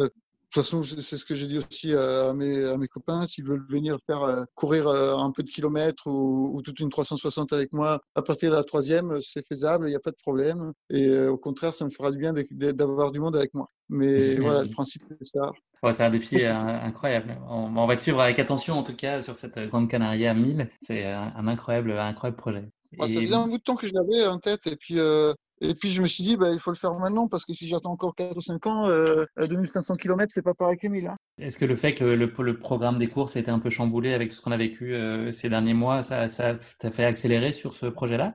toute 0.52 0.64
façon, 0.64 0.82
c'est 0.82 1.16
ce 1.16 1.24
que 1.24 1.34
j'ai 1.34 1.46
dit 1.46 1.58
aussi 1.58 1.94
à 1.94 2.32
mes, 2.34 2.64
à 2.66 2.76
mes 2.76 2.88
copains. 2.88 3.26
S'ils 3.26 3.44
veulent 3.44 3.66
venir 3.68 3.96
faire 4.06 4.22
euh, 4.22 4.44
courir 4.54 4.86
euh, 4.86 5.16
un 5.16 5.30
peu 5.30 5.42
de 5.42 5.48
kilomètres 5.48 6.06
ou, 6.06 6.50
ou, 6.54 6.62
toute 6.62 6.78
une 6.80 6.90
360 6.90 7.52
avec 7.52 7.72
moi 7.72 8.00
à 8.14 8.22
partir 8.22 8.50
de 8.50 8.56
la 8.56 8.64
troisième, 8.64 9.18
c'est 9.22 9.46
faisable, 9.46 9.86
il 9.86 9.90
n'y 9.90 9.96
a 9.96 10.00
pas 10.00 10.10
de 10.10 10.16
problème. 10.16 10.72
Et 10.90 11.08
euh, 11.08 11.30
au 11.30 11.38
contraire, 11.38 11.74
ça 11.74 11.84
me 11.84 11.90
fera 11.90 12.10
du 12.10 12.18
bien 12.18 12.34
d'avoir 12.34 13.12
du 13.12 13.20
monde 13.20 13.36
avec 13.36 13.54
moi. 13.54 13.66
Mais 13.88 14.34
voilà, 14.36 14.64
le 14.64 14.70
principe, 14.70 15.02
c'est 15.22 15.38
ça. 15.38 15.50
Ouais, 15.82 15.94
c'est 15.94 16.04
un 16.04 16.10
défi 16.10 16.44
incroyable. 16.44 17.38
On, 17.48 17.76
on, 17.76 17.86
va 17.86 17.96
te 17.96 18.02
suivre 18.02 18.20
avec 18.20 18.38
attention, 18.38 18.74
en 18.78 18.82
tout 18.82 18.94
cas, 18.94 19.22
sur 19.22 19.34
cette 19.34 19.58
Grande 19.58 19.88
Canaria 19.88 20.34
1000. 20.34 20.70
C'est 20.80 21.06
un, 21.06 21.32
un, 21.34 21.48
incroyable, 21.48 21.92
incroyable 21.92 22.36
projet. 22.36 22.68
Ouais, 22.98 23.08
ça 23.08 23.20
faisait 23.20 23.34
un 23.34 23.48
bout 23.48 23.58
de 23.58 23.62
temps 23.62 23.76
que 23.76 23.86
je 23.86 23.94
l'avais 23.94 24.26
en 24.26 24.38
tête. 24.38 24.66
Et 24.66 24.76
puis, 24.76 24.98
euh, 24.98 25.32
et 25.62 25.74
puis 25.74 25.90
je 25.90 26.02
me 26.02 26.08
suis 26.08 26.24
dit, 26.24 26.36
bah, 26.36 26.52
il 26.52 26.58
faut 26.58 26.72
le 26.72 26.76
faire 26.76 26.92
maintenant 26.94 27.28
parce 27.28 27.44
que 27.44 27.54
si 27.54 27.68
j'attends 27.68 27.92
encore 27.92 28.16
4 28.16 28.36
ou 28.36 28.40
5 28.40 28.66
ans, 28.66 28.88
euh, 28.88 29.24
2500 29.38 29.94
km, 29.94 30.32
c'est 30.34 30.42
pas 30.42 30.54
pareil 30.54 30.76
que 30.76 30.88
1000. 30.88 31.06
Hein. 31.06 31.16
Est-ce 31.38 31.56
que 31.56 31.64
le 31.64 31.76
fait 31.76 31.94
que 31.94 32.04
le, 32.04 32.26
le, 32.36 32.58
programme 32.58 32.98
des 32.98 33.08
courses 33.08 33.36
a 33.36 33.40
été 33.40 33.50
un 33.50 33.60
peu 33.60 33.70
chamboulé 33.70 34.12
avec 34.12 34.32
ce 34.32 34.40
qu'on 34.40 34.50
a 34.50 34.56
vécu 34.56 34.92
euh, 34.94 35.30
ces 35.30 35.48
derniers 35.48 35.74
mois, 35.74 36.02
ça, 36.02 36.26
ça 36.26 36.56
t'a 36.80 36.90
fait 36.90 37.04
accélérer 37.04 37.52
sur 37.52 37.74
ce 37.74 37.86
projet-là? 37.86 38.34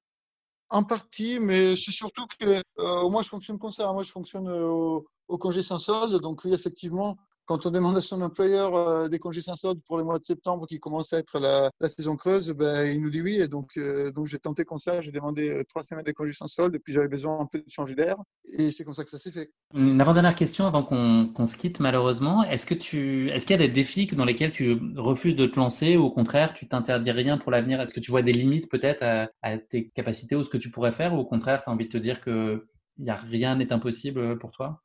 En 0.69 0.83
partie, 0.83 1.39
mais 1.41 1.75
c'est 1.75 1.91
surtout 1.91 2.25
que 2.39 2.61
euh, 2.79 3.09
moi 3.09 3.23
je 3.23 3.29
fonctionne 3.29 3.59
comme 3.59 3.71
ça. 3.71 3.91
Moi 3.91 4.03
je 4.03 4.11
fonctionne 4.11 4.47
euh, 4.49 4.67
au, 4.67 5.05
au 5.27 5.37
congé 5.37 5.63
sans 5.63 5.79
solde. 5.79 6.21
Donc 6.21 6.45
oui, 6.45 6.53
effectivement, 6.53 7.17
quand 7.47 7.65
on 7.65 7.71
demande 7.71 7.95
à 7.95 8.01
son 8.01 8.21
employeur 8.21 8.75
euh, 8.75 9.07
des 9.07 9.19
congés 9.19 9.41
sans 9.41 9.55
solde 9.55 9.79
pour 9.87 9.97
le 9.97 10.03
mois 10.03 10.19
de 10.19 10.23
septembre 10.23 10.67
qui 10.67 10.79
commence 10.79 11.13
à 11.13 11.17
être 11.17 11.39
la, 11.39 11.71
saison 11.87 12.17
creuse, 12.17 12.51
ben, 12.51 12.85
il 12.93 13.01
nous 13.01 13.09
dit 13.09 13.21
oui. 13.21 13.35
Et 13.41 13.47
donc, 13.47 13.71
euh, 13.77 14.11
donc 14.11 14.27
j'ai 14.27 14.37
tenté 14.37 14.65
comme 14.65 14.79
ça. 14.79 15.01
J'ai 15.01 15.13
demandé 15.13 15.49
euh, 15.49 15.63
trois 15.63 15.83
semaines 15.83 16.03
de 16.03 16.11
congés 16.11 16.33
sans 16.33 16.47
solde 16.47 16.75
et 16.75 16.79
puis 16.79 16.93
j'avais 16.93 17.07
besoin 17.07 17.39
un 17.39 17.45
peu 17.45 17.59
de 17.59 17.69
changer 17.69 17.95
d'air. 17.95 18.17
Et 18.59 18.69
c'est 18.69 18.83
comme 18.83 18.93
ça 18.93 19.05
que 19.05 19.09
ça 19.09 19.17
s'est 19.17 19.31
fait. 19.31 19.49
Une 19.73 20.01
avant-dernière 20.01 20.35
question 20.35 20.67
avant 20.67 20.83
qu'on 20.83 21.33
qu 21.33 21.45
se 21.45 21.55
quitte 21.55 21.79
malheureusement. 21.79 22.43
Est-ce 22.43 22.65
que 22.65 22.75
tu, 22.75 23.29
est-ce 23.29 23.45
qu'il 23.45 23.55
y 23.55 23.63
a 23.63 23.65
des 23.65 23.71
défis 23.71 24.07
dans 24.07 24.25
lesquels 24.25 24.51
tu 24.51 24.77
refuses 24.97 25.37
de 25.37 25.45
te 25.45 25.57
lancer 25.57 25.95
ou 25.95 26.03
au 26.03 26.11
contraire 26.11 26.53
tu 26.53 26.67
t'interdis 26.67 27.11
rien 27.11 27.37
pour 27.37 27.51
l'avenir? 27.51 27.79
Est-ce 27.79 27.93
que 27.93 28.01
tu 28.01 28.11
vois 28.11 28.23
des 28.23 28.33
limites 28.33 28.69
peut-être 28.69 29.03
à, 29.03 29.29
à, 29.41 29.57
tes 29.57 29.87
capacités 29.89 30.35
ou 30.35 30.43
ce 30.43 30.49
que 30.49 30.57
tu 30.57 30.69
pourrais 30.69 30.91
faire 30.91 31.13
ou 31.13 31.17
au 31.17 31.25
contraire 31.25 31.63
tu 31.63 31.69
as 31.69 31.73
envie 31.73 31.85
de 31.85 31.91
te 31.91 31.97
dire 31.97 32.19
que 32.19 32.67
y 32.99 33.09
a 33.09 33.15
rien 33.15 33.55
n'est 33.55 33.71
impossible 33.71 34.37
pour 34.37 34.51
toi? 34.51 34.83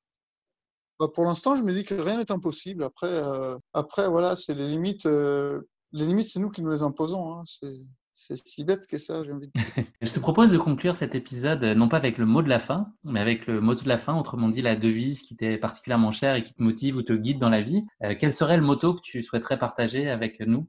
Bah 0.99 1.09
pour 1.13 1.25
l'instant, 1.25 1.57
je 1.57 1.63
me 1.63 1.73
dis 1.73 1.85
que 1.85 1.95
rien 1.95 2.19
n'est 2.19 2.31
impossible. 2.31 2.85
Après, 2.85 3.11
euh, 3.11 3.57
après 3.73 4.09
voilà, 4.09 4.37
c'est 4.37 4.55
les 4.55 4.69
limites. 4.69 5.07
Euh, 5.07 5.61
les 5.93 6.07
limites, 6.07 6.29
c'est 6.29 6.41
nous 6.41 6.51
qui 6.51 6.63
nous 6.63 6.71
les 6.71 6.83
imposons. 6.83 7.35
Hein. 7.35 7.43
C'est 7.47 7.73
si 8.15 8.65
bête 8.65 8.87
que 8.87 8.99
ça, 8.99 9.23
j'ai 9.25 9.33
envie 9.33 9.49
de 9.49 9.53
je 10.03 10.13
te 10.13 10.21
propose 10.21 10.51
de 10.51 10.59
conclure 10.59 10.97
cet 10.97 11.15
épisode 11.15 11.65
non 11.65 11.89
pas 11.89 11.97
avec 11.97 12.19
le 12.19 12.27
mot 12.27 12.43
de 12.43 12.49
la 12.49 12.59
fin, 12.59 12.93
mais 13.05 13.21
avec 13.21 13.47
le 13.47 13.61
mot 13.61 13.75
de 13.75 13.89
la 13.89 13.99
fin, 13.99 14.19
autrement 14.19 14.49
dit 14.49 14.63
la 14.63 14.77
devise 14.77 15.23
qui 15.23 15.35
t'est 15.35 15.57
particulièrement 15.57 16.13
chère 16.13 16.35
et 16.35 16.43
qui 16.43 16.53
te 16.53 16.63
motive 16.63 16.97
ou 16.97 17.03
te 17.03 17.15
guide 17.15 17.39
dans 17.39 17.49
la 17.49 17.63
vie. 17.63 17.85
Euh, 18.05 18.15
quel 18.19 18.35
serait 18.35 18.57
le 18.57 18.63
motto 18.63 18.95
que 18.95 19.01
tu 19.01 19.23
souhaiterais 19.23 19.59
partager 19.59 20.11
avec 20.11 20.41
nous? 20.41 20.69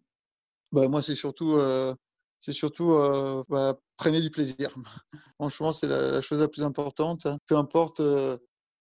Bah, 0.71 0.87
Moi, 0.87 1.01
c'est 1.03 1.15
surtout, 1.15 1.53
euh, 1.53 1.93
c'est 2.39 2.53
surtout 2.53 2.93
euh, 2.93 3.43
bah, 3.49 3.75
prenez 3.97 4.21
du 4.21 4.29
plaisir. 4.29 4.73
Franchement, 5.39 5.73
c'est 5.73 5.87
la, 5.87 6.11
la, 6.11 6.21
chose 6.21 6.39
la 6.39 6.47
plus 6.47 6.63
importante. 6.63 7.27
Peu 7.47 7.57
importe 7.57 8.01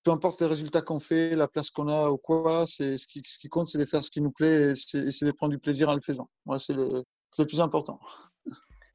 peu 0.03 0.11
importe 0.11 0.41
les 0.41 0.47
résultats 0.47 0.83
qu'on 0.83 1.01
fait, 1.01 1.37
la 1.37 1.49
place 1.49 1.71
qu'on 1.71 1.89
a 1.89 2.09
ou 2.11 2.17
quoi, 2.17 2.65
c'est 2.67 2.99
ce 2.99 3.07
qui, 3.07 3.23
ce 3.27 3.39
qui 3.39 3.49
compte, 3.49 3.69
c'est 3.69 3.79
de 3.79 3.85
faire 3.85 4.05
ce 4.05 4.11
qui 4.11 4.21
nous 4.21 4.33
plaît 4.33 4.73
et 4.73 4.75
c'est 4.77 5.27
de 5.27 5.33
prendre 5.33 5.53
du 5.53 5.59
plaisir 5.59 5.89
en 5.89 5.95
le 5.95 6.01
faisant. 6.01 6.29
Moi, 6.47 6.59
c'est 6.59 6.75
le, 6.75 7.05
le 7.39 7.47
plus 7.47 7.61
important. 7.61 7.99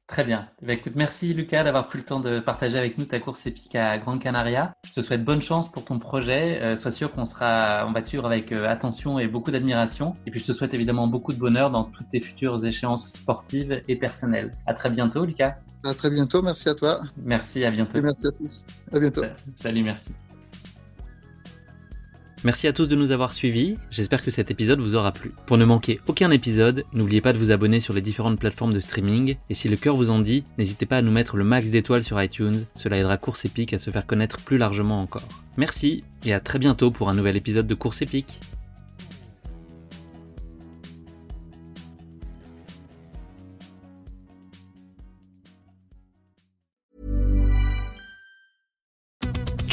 Très 0.08 0.24
bien. 0.24 0.48
Bah, 0.62 0.72
écoute, 0.72 0.94
merci 0.96 1.34
Lucas 1.34 1.64
d'avoir 1.64 1.86
pris 1.86 1.98
le 1.98 2.04
temps 2.04 2.18
de 2.18 2.40
partager 2.40 2.78
avec 2.78 2.96
nous 2.96 3.04
ta 3.04 3.20
course 3.20 3.44
épique 3.46 3.74
à 3.74 3.98
Grande 3.98 4.20
Canaria. 4.20 4.72
Je 4.86 4.94
te 4.94 5.00
souhaite 5.02 5.22
bonne 5.22 5.42
chance 5.42 5.70
pour 5.70 5.84
ton 5.84 5.98
projet. 5.98 6.62
Euh, 6.62 6.78
sois 6.78 6.90
sûr 6.90 7.12
qu'on 7.12 7.26
sera, 7.26 7.86
te 7.94 8.08
suivre 8.08 8.24
avec 8.24 8.50
euh, 8.50 8.66
attention 8.66 9.18
et 9.18 9.28
beaucoup 9.28 9.50
d'admiration. 9.50 10.14
Et 10.24 10.30
puis 10.30 10.40
je 10.40 10.46
te 10.46 10.52
souhaite 10.52 10.72
évidemment 10.72 11.08
beaucoup 11.08 11.34
de 11.34 11.38
bonheur 11.38 11.70
dans 11.70 11.84
toutes 11.84 12.08
tes 12.08 12.20
futures 12.20 12.64
échéances 12.64 13.10
sportives 13.12 13.82
et 13.86 13.96
personnelles. 13.96 14.56
À 14.66 14.72
très 14.72 14.88
bientôt, 14.88 15.26
Lucas. 15.26 15.56
À 15.84 15.92
très 15.92 16.08
bientôt. 16.08 16.40
Merci 16.40 16.70
à 16.70 16.74
toi. 16.74 17.02
Merci. 17.18 17.62
À 17.66 17.70
bientôt. 17.70 17.98
Et 17.98 18.02
merci 18.02 18.26
à 18.26 18.32
tous. 18.32 18.64
À 18.90 19.00
bientôt. 19.00 19.22
Salut. 19.56 19.82
Merci. 19.82 20.10
Merci 22.44 22.68
à 22.68 22.72
tous 22.72 22.86
de 22.86 22.94
nous 22.94 23.10
avoir 23.10 23.34
suivis, 23.34 23.76
j'espère 23.90 24.22
que 24.22 24.30
cet 24.30 24.52
épisode 24.52 24.80
vous 24.80 24.94
aura 24.94 25.10
plu. 25.10 25.32
Pour 25.46 25.58
ne 25.58 25.64
manquer 25.64 26.00
aucun 26.06 26.30
épisode, 26.30 26.84
n'oubliez 26.92 27.20
pas 27.20 27.32
de 27.32 27.38
vous 27.38 27.50
abonner 27.50 27.80
sur 27.80 27.94
les 27.94 28.00
différentes 28.00 28.38
plateformes 28.38 28.72
de 28.72 28.78
streaming, 28.78 29.36
et 29.50 29.54
si 29.54 29.68
le 29.68 29.76
cœur 29.76 29.96
vous 29.96 30.10
en 30.10 30.20
dit, 30.20 30.44
n'hésitez 30.56 30.86
pas 30.86 30.98
à 30.98 31.02
nous 31.02 31.10
mettre 31.10 31.36
le 31.36 31.42
max 31.42 31.72
d'étoiles 31.72 32.04
sur 32.04 32.22
iTunes, 32.22 32.60
cela 32.74 32.98
aidera 32.98 33.16
Course 33.16 33.44
Épique 33.44 33.74
à 33.74 33.80
se 33.80 33.90
faire 33.90 34.06
connaître 34.06 34.38
plus 34.38 34.56
largement 34.56 35.00
encore. 35.02 35.28
Merci, 35.56 36.04
et 36.24 36.32
à 36.32 36.38
très 36.38 36.60
bientôt 36.60 36.92
pour 36.92 37.08
un 37.08 37.14
nouvel 37.14 37.36
épisode 37.36 37.66
de 37.66 37.74
Course 37.74 38.02
Épique. 38.02 38.38